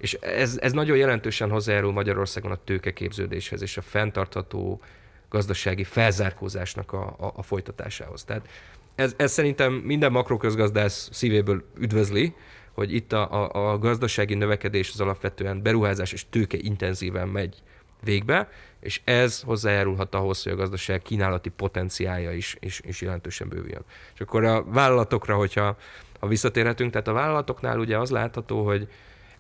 és 0.05 0.15
ez, 0.15 0.59
ez 0.61 0.73
nagyon 0.73 0.97
jelentősen 0.97 1.51
hozzájárul 1.51 1.93
Magyarországon 1.93 2.51
a 2.51 2.59
tőkeképződéshez 2.65 3.63
és 3.63 3.77
a 3.77 3.83
fenntartható 3.83 4.81
gazdasági 5.29 5.85
felzárkózásnak 5.85 6.93
a, 6.93 7.17
a, 7.19 7.33
a 7.37 7.43
folytatásához. 7.43 8.25
Tehát 8.25 8.49
ez, 8.95 9.15
ez 9.17 9.33
szerintem 9.33 9.73
minden 9.73 10.13
makroközgazdász 10.13 11.09
szívéből 11.13 11.65
üdvözli, 11.79 12.35
hogy 12.73 12.95
itt 12.95 13.13
a, 13.13 13.33
a, 13.33 13.71
a 13.73 13.79
gazdasági 13.79 14.35
növekedés 14.35 14.91
az 14.93 15.01
alapvetően 15.01 15.63
beruházás 15.63 16.13
és 16.13 16.27
tőke 16.31 16.59
intenzíven 16.61 17.29
megy 17.29 17.63
végbe, 18.03 18.49
és 18.81 19.01
ez 19.05 19.41
hozzájárulhat 19.41 20.15
ahhoz, 20.15 20.43
hogy 20.43 20.53
a 20.53 20.57
gazdaság 20.57 21.03
kínálati 21.03 21.51
potenciája 21.51 22.33
is, 22.33 22.57
is, 22.61 22.81
is 22.85 23.01
jelentősen 23.01 23.49
bővüljön. 23.49 23.85
És 24.15 24.21
akkor 24.21 24.45
a 24.45 24.65
vállalatokra, 24.65 25.37
hogyha 25.37 25.77
ha 26.21 26.27
visszatérhetünk, 26.27 26.91
tehát 26.91 27.09
a 27.09 27.13
vállalatoknál 27.13 27.79
ugye 27.79 27.99
az 27.99 28.11
látható, 28.11 28.65
hogy 28.65 28.89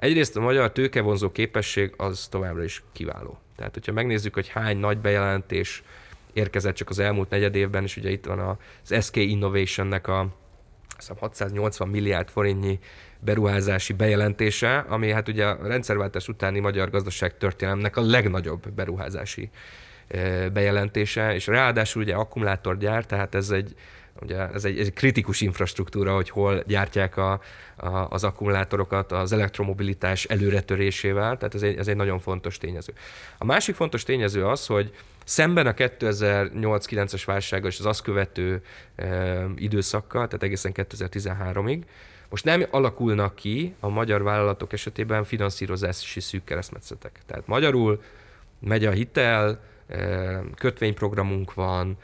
Egyrészt 0.04 0.36
a 0.36 0.40
magyar 0.40 0.72
tőkevonzó 0.72 1.30
képesség 1.30 1.94
az 1.96 2.26
továbbra 2.30 2.64
is 2.64 2.82
kiváló. 2.92 3.38
Tehát, 3.56 3.74
hogyha 3.74 3.92
megnézzük, 3.92 4.34
hogy 4.34 4.48
hány 4.48 4.76
nagy 4.76 4.98
bejelentés 4.98 5.82
érkezett 6.32 6.74
csak 6.74 6.90
az 6.90 6.98
elmúlt 6.98 7.30
negyed 7.30 7.54
évben, 7.54 7.82
és 7.82 7.96
ugye 7.96 8.10
itt 8.10 8.24
van 8.24 8.58
az 8.82 9.04
SK 9.04 9.16
Innovation-nek 9.16 10.08
a 10.08 10.28
680 11.18 11.88
milliárd 11.88 12.28
forintnyi 12.28 12.78
beruházási 13.20 13.92
bejelentése, 13.92 14.78
ami 14.78 15.12
hát 15.12 15.28
ugye 15.28 15.46
a 15.46 15.66
rendszerváltás 15.66 16.28
utáni 16.28 16.60
magyar 16.60 16.90
gazdaság 16.90 17.36
történelemnek 17.36 17.96
a 17.96 18.02
legnagyobb 18.02 18.70
beruházási 18.70 19.50
eh, 20.08 20.48
bejelentése, 20.48 21.34
és 21.34 21.46
ráadásul 21.46 22.02
ugye 22.02 22.14
akkumulátorgyár, 22.14 23.06
tehát 23.06 23.34
ez 23.34 23.50
egy 23.50 23.74
Ugye 24.22 24.36
ez 24.36 24.64
egy, 24.64 24.78
ez 24.78 24.86
egy 24.86 24.92
kritikus 24.92 25.40
infrastruktúra, 25.40 26.14
hogy 26.14 26.30
hol 26.30 26.62
gyártják 26.66 27.16
a, 27.16 27.40
a, 27.76 27.88
az 27.88 28.24
akkumulátorokat 28.24 29.12
az 29.12 29.32
elektromobilitás 29.32 30.24
előretörésével, 30.24 31.36
tehát 31.36 31.54
ez 31.54 31.62
egy, 31.62 31.76
ez 31.76 31.88
egy 31.88 31.96
nagyon 31.96 32.18
fontos 32.18 32.58
tényező. 32.58 32.92
A 33.38 33.44
másik 33.44 33.74
fontos 33.74 34.02
tényező 34.02 34.46
az, 34.46 34.66
hogy 34.66 34.94
szemben 35.24 35.66
a 35.66 35.72
2008-9-es 35.72 37.22
válsággal 37.26 37.70
és 37.70 37.78
az 37.78 37.86
azt 37.86 38.02
követő 38.02 38.62
e, 38.96 39.44
időszakkal, 39.56 40.26
tehát 40.26 40.42
egészen 40.42 40.72
2013-ig, 40.74 41.82
most 42.28 42.44
nem 42.44 42.66
alakulnak 42.70 43.34
ki 43.34 43.74
a 43.80 43.88
magyar 43.88 44.22
vállalatok 44.22 44.72
esetében 44.72 45.24
finanszírozási 45.24 46.20
szűk 46.20 46.44
keresztmetszetek. 46.44 47.20
Tehát 47.26 47.46
magyarul 47.46 48.02
megy 48.60 48.84
a 48.84 48.90
hitel, 48.90 49.60
kötvényprogramunk 50.54 51.54
van, 51.54 51.96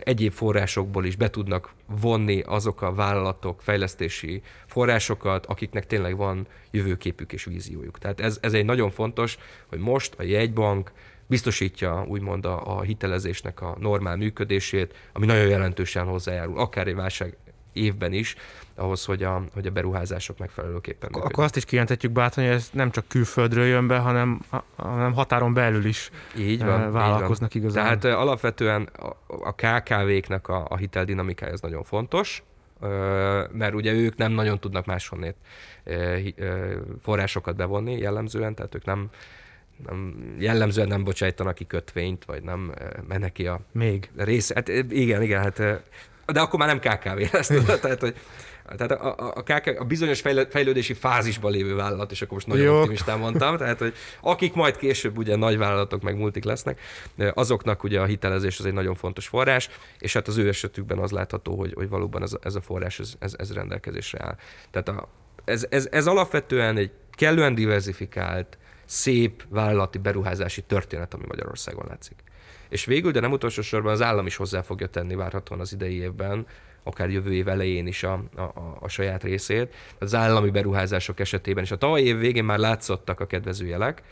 egyéb 0.00 0.32
forrásokból 0.32 1.04
is 1.04 1.16
be 1.16 1.30
tudnak 1.30 1.72
vonni 1.86 2.40
azok 2.40 2.82
a 2.82 2.94
vállalatok 2.94 3.62
fejlesztési 3.62 4.42
forrásokat, 4.66 5.46
akiknek 5.46 5.86
tényleg 5.86 6.16
van 6.16 6.46
jövőképük 6.70 7.32
és 7.32 7.44
víziójuk. 7.44 7.98
Tehát 7.98 8.20
ez, 8.20 8.38
ez 8.40 8.52
egy 8.52 8.64
nagyon 8.64 8.90
fontos, 8.90 9.38
hogy 9.66 9.78
most 9.78 10.14
a 10.18 10.22
jegybank 10.22 10.92
biztosítja 11.26 12.04
úgymond 12.08 12.44
a, 12.46 12.76
a 12.76 12.82
hitelezésnek 12.82 13.60
a 13.60 13.76
normál 13.80 14.16
működését, 14.16 14.94
ami 15.12 15.26
nagyon 15.26 15.48
jelentősen 15.48 16.04
hozzájárul, 16.04 16.58
akár 16.58 16.86
egy 16.86 16.94
válság 16.94 17.36
évben 17.74 18.12
is, 18.12 18.34
ahhoz, 18.74 19.04
hogy 19.04 19.22
a, 19.22 19.42
hogy 19.54 19.66
a 19.66 19.70
beruházások 19.70 20.38
megfelelőképpen 20.38 20.98
működjenek. 21.02 21.32
Akkor 21.32 21.44
azt 21.44 21.56
is 21.56 21.64
kijelentetjük 21.64 22.12
bátran, 22.12 22.46
hogy 22.46 22.54
ez 22.54 22.68
nem 22.72 22.90
csak 22.90 23.08
külföldről 23.08 23.64
jön 23.64 23.86
be, 23.86 23.98
hanem, 23.98 24.40
hanem 24.76 25.12
határon 25.12 25.54
belül 25.54 25.84
is 25.84 26.10
így 26.38 26.64
van, 26.64 26.92
vállalkoznak 26.92 27.54
így 27.54 27.62
van. 27.62 27.70
igazán. 27.70 27.98
Tehát 27.98 28.18
alapvetően 28.18 28.88
a, 29.26 29.54
KKV-knek 29.54 30.48
a, 30.48 30.66
a 30.68 30.76
hiteldinamikája 30.76 31.52
ez 31.52 31.60
nagyon 31.60 31.82
fontos, 31.82 32.42
mert 33.52 33.74
ugye 33.74 33.92
ők 33.92 34.16
nem 34.16 34.32
nagyon 34.32 34.60
tudnak 34.60 34.86
máshonnét 34.86 35.36
forrásokat 37.02 37.56
bevonni 37.56 37.98
jellemzően, 37.98 38.54
tehát 38.54 38.74
ők 38.74 38.84
nem, 38.84 39.10
nem 39.86 40.34
jellemzően 40.38 40.88
nem 40.88 41.04
bocsájtanak 41.04 41.54
ki 41.54 41.66
kötvényt, 41.66 42.24
vagy 42.24 42.42
nem 42.42 42.74
mennek 43.08 43.32
ki 43.32 43.46
a 43.46 43.60
Még. 43.72 44.10
rész. 44.16 44.52
Hát 44.52 44.68
igen, 44.68 45.22
igen, 45.22 45.42
hát 45.42 45.82
de 46.32 46.40
akkor 46.40 46.58
már 46.58 46.68
nem 46.68 46.78
KKV 46.78 47.34
lesz, 47.34 47.46
tehát, 47.80 48.00
hogy 48.00 48.14
tehát 48.76 48.90
a, 48.90 49.14
a, 49.18 49.32
a, 49.34 49.42
KK, 49.42 49.80
a 49.80 49.84
bizonyos 49.84 50.20
fejlődési 50.50 50.92
fázisban 50.92 51.52
lévő 51.52 51.74
vállalat, 51.74 52.10
és 52.10 52.22
akkor 52.22 52.34
most 52.34 52.46
nagyon 52.46 52.64
Jó. 52.64 52.78
optimistán 52.78 53.18
mondtam, 53.18 53.56
tehát 53.56 53.78
hogy 53.78 53.94
akik 54.20 54.54
majd 54.54 54.76
később 54.76 55.18
ugye 55.18 55.36
nagy 55.36 55.58
vállalatok 55.58 56.02
meg 56.02 56.16
multik 56.16 56.44
lesznek, 56.44 56.80
azoknak 57.34 57.82
ugye 57.82 58.00
a 58.00 58.04
hitelezés 58.04 58.58
az 58.58 58.64
egy 58.64 58.72
nagyon 58.72 58.94
fontos 58.94 59.26
forrás, 59.26 59.68
és 59.98 60.12
hát 60.12 60.28
az 60.28 60.36
ő 60.36 60.48
esetükben 60.48 60.98
az 60.98 61.10
látható, 61.10 61.56
hogy, 61.56 61.72
hogy 61.74 61.88
valóban 61.88 62.22
ez, 62.22 62.32
ez 62.42 62.54
a 62.54 62.60
forrás 62.60 62.98
ez, 62.98 63.14
ez, 63.18 63.34
ez 63.38 63.52
rendelkezésre 63.52 64.24
áll. 64.24 64.36
Tehát 64.70 64.88
a, 64.88 65.08
ez, 65.44 65.66
ez, 65.70 65.88
ez 65.90 66.06
alapvetően 66.06 66.76
egy 66.76 66.90
kellően 67.10 67.54
diversifikált, 67.54 68.58
szép 68.84 69.44
vállalati 69.48 69.98
beruházási 69.98 70.62
történet, 70.62 71.14
ami 71.14 71.24
Magyarországon 71.28 71.86
látszik. 71.88 72.16
És 72.74 72.84
végül, 72.84 73.10
de 73.10 73.20
nem 73.20 73.32
utolsó 73.32 73.62
sorban 73.62 73.92
az 73.92 74.02
állam 74.02 74.26
is 74.26 74.36
hozzá 74.36 74.62
fogja 74.62 74.86
tenni 74.86 75.14
várhatóan 75.14 75.60
az 75.60 75.72
idei 75.72 75.96
évben, 76.00 76.46
akár 76.82 77.10
jövő 77.10 77.32
év 77.32 77.48
elején 77.48 77.86
is 77.86 78.02
a, 78.02 78.22
a, 78.36 78.76
a 78.80 78.88
saját 78.88 79.22
részét. 79.22 79.74
Az 79.98 80.14
állami 80.14 80.50
beruházások 80.50 81.20
esetében 81.20 81.64
is. 81.64 81.70
A 81.70 81.76
tavalyi 81.76 82.04
év 82.04 82.18
végén 82.18 82.44
már 82.44 82.58
látszottak 82.58 83.20
a 83.20 83.26
kedvező 83.26 83.66
jelek. 83.66 84.02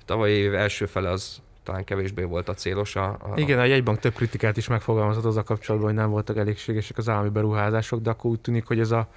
A 0.00 0.04
tavalyi 0.04 0.34
év 0.34 0.54
első 0.54 0.86
fele 0.86 1.10
az 1.10 1.42
talán 1.62 1.84
kevésbé 1.84 2.22
volt 2.22 2.48
a 2.48 2.54
célos. 2.54 2.96
A, 2.96 3.04
a... 3.04 3.32
Igen, 3.34 3.58
a 3.58 3.64
jegybank 3.64 3.98
több 3.98 4.14
kritikát 4.14 4.56
is 4.56 4.68
megfogalmazott 4.68 5.24
az 5.24 5.36
a 5.36 5.42
kapcsolatban, 5.42 5.90
hogy 5.90 5.98
nem 5.98 6.10
voltak 6.10 6.36
elégségesek 6.36 6.98
az 6.98 7.08
állami 7.08 7.28
beruházások, 7.28 8.00
de 8.00 8.10
akkor 8.10 8.30
úgy 8.30 8.40
tűnik, 8.40 8.66
hogy 8.66 8.80
ez 8.80 8.90
a 8.90 9.08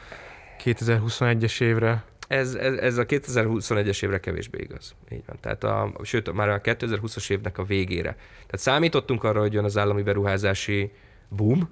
2021-es 0.64 1.62
évre 1.62 2.04
ez, 2.28 2.54
ez, 2.54 2.74
ez 2.74 2.98
a 2.98 3.06
2021-es 3.06 4.04
évre 4.04 4.20
kevésbé 4.20 4.62
igaz. 4.62 4.96
Így 5.12 5.24
van. 5.26 5.38
Tehát 5.40 5.64
a, 5.64 5.92
sőt, 6.04 6.34
már 6.34 6.50
a 6.50 6.62
2020-as 6.62 7.30
évnek 7.30 7.58
a 7.58 7.64
végére. 7.64 8.12
Tehát 8.34 8.60
számítottunk 8.60 9.24
arra, 9.24 9.40
hogy 9.40 9.54
jön 9.54 9.64
az 9.64 9.78
állami 9.78 10.02
beruházási 10.02 10.92
boom, 11.30 11.70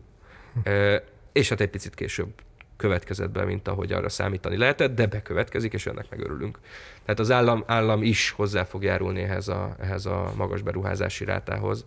és 1.31 1.49
hát 1.49 1.61
egy 1.61 1.69
picit 1.69 1.95
később 1.95 2.29
következett 2.77 3.29
be, 3.29 3.45
mint 3.45 3.67
ahogy 3.67 3.91
arra 3.91 4.09
számítani 4.09 4.57
lehetett, 4.57 4.95
de 4.95 5.07
bekövetkezik, 5.07 5.73
és 5.73 5.85
ennek 5.85 6.09
megörülünk. 6.09 6.59
Tehát 7.05 7.19
az 7.19 7.31
állam, 7.31 7.63
állam 7.67 8.03
is 8.03 8.29
hozzá 8.29 8.63
fog 8.63 8.83
járulni 8.83 9.21
ehhez 9.21 9.47
a, 9.47 9.75
ehhez 9.79 10.05
a 10.05 10.33
magas 10.35 10.61
beruházási 10.61 11.25
rátához, 11.25 11.85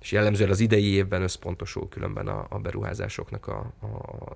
és 0.00 0.12
jellemzően 0.12 0.50
az 0.50 0.60
idei 0.60 0.92
évben 0.92 1.22
összpontosul 1.22 1.88
különben 1.88 2.28
a, 2.28 2.46
a 2.48 2.58
beruházásoknak 2.58 3.46
a, 3.46 3.72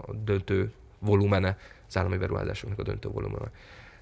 a 0.07 0.13
döntő 0.13 0.73
volumene, 1.05 1.59
az 1.89 1.97
állami 1.97 2.17
beruházásoknak 2.17 2.79
a 2.79 2.83
döntő 2.83 3.09
volumene. 3.09 3.51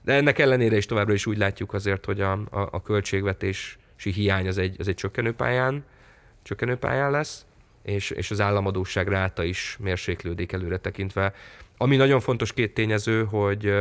De 0.03 0.13
ennek 0.13 0.39
ellenére 0.39 0.77
is 0.77 0.87
továbbra 0.87 1.13
is 1.13 1.27
úgy 1.27 1.39
látjuk 1.39 1.73
azért, 1.73 2.05
hogy 2.05 2.21
a, 2.21 2.33
a, 2.33 2.69
a 2.71 2.83
költségvetési 2.83 3.77
hiány 3.97 4.49
az 4.49 4.59
egy, 4.59 4.77
az 4.79 4.89
egy 4.89 4.95
csökkenő 4.95 5.33
pályán, 5.33 5.85
csökkenő 6.43 6.77
pályán 6.77 7.11
lesz, 7.11 7.47
és, 7.83 8.11
és 8.11 8.31
az 8.31 8.41
államadóság 8.41 9.09
ráta 9.09 9.45
is 9.45 9.77
mérséklődik 9.81 10.53
előre 10.53 10.79
tekintve. 10.79 11.35
Ami 11.77 11.97
nagyon 11.97 12.21
fontos 12.21 12.53
két 12.53 12.75
tényező, 12.75 13.25
hogy, 13.25 13.75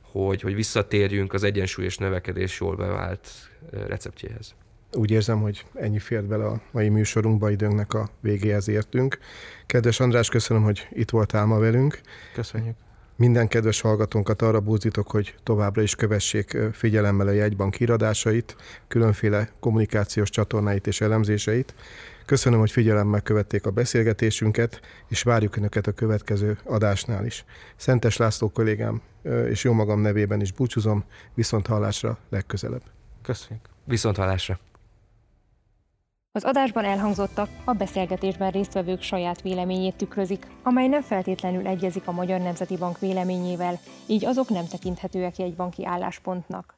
hogy, 0.00 0.40
hogy 0.40 0.54
visszatérjünk 0.54 1.32
az 1.32 1.42
egyensúlyos 1.42 1.98
növekedés 1.98 2.60
jól 2.60 2.76
bevált 2.76 3.28
receptjéhez. 3.70 4.54
Úgy 4.94 5.10
érzem, 5.10 5.40
hogy 5.40 5.64
ennyi 5.74 5.98
fért 5.98 6.24
bele 6.24 6.46
a 6.46 6.60
mai 6.70 6.88
műsorunkba, 6.88 7.50
időnknek 7.50 7.94
a 7.94 8.08
végéhez 8.20 8.68
értünk. 8.68 9.18
Kedves 9.66 10.00
András, 10.00 10.28
köszönöm, 10.28 10.62
hogy 10.62 10.88
itt 10.92 11.10
voltál 11.10 11.44
ma 11.44 11.58
velünk. 11.58 12.00
Köszönjük. 12.34 12.74
Minden 13.16 13.48
kedves 13.48 13.80
hallgatónkat 13.80 14.42
arra 14.42 14.60
búzítok, 14.60 15.10
hogy 15.10 15.34
továbbra 15.42 15.82
is 15.82 15.94
kövessék 15.94 16.58
figyelemmel 16.72 17.26
a 17.26 17.30
jegybank 17.30 17.74
híradásait, 17.74 18.56
különféle 18.88 19.48
kommunikációs 19.60 20.30
csatornáit 20.30 20.86
és 20.86 21.00
elemzéseit. 21.00 21.74
Köszönöm, 22.26 22.58
hogy 22.58 22.70
figyelemmel 22.70 23.20
követték 23.20 23.66
a 23.66 23.70
beszélgetésünket, 23.70 24.80
és 25.08 25.22
várjuk 25.22 25.56
Önöket 25.56 25.86
a 25.86 25.92
következő 25.92 26.58
adásnál 26.64 27.26
is. 27.26 27.44
Szentes 27.76 28.16
László 28.16 28.48
kollégám 28.48 29.02
és 29.48 29.64
jó 29.64 29.72
magam 29.72 30.00
nevében 30.00 30.40
is 30.40 30.52
búcsúzom, 30.52 31.04
viszont 31.34 31.66
hallásra 31.66 32.18
legközelebb. 32.28 32.82
Köszönjük. 33.22 33.68
Viszont 33.84 34.16
hallásra. 34.16 34.58
Az 36.36 36.44
adásban 36.44 36.84
elhangzottak 36.84 37.48
a 37.64 37.72
beszélgetésben 37.72 38.50
résztvevők 38.50 39.02
saját 39.02 39.42
véleményét 39.42 39.96
tükrözik, 39.96 40.46
amely 40.62 40.86
nem 40.86 41.02
feltétlenül 41.02 41.66
egyezik 41.66 42.08
a 42.08 42.12
Magyar 42.12 42.40
Nemzeti 42.40 42.76
Bank 42.76 42.98
véleményével, 42.98 43.78
így 44.06 44.24
azok 44.24 44.48
nem 44.48 44.66
tekinthetőek 44.66 45.38
egy 45.38 45.54
banki 45.54 45.86
álláspontnak. 45.86 46.73